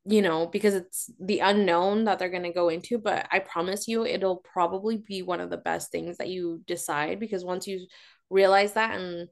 you 0.06 0.20
know, 0.20 0.46
because 0.46 0.74
it's 0.74 1.10
the 1.18 1.38
unknown 1.38 2.04
that 2.04 2.18
they're 2.18 2.28
going 2.28 2.42
to 2.42 2.52
go 2.52 2.68
into. 2.68 2.98
But 2.98 3.26
I 3.30 3.38
promise 3.38 3.88
you, 3.88 4.04
it'll 4.04 4.36
probably 4.36 4.98
be 4.98 5.22
one 5.22 5.40
of 5.40 5.50
the 5.50 5.56
best 5.56 5.90
things 5.90 6.18
that 6.18 6.28
you 6.28 6.62
decide 6.66 7.18
because 7.18 7.44
once 7.44 7.66
you 7.66 7.86
realize 8.28 8.74
that 8.74 8.98
and 8.98 9.28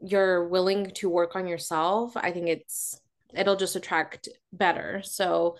you're 0.00 0.48
willing 0.48 0.90
to 0.96 1.08
work 1.08 1.36
on 1.36 1.46
yourself, 1.46 2.16
I 2.16 2.32
think 2.32 2.48
it's, 2.48 3.00
it'll 3.32 3.56
just 3.56 3.76
attract 3.76 4.28
better. 4.52 5.02
So, 5.04 5.56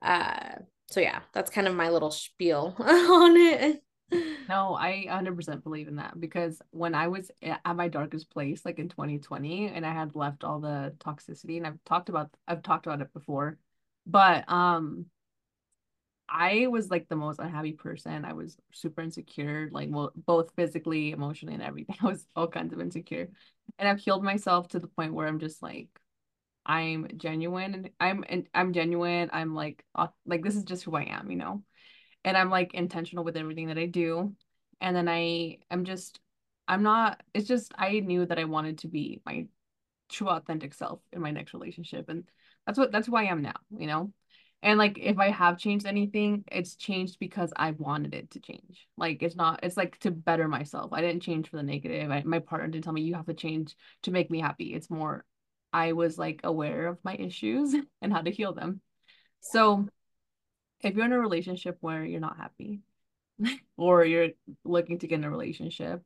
uh, 0.00 0.56
so 0.86 1.00
yeah, 1.00 1.20
that's 1.34 1.50
kind 1.50 1.68
of 1.68 1.74
my 1.74 1.90
little 1.90 2.10
spiel 2.10 2.74
on 2.80 3.36
it. 3.36 3.82
No, 4.48 4.74
I 4.74 5.04
100% 5.06 5.62
believe 5.62 5.88
in 5.88 5.96
that 5.96 6.18
because 6.18 6.62
when 6.70 6.94
I 6.94 7.08
was 7.08 7.30
at 7.42 7.76
my 7.76 7.88
darkest 7.88 8.30
place, 8.30 8.64
like 8.64 8.78
in 8.78 8.88
2020, 8.88 9.68
and 9.68 9.84
I 9.84 9.92
had 9.92 10.16
left 10.16 10.44
all 10.44 10.60
the 10.60 10.94
toxicity, 10.98 11.58
and 11.58 11.66
I've 11.66 11.84
talked 11.84 12.08
about 12.08 12.30
I've 12.46 12.62
talked 12.62 12.86
about 12.86 13.02
it 13.02 13.12
before, 13.12 13.58
but 14.08 14.50
um, 14.50 15.06
I 16.28 16.66
was 16.66 16.90
like 16.90 17.08
the 17.08 17.16
most 17.16 17.38
unhappy 17.38 17.72
person. 17.72 18.24
I 18.24 18.32
was 18.34 18.56
super 18.72 19.00
insecure, 19.02 19.68
like 19.72 19.88
well, 19.90 20.12
both 20.16 20.52
physically, 20.56 21.12
emotionally, 21.12 21.54
and 21.54 21.62
everything. 21.62 21.96
I 22.02 22.06
was 22.06 22.26
all 22.36 22.48
kinds 22.48 22.72
of 22.72 22.80
insecure, 22.80 23.28
and 23.78 23.88
I've 23.88 24.00
healed 24.00 24.24
myself 24.24 24.68
to 24.68 24.80
the 24.80 24.88
point 24.88 25.14
where 25.14 25.26
I'm 25.26 25.38
just 25.38 25.62
like, 25.62 25.88
I'm 26.66 27.08
genuine, 27.16 27.74
and 27.74 27.90
I'm 28.00 28.24
and 28.28 28.48
I'm 28.54 28.72
genuine. 28.72 29.30
I'm 29.32 29.54
like, 29.54 29.84
like 30.26 30.42
this 30.42 30.56
is 30.56 30.64
just 30.64 30.84
who 30.84 30.96
I 30.96 31.04
am, 31.04 31.30
you 31.30 31.36
know 31.36 31.62
and 32.24 32.36
I'm 32.36 32.50
like 32.50 32.74
intentional 32.74 33.24
with 33.24 33.36
everything 33.36 33.68
that 33.68 33.78
I 33.78 33.86
do. 33.86 34.34
And 34.80 34.94
then 34.94 35.08
I 35.08 35.58
am 35.70 35.84
just 35.84 36.20
I'm 36.66 36.82
not 36.82 37.22
it's 37.34 37.48
just 37.48 37.72
I 37.76 38.00
knew 38.00 38.26
that 38.26 38.38
I 38.38 38.44
wanted 38.44 38.78
to 38.78 38.88
be 38.88 39.20
my 39.24 39.46
true 40.10 40.28
authentic 40.28 40.74
self 40.74 41.00
in 41.12 41.20
my 41.20 41.30
next 41.30 41.54
relationship 41.54 42.08
and 42.08 42.24
that's 42.68 42.78
what 42.78 42.92
that's 42.92 43.06
who 43.06 43.16
I 43.16 43.24
am 43.24 43.40
now, 43.40 43.54
you 43.78 43.86
know? 43.86 44.12
And 44.62 44.78
like 44.78 44.98
if 44.98 45.18
I 45.18 45.30
have 45.30 45.56
changed 45.56 45.86
anything, 45.86 46.44
it's 46.52 46.74
changed 46.76 47.18
because 47.18 47.50
I 47.56 47.70
wanted 47.70 48.12
it 48.14 48.32
to 48.32 48.40
change. 48.40 48.86
Like 48.98 49.22
it's 49.22 49.36
not 49.36 49.60
it's 49.62 49.78
like 49.78 49.98
to 50.00 50.10
better 50.10 50.48
myself. 50.48 50.92
I 50.92 51.00
didn't 51.00 51.22
change 51.22 51.48
for 51.48 51.56
the 51.56 51.62
negative. 51.62 52.10
I, 52.10 52.22
my 52.24 52.40
partner 52.40 52.68
didn't 52.68 52.84
tell 52.84 52.92
me 52.92 53.00
you 53.00 53.14
have 53.14 53.24
to 53.26 53.32
change 53.34 53.74
to 54.02 54.10
make 54.10 54.30
me 54.30 54.38
happy. 54.38 54.74
It's 54.74 54.90
more 54.90 55.24
I 55.72 55.92
was 55.92 56.18
like 56.18 56.42
aware 56.44 56.88
of 56.88 56.98
my 57.02 57.14
issues 57.14 57.74
and 58.02 58.12
how 58.12 58.20
to 58.20 58.30
heal 58.30 58.52
them. 58.52 58.82
So 59.40 59.88
if 60.82 60.94
you're 60.94 61.06
in 61.06 61.12
a 61.12 61.18
relationship 61.18 61.78
where 61.80 62.04
you're 62.04 62.20
not 62.20 62.36
happy 62.36 62.80
or 63.78 64.04
you're 64.04 64.28
looking 64.62 64.98
to 64.98 65.06
get 65.06 65.20
in 65.20 65.24
a 65.24 65.30
relationship, 65.30 66.02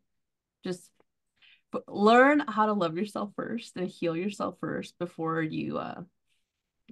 just 0.63 0.93
learn 1.89 2.39
how 2.47 2.67
to 2.67 2.73
love 2.73 2.97
yourself 2.97 3.33
first 3.35 3.77
and 3.77 3.89
heal 3.89 4.17
yourself 4.17 4.57
first 4.61 4.97
before 4.99 5.43
you 5.43 5.79
uh 5.79 6.03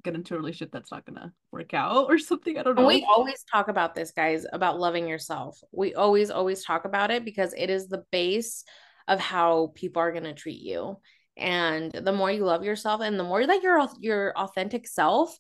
get 0.02 0.14
into 0.14 0.34
a 0.34 0.38
relationship 0.38 0.72
that's 0.72 0.90
not 0.90 1.04
gonna 1.04 1.32
work 1.52 1.74
out 1.74 2.06
or 2.08 2.18
something. 2.18 2.58
I 2.58 2.62
don't 2.62 2.76
know. 2.76 2.86
We 2.86 3.06
always 3.08 3.44
talk 3.50 3.68
about 3.68 3.94
this, 3.94 4.12
guys, 4.12 4.46
about 4.52 4.78
loving 4.78 5.08
yourself. 5.08 5.58
We 5.72 5.94
always, 5.94 6.30
always 6.30 6.64
talk 6.64 6.84
about 6.84 7.10
it 7.10 7.24
because 7.24 7.54
it 7.56 7.70
is 7.70 7.88
the 7.88 8.04
base 8.10 8.64
of 9.08 9.20
how 9.20 9.72
people 9.74 10.00
are 10.00 10.12
gonna 10.12 10.34
treat 10.34 10.60
you. 10.60 10.98
And 11.36 11.92
the 11.92 12.12
more 12.12 12.30
you 12.30 12.44
love 12.44 12.64
yourself 12.64 13.00
and 13.00 13.18
the 13.18 13.24
more 13.24 13.46
that 13.46 13.62
you're 13.62 13.86
your 14.00 14.32
authentic 14.36 14.86
self, 14.86 15.38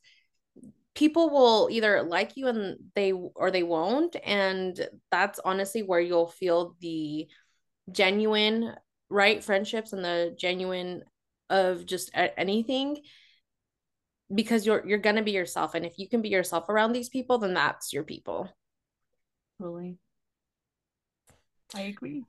people 0.94 1.30
will 1.30 1.68
either 1.70 2.02
like 2.02 2.36
you 2.36 2.48
and 2.48 2.76
they 2.94 3.12
or 3.12 3.50
they 3.50 3.62
won't 3.62 4.16
and 4.24 4.88
that's 5.10 5.38
honestly 5.44 5.82
where 5.82 6.00
you'll 6.00 6.28
feel 6.28 6.74
the 6.80 7.28
genuine 7.92 8.74
right 9.08 9.42
friendships 9.42 9.92
and 9.92 10.04
the 10.04 10.34
genuine 10.38 11.02
of 11.48 11.86
just 11.86 12.10
anything 12.14 12.96
because 14.34 14.66
you're 14.66 14.86
you're 14.86 14.98
going 14.98 15.16
to 15.16 15.22
be 15.22 15.32
yourself 15.32 15.74
and 15.74 15.84
if 15.84 15.98
you 15.98 16.08
can 16.08 16.22
be 16.22 16.28
yourself 16.28 16.68
around 16.68 16.92
these 16.92 17.08
people 17.08 17.38
then 17.38 17.54
that's 17.54 17.92
your 17.92 18.04
people 18.04 18.48
really 19.58 19.98
i 21.74 21.82
agree 21.82 22.24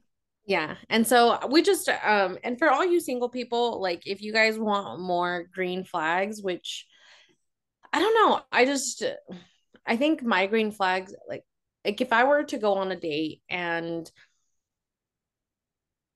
Yeah. 0.46 0.76
And 0.90 1.06
so 1.06 1.40
we 1.50 1.62
just 1.62 1.88
um 1.90 2.38
and 2.44 2.58
for 2.58 2.70
all 2.70 2.86
you 2.86 3.00
single 3.00 3.30
people, 3.30 3.82
like 3.82 4.08
if 4.08 4.22
you 4.22 4.34
guys 4.34 4.58
want 4.58 5.00
more 5.00 5.48
green 5.54 5.84
flags, 5.84 6.42
which 6.42 6.88
I 7.94 8.00
don't 8.00 8.14
know, 8.16 8.42
I 8.52 8.66
just 8.66 9.04
I 9.86 9.98
think 9.98 10.24
my 10.24 10.48
green 10.48 10.72
flags 10.72 11.14
like 11.28 11.44
like 11.86 12.02
if 12.02 12.14
I 12.14 12.24
were 12.26 12.44
to 12.46 12.58
go 12.58 12.76
on 12.76 12.92
a 12.92 12.96
date 13.00 13.42
and 13.50 14.10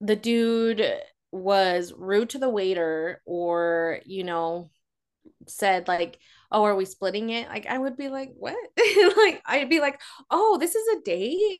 the 0.02 0.16
dude 0.16 0.86
was 1.32 1.94
rude 1.96 2.30
to 2.30 2.40
the 2.40 2.50
waiter 2.50 3.22
or 3.26 4.00
you 4.06 4.24
know 4.24 4.70
said 5.48 5.88
like 5.88 6.20
oh 6.52 6.64
are 6.64 6.76
we 6.76 6.86
splitting 6.86 7.30
it? 7.30 7.48
Like 7.48 7.66
i 7.68 7.78
would 7.78 7.98
be 7.98 8.10
like 8.10 8.32
what? 8.38 8.56
Like 9.18 9.42
i'd 9.46 9.70
be 9.70 9.80
like 9.80 10.00
oh 10.32 10.58
this 10.60 10.76
is 10.76 10.88
a 10.98 11.02
date? 11.02 11.60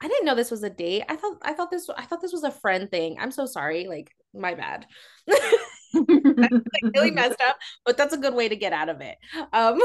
I 0.00 0.08
didn't 0.08 0.26
know 0.26 0.34
this 0.34 0.50
was 0.50 0.62
a 0.62 0.70
date. 0.70 1.04
I 1.08 1.16
thought 1.16 1.38
i 1.42 1.52
thought 1.52 1.70
this 1.70 1.88
i 1.96 2.04
thought 2.04 2.20
this 2.20 2.32
was 2.32 2.44
a 2.44 2.50
friend 2.50 2.90
thing. 2.90 3.16
I'm 3.18 3.30
so 3.30 3.46
sorry. 3.46 3.86
Like 3.86 4.10
my 4.34 4.54
bad. 4.54 4.86
Like 5.96 6.92
really 6.94 7.10
messed 7.12 7.40
up 7.40 7.56
but 7.84 7.96
that's 7.96 8.12
a 8.12 8.18
good 8.18 8.34
way 8.34 8.48
to 8.48 8.56
get 8.56 8.72
out 8.72 8.88
of 8.88 9.00
it. 9.00 9.16
Um 9.52 9.80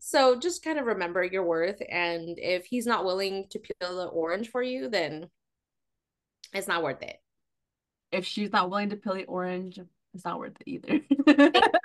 so 0.00 0.36
just 0.38 0.64
kind 0.64 0.78
of 0.80 0.86
remember 0.86 1.22
your 1.22 1.44
worth 1.44 1.80
and 1.88 2.36
if 2.38 2.66
he's 2.66 2.86
not 2.86 3.04
willing 3.04 3.46
to 3.50 3.60
peel 3.60 3.96
the 3.96 4.06
orange 4.06 4.50
for 4.50 4.62
you 4.62 4.88
then 4.88 5.28
it's 6.52 6.68
not 6.68 6.82
worth 6.82 7.02
it. 7.02 7.16
If 8.10 8.26
she's 8.26 8.52
not 8.52 8.70
willing 8.70 8.90
to 8.90 8.96
peel 8.96 9.14
the 9.14 9.24
orange, 9.26 9.78
it's 10.14 10.24
not 10.24 10.38
worth 10.38 10.56
it 10.60 10.68
either. 10.68 11.00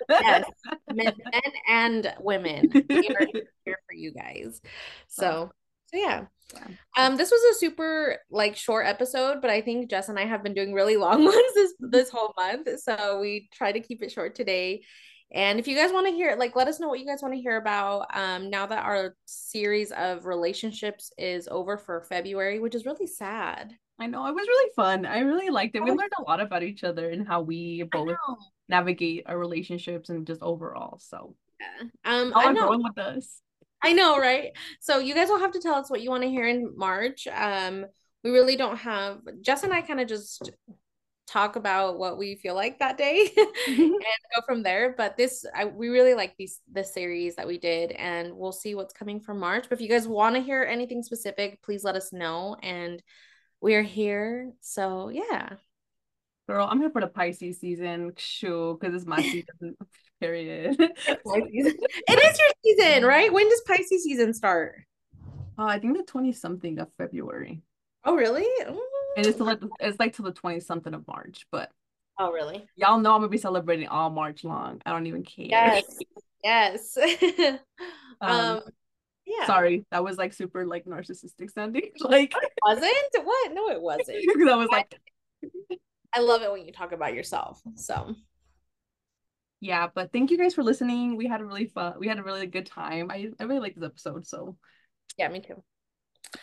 yes, 0.09 0.45
men, 0.91 1.13
men 1.31 1.51
and 1.67 2.13
women, 2.19 2.71
we 2.89 3.09
are 3.09 3.27
here 3.65 3.79
for 3.87 3.93
you 3.93 4.13
guys. 4.13 4.61
So, 5.07 5.51
so 5.91 5.97
yeah. 5.97 6.25
yeah. 6.53 6.67
Um, 6.97 7.17
this 7.17 7.31
was 7.31 7.55
a 7.55 7.59
super 7.59 8.17
like 8.31 8.55
short 8.55 8.85
episode, 8.87 9.41
but 9.41 9.49
I 9.49 9.61
think 9.61 9.89
Jess 9.89 10.09
and 10.09 10.19
I 10.19 10.25
have 10.25 10.43
been 10.43 10.53
doing 10.53 10.73
really 10.73 10.97
long 10.97 11.23
ones 11.25 11.53
this 11.53 11.73
this 11.79 12.09
whole 12.09 12.33
month. 12.37 12.67
So 12.79 13.19
we 13.19 13.49
try 13.53 13.71
to 13.71 13.79
keep 13.79 14.01
it 14.01 14.11
short 14.11 14.35
today. 14.35 14.83
And 15.31 15.59
if 15.59 15.67
you 15.67 15.75
guys 15.75 15.91
want 15.91 16.05
to 16.07 16.13
hear, 16.13 16.35
like, 16.37 16.55
let 16.55 16.67
us 16.67 16.79
know 16.79 16.87
what 16.87 16.99
you 16.99 17.07
guys 17.07 17.23
want 17.23 17.33
to 17.33 17.41
hear 17.41 17.57
about. 17.57 18.05
Um, 18.15 18.51
now 18.51 18.67
that 18.67 18.85
our 18.85 19.15
series 19.25 19.91
of 19.91 20.27
relationships 20.27 21.11
is 21.17 21.47
over 21.49 21.75
for 21.75 22.01
February, 22.01 22.59
which 22.59 22.75
is 22.75 22.85
really 22.85 23.07
sad. 23.07 23.73
I 23.99 24.07
know 24.07 24.25
it 24.25 24.33
was 24.35 24.47
really 24.47 24.71
fun. 24.75 25.05
I 25.05 25.19
really 25.19 25.49
liked 25.49 25.75
it. 25.75 25.83
We 25.83 25.91
learned 25.91 26.11
a 26.17 26.23
lot 26.23 26.41
about 26.41 26.63
each 26.63 26.83
other 26.83 27.09
and 27.09 27.27
how 27.27 27.41
we 27.41 27.83
both 27.83 28.15
navigate 28.67 29.23
our 29.27 29.37
relationships 29.37 30.09
and 30.09 30.25
just 30.25 30.41
overall. 30.41 30.99
So 30.99 31.35
yeah, 31.59 31.87
um, 32.05 32.33
I 32.35 32.51
know. 32.51 32.77
with 32.77 32.97
us. 32.97 33.41
I 33.83 33.93
know, 33.93 34.17
right? 34.17 34.51
So 34.79 34.99
you 34.99 35.13
guys 35.13 35.27
will 35.27 35.39
have 35.39 35.51
to 35.51 35.59
tell 35.59 35.75
us 35.75 35.89
what 35.89 36.01
you 36.01 36.09
want 36.09 36.23
to 36.23 36.29
hear 36.29 36.47
in 36.47 36.73
March. 36.75 37.27
Um, 37.27 37.85
we 38.23 38.31
really 38.31 38.55
don't 38.55 38.77
have. 38.77 39.19
Jess 39.41 39.63
and 39.63 39.73
I 39.73 39.81
kind 39.81 39.99
of 39.99 40.07
just 40.07 40.51
talk 41.27 41.55
about 41.55 41.97
what 41.97 42.17
we 42.17 42.35
feel 42.35 42.55
like 42.55 42.79
that 42.79 42.97
day 42.97 43.29
and 43.67 43.77
go 43.77 44.41
from 44.45 44.63
there. 44.63 44.95
But 44.97 45.17
this, 45.17 45.45
I 45.53 45.65
we 45.65 45.89
really 45.89 46.13
like 46.13 46.35
these 46.37 46.61
this 46.71 46.93
series 46.93 47.35
that 47.35 47.47
we 47.47 47.57
did, 47.57 47.91
and 47.91 48.33
we'll 48.33 48.51
see 48.51 48.73
what's 48.73 48.93
coming 48.93 49.19
for 49.19 49.33
March. 49.33 49.65
But 49.69 49.77
if 49.77 49.81
you 49.81 49.89
guys 49.89 50.07
want 50.07 50.35
to 50.35 50.41
hear 50.41 50.63
anything 50.63 51.03
specific, 51.03 51.61
please 51.61 51.83
let 51.83 51.95
us 51.95 52.11
know 52.11 52.55
and 52.63 53.03
we're 53.63 53.81
here. 53.81 54.51
So 54.59 55.07
yeah. 55.09 55.53
Girl, 56.47 56.67
I'm 56.69 56.81
here 56.81 56.89
for 56.89 56.99
the 56.99 57.07
Pisces 57.07 57.59
season. 57.59 58.11
Sure, 58.17 58.75
because 58.75 58.93
it's 58.93 59.05
my 59.05 59.21
season. 59.21 59.77
Period. 60.19 60.75
it 60.79 61.55
is 61.55 62.39
your 62.39 62.49
season, 62.63 63.05
right? 63.05 63.31
When 63.31 63.49
does 63.49 63.61
Pisces 63.61 64.03
season 64.03 64.33
start? 64.33 64.83
Uh, 65.57 65.65
I 65.65 65.79
think 65.79 65.97
the 65.97 66.03
20 66.03 66.31
something 66.33 66.79
of 66.79 66.89
February. 66.97 67.61
Oh, 68.05 68.15
really? 68.15 68.47
And 69.17 69.25
it's 69.25 69.39
like 69.39 69.59
it's 69.79 69.99
like 69.99 70.13
till 70.13 70.25
the 70.25 70.31
20 70.31 70.59
something 70.59 70.93
of 70.93 71.07
March, 71.07 71.45
but 71.51 71.71
oh 72.19 72.31
really? 72.31 72.65
Y'all 72.75 72.99
know 72.99 73.13
I'm 73.13 73.21
gonna 73.21 73.29
be 73.29 73.37
celebrating 73.37 73.87
all 73.87 74.09
March 74.09 74.43
long. 74.43 74.81
I 74.85 74.91
don't 74.91 75.07
even 75.07 75.23
care. 75.23 75.45
Yes. 75.45 75.97
Yes. 76.43 76.97
um, 78.21 78.31
um 78.31 78.61
yeah. 79.39 79.45
Sorry, 79.45 79.85
that 79.91 80.03
was 80.03 80.17
like 80.17 80.33
super 80.33 80.65
like 80.65 80.85
narcissistic 80.85 81.51
sounding. 81.51 81.91
Like 81.99 82.33
it 82.35 82.51
wasn't 82.65 83.25
what? 83.25 83.53
No, 83.53 83.69
it 83.69 83.81
wasn't. 83.81 84.17
that 84.47 84.57
was 84.57 84.69
like 84.69 84.93
I 86.13 86.19
love 86.19 86.41
it 86.41 86.51
when 86.51 86.65
you 86.65 86.71
talk 86.71 86.91
about 86.91 87.13
yourself. 87.13 87.61
So 87.75 88.15
yeah, 89.59 89.87
but 89.93 90.11
thank 90.11 90.29
you 90.29 90.37
guys 90.37 90.53
for 90.53 90.63
listening. 90.63 91.15
We 91.15 91.27
had 91.27 91.41
a 91.41 91.45
really 91.45 91.65
fun 91.65 91.95
we 91.99 92.07
had 92.07 92.19
a 92.19 92.23
really 92.23 92.47
good 92.47 92.65
time. 92.65 93.09
I, 93.09 93.29
I 93.39 93.43
really 93.43 93.61
like 93.61 93.75
this 93.75 93.85
episode. 93.85 94.27
So 94.27 94.57
yeah, 95.17 95.29
me 95.29 95.39
too. 95.39 95.63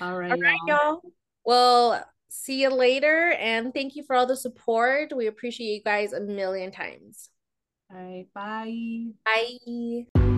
All 0.01 0.17
right, 0.17 0.33
all 0.33 0.39
right, 0.39 0.59
y'all. 0.67 0.77
y'all. 0.77 1.01
Well, 1.45 2.05
see 2.29 2.63
you 2.63 2.71
later 2.71 3.33
and 3.39 3.75
thank 3.75 3.97
you 3.97 4.05
for 4.05 4.17
all 4.17 4.27
the 4.27 4.37
support. 4.37 5.13
We 5.15 5.27
appreciate 5.27 5.75
you 5.75 5.83
guys 5.83 6.13
a 6.13 6.21
million 6.21 6.71
times. 6.71 7.29
All 7.93 7.99
right, 7.99 8.27
bye. 8.35 9.07
Bye. 9.25 10.30